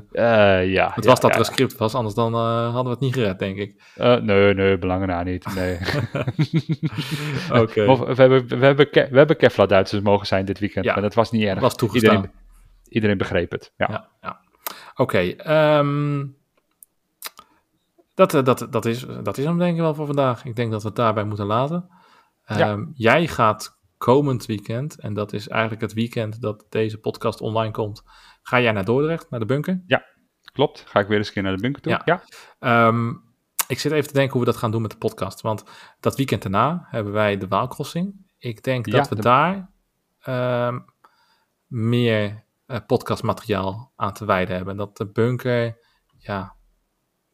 ja, 0.73 0.91
het 0.95 1.05
was 1.05 1.21
dat 1.21 1.31
ja. 1.31 1.35
er 1.35 1.39
een 1.39 1.53
script 1.53 1.77
was, 1.77 1.95
anders 1.95 2.15
dan 2.15 2.35
hadden 2.35 2.85
we 2.85 2.91
het 2.91 3.01
niet 3.01 3.15
gered, 3.15 3.39
denk 3.39 3.57
ik. 3.57 3.83
nee, 3.97 4.55
nee, 4.55 4.79
belangen 4.79 5.09
na 5.09 5.23
niet. 5.23 5.55
Nee. 5.55 5.79
Oké. 7.63 7.83
Okay. 7.83 8.15
we 8.15 8.15
hebben, 8.15 8.49
we, 8.49 8.65
hebben 8.65 8.89
we 8.93 9.17
hebben 9.17 9.37
Kevlar-Duitsers 9.37 10.03
mogen 10.03 10.27
zijn 10.27 10.45
dit 10.45 10.59
weekend, 10.59 10.85
ja, 10.85 10.93
maar 10.93 11.03
dat 11.03 11.15
was 11.15 11.31
niet 11.31 11.45
erg. 11.45 11.61
was 11.61 11.77
toegestaan. 11.77 12.15
Iedereen, 12.15 12.37
iedereen 12.89 13.19
begreep 13.19 13.51
het, 13.51 13.73
ja. 13.77 13.87
ja, 13.91 14.09
ja. 14.21 14.41
Oké, 14.95 15.35
okay, 15.37 15.79
um, 15.79 16.37
dat, 18.15 18.31
dat, 18.31 18.67
dat, 18.71 18.85
is, 18.85 19.07
dat 19.23 19.39
is 19.39 19.45
hem 19.45 19.59
denk 19.59 19.75
ik 19.75 19.81
wel 19.81 19.95
voor 19.95 20.07
vandaag. 20.07 20.45
Ik 20.45 20.57
denk 20.57 20.71
dat 20.71 20.83
we 20.83 20.89
het 20.89 20.97
daarbij 20.97 21.25
moeten 21.25 21.47
laten. 21.47 21.89
Um, 22.51 22.59
ja. 22.59 22.87
Jij 22.95 23.27
gaat 23.27 23.79
komend 23.99 24.47
weekend, 24.47 25.01
en 25.01 25.15
dat 25.15 25.33
is 25.33 25.49
eigenlijk 25.49 25.81
het 25.81 25.93
weekend 25.93 26.41
dat 26.41 26.67
deze 26.69 26.99
podcast 26.99 27.41
online 27.41 27.73
komt, 27.73 28.03
ga 28.43 28.61
jij 28.61 28.73
naar 28.73 28.85
Dordrecht, 28.85 29.31
naar 29.31 29.41
de 29.41 29.47
bunker? 29.47 29.83
Ja, 29.87 30.05
klopt. 30.53 30.85
Ga 30.87 31.01
ik 31.01 31.09
weer 31.09 31.19
eens 31.19 31.27
een 31.27 31.33
keer 31.33 31.43
naar 31.43 31.57
de 31.57 31.63
bunker 31.63 31.83
toe. 31.83 32.01
Ja. 32.05 32.23
ja. 32.61 32.87
Um, 32.87 33.23
ik 33.69 33.79
zit 33.79 33.93
even 33.93 34.09
te 34.09 34.15
denken 34.15 34.33
hoe 34.33 34.41
we 34.41 34.51
dat 34.51 34.57
gaan 34.57 34.71
doen 34.71 34.83
met 34.83 34.91
de 34.91 34.97
podcast. 34.97 35.41
Want 35.41 35.65
dat 36.01 36.17
weekend 36.17 36.43
daarna 36.43 36.87
hebben 36.91 37.13
wij 37.13 37.37
de 37.37 37.49
Waalcrossing. 37.49 38.27
Ik 38.39 38.63
denk 38.63 38.87
ja, 38.87 38.93
dat 38.93 39.09
we 39.09 39.15
de... 39.15 39.23
daar 39.23 39.71
um, 40.69 40.85
meer 41.67 42.45
uh, 42.67 42.77
podcastmateriaal 42.87 43.93
aan 43.97 44.13
te 44.13 44.25
wijden 44.25 44.57
hebben. 44.57 44.77
Dat 44.77 44.97
de 44.97 45.07
bunker, 45.07 45.79
ja, 46.19 46.57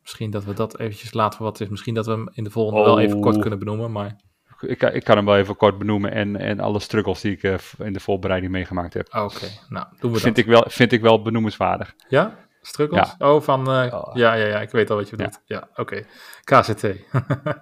misschien 0.00 0.30
dat 0.30 0.44
we 0.44 0.52
dat 0.52 0.78
eventjes 0.78 1.12
laten 1.12 1.36
voor 1.36 1.46
wat 1.46 1.58
het 1.58 1.66
is. 1.66 1.70
Misschien 1.72 1.94
dat 1.94 2.06
we 2.06 2.12
hem 2.12 2.28
in 2.32 2.44
de 2.44 2.50
volgende 2.50 2.80
oh. 2.80 2.86
wel 2.86 3.00
even 3.00 3.20
kort 3.20 3.38
kunnen 3.38 3.58
benoemen, 3.58 3.92
maar... 3.92 4.32
Ik, 4.66 4.82
ik, 4.82 5.04
kan 5.04 5.16
hem 5.16 5.24
wel 5.24 5.36
even 5.36 5.56
kort 5.56 5.78
benoemen 5.78 6.12
en, 6.12 6.36
en 6.36 6.60
alle 6.60 6.78
struggles 6.80 7.20
die 7.20 7.32
ik 7.32 7.42
uh, 7.42 7.54
in 7.78 7.92
de 7.92 8.00
voorbereiding 8.00 8.52
meegemaakt 8.52 8.94
heb. 8.94 9.06
Oké, 9.06 9.18
okay, 9.18 9.48
nou 9.68 9.86
doen 10.00 10.12
we 10.12 10.18
vind 10.18 10.36
dat. 10.36 10.44
Ik 10.44 10.50
wel, 10.50 10.64
vind 10.68 10.92
ik 10.92 11.00
wel 11.00 11.22
benoemenswaardig. 11.22 11.94
Ja? 12.08 12.38
Struggles? 12.62 13.14
Ja. 13.18 13.32
Oh, 13.32 13.42
van... 13.42 13.70
Uh, 13.70 13.94
oh. 13.94 14.14
Ja, 14.14 14.34
ja, 14.34 14.46
ja, 14.46 14.60
ik 14.60 14.70
weet 14.70 14.90
al 14.90 14.96
wat 14.96 15.08
je 15.08 15.16
bedoelt. 15.16 15.40
Ja, 15.44 15.56
ja 15.56 15.68
oké. 15.70 16.04
Okay. 16.42 16.62
KCT. 16.62 16.86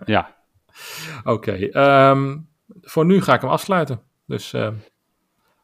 ja. 0.04 0.36
Oké, 1.24 1.70
okay, 1.70 2.10
um, 2.10 2.48
voor 2.80 3.04
nu 3.04 3.22
ga 3.22 3.34
ik 3.34 3.40
hem 3.40 3.50
afsluiten. 3.50 4.02
Dus 4.26 4.52
uh, 4.52 4.68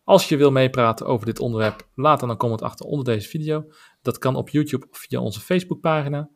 als 0.04 0.28
je 0.28 0.36
wil 0.36 0.50
meepraten 0.50 1.06
over 1.06 1.26
dit 1.26 1.38
onderwerp, 1.38 1.88
laat 1.94 2.20
dan 2.20 2.30
een 2.30 2.36
comment 2.36 2.62
achter 2.62 2.86
onder 2.86 3.04
deze 3.04 3.28
video. 3.28 3.64
Dat 4.02 4.18
kan 4.18 4.36
op 4.36 4.48
YouTube 4.48 4.86
of 4.90 4.98
via 4.98 5.20
onze 5.20 5.40
Facebookpagina. 5.40 6.28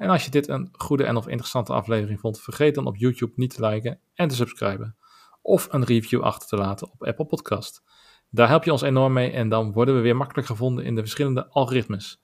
En 0.00 0.08
als 0.08 0.24
je 0.24 0.30
dit 0.30 0.48
een 0.48 0.68
goede 0.72 1.04
en 1.04 1.16
of 1.16 1.28
interessante 1.28 1.72
aflevering 1.72 2.20
vond, 2.20 2.40
vergeet 2.40 2.74
dan 2.74 2.86
op 2.86 2.96
YouTube 2.96 3.32
niet 3.36 3.54
te 3.54 3.66
liken 3.66 4.00
en 4.14 4.28
te 4.28 4.34
subscriben. 4.34 4.96
Of 5.42 5.68
een 5.70 5.84
review 5.84 6.22
achter 6.22 6.48
te 6.48 6.56
laten 6.56 6.92
op 6.92 7.04
Apple 7.04 7.26
Podcast. 7.26 7.82
Daar 8.30 8.48
help 8.48 8.64
je 8.64 8.72
ons 8.72 8.82
enorm 8.82 9.12
mee 9.12 9.30
en 9.30 9.48
dan 9.48 9.72
worden 9.72 9.94
we 9.94 10.00
weer 10.00 10.16
makkelijk 10.16 10.46
gevonden 10.46 10.84
in 10.84 10.94
de 10.94 11.00
verschillende 11.00 11.48
algoritmes. 11.48 12.22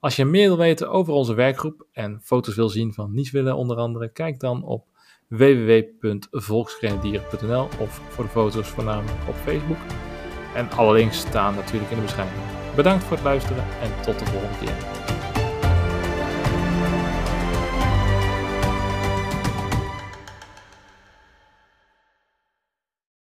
Als 0.00 0.16
je 0.16 0.24
meer 0.24 0.48
wil 0.48 0.56
weten 0.56 0.90
over 0.90 1.12
onze 1.12 1.34
werkgroep 1.34 1.86
en 1.92 2.20
foto's 2.22 2.54
wil 2.54 2.68
zien 2.68 2.92
van 2.92 3.14
Nieswille 3.14 3.54
onder 3.54 3.76
andere, 3.76 4.12
kijk 4.12 4.40
dan 4.40 4.62
op 4.62 4.86
www.volksgrenadieren.nl 5.28 7.68
of 7.80 8.00
voor 8.08 8.24
de 8.24 8.30
foto's 8.30 8.68
voornamelijk 8.68 9.28
op 9.28 9.34
Facebook. 9.34 9.78
En 10.54 10.70
alle 10.70 10.92
links 10.92 11.18
staan 11.18 11.54
natuurlijk 11.54 11.90
in 11.90 11.96
de 11.96 12.02
beschrijving. 12.02 12.42
Bedankt 12.76 13.04
voor 13.04 13.16
het 13.16 13.24
luisteren 13.24 13.64
en 13.80 14.02
tot 14.02 14.18
de 14.18 14.26
volgende 14.26 14.58
keer. 14.58 14.97